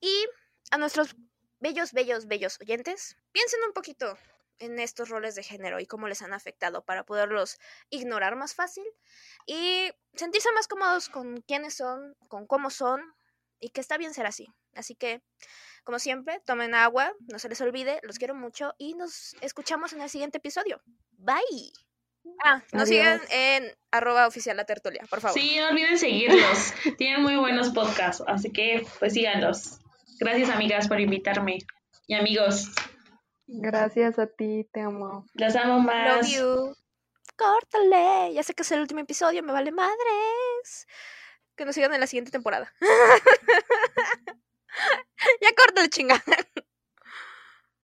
Y 0.00 0.26
a 0.70 0.78
nuestros 0.78 1.16
bellos, 1.58 1.92
bellos, 1.92 2.26
bellos 2.26 2.60
oyentes, 2.60 3.16
piensen 3.32 3.60
un 3.66 3.72
poquito 3.72 4.16
en 4.58 4.78
estos 4.78 5.08
roles 5.08 5.34
de 5.34 5.42
género 5.42 5.80
y 5.80 5.86
cómo 5.86 6.08
les 6.08 6.22
han 6.22 6.32
afectado 6.32 6.84
para 6.84 7.04
poderlos 7.04 7.58
ignorar 7.90 8.36
más 8.36 8.54
fácil 8.54 8.84
y 9.46 9.90
sentirse 10.14 10.50
más 10.52 10.68
cómodos 10.68 11.08
con 11.08 11.42
quiénes 11.42 11.74
son, 11.74 12.14
con 12.28 12.46
cómo 12.46 12.70
son 12.70 13.00
y 13.60 13.70
que 13.70 13.80
está 13.80 13.98
bien 13.98 14.14
ser 14.14 14.26
así. 14.26 14.48
Así 14.74 14.94
que, 14.94 15.22
como 15.84 15.98
siempre, 15.98 16.40
tomen 16.44 16.74
agua, 16.74 17.12
no 17.20 17.38
se 17.38 17.48
les 17.48 17.60
olvide, 17.60 18.00
los 18.02 18.18
quiero 18.18 18.34
mucho 18.34 18.74
y 18.78 18.94
nos 18.94 19.34
escuchamos 19.40 19.92
en 19.92 20.02
el 20.02 20.10
siguiente 20.10 20.38
episodio. 20.38 20.82
Bye. 21.18 21.72
Ah, 22.44 22.62
nos 22.72 22.88
siguen 22.88 23.20
en 23.30 23.72
arroba 23.90 24.26
oficial 24.26 24.56
la 24.56 24.64
tertulia, 24.64 25.04
por 25.08 25.20
favor. 25.20 25.38
Sí, 25.38 25.56
no 25.58 25.68
olviden 25.68 25.98
seguirlos. 25.98 26.72
Tienen 26.98 27.22
muy 27.22 27.36
buenos 27.36 27.70
podcasts, 27.70 28.22
así 28.26 28.52
que 28.52 28.86
pues 28.98 29.14
síganlos. 29.14 29.78
Gracias 30.18 30.50
amigas 30.50 30.88
por 30.88 31.00
invitarme. 31.00 31.58
Y 32.06 32.14
amigos. 32.14 32.70
Gracias 33.46 34.18
a 34.18 34.26
ti, 34.26 34.68
te 34.72 34.80
amo. 34.80 35.24
Las 35.34 35.56
amo 35.56 35.80
más. 35.80 36.32
Love 36.32 36.36
you. 36.36 36.76
Córtale. 37.36 38.32
Ya 38.32 38.42
sé 38.42 38.54
que 38.54 38.62
es 38.62 38.72
el 38.72 38.80
último 38.80 39.00
episodio, 39.00 39.42
me 39.42 39.52
vale 39.52 39.72
madres. 39.72 40.86
Que 41.56 41.64
nos 41.64 41.74
sigan 41.74 41.94
en 41.94 42.00
la 42.00 42.06
siguiente 42.06 42.30
temporada. 42.30 42.72
ya 45.40 45.54
córtale, 45.56 45.88
chingada. 45.88 46.22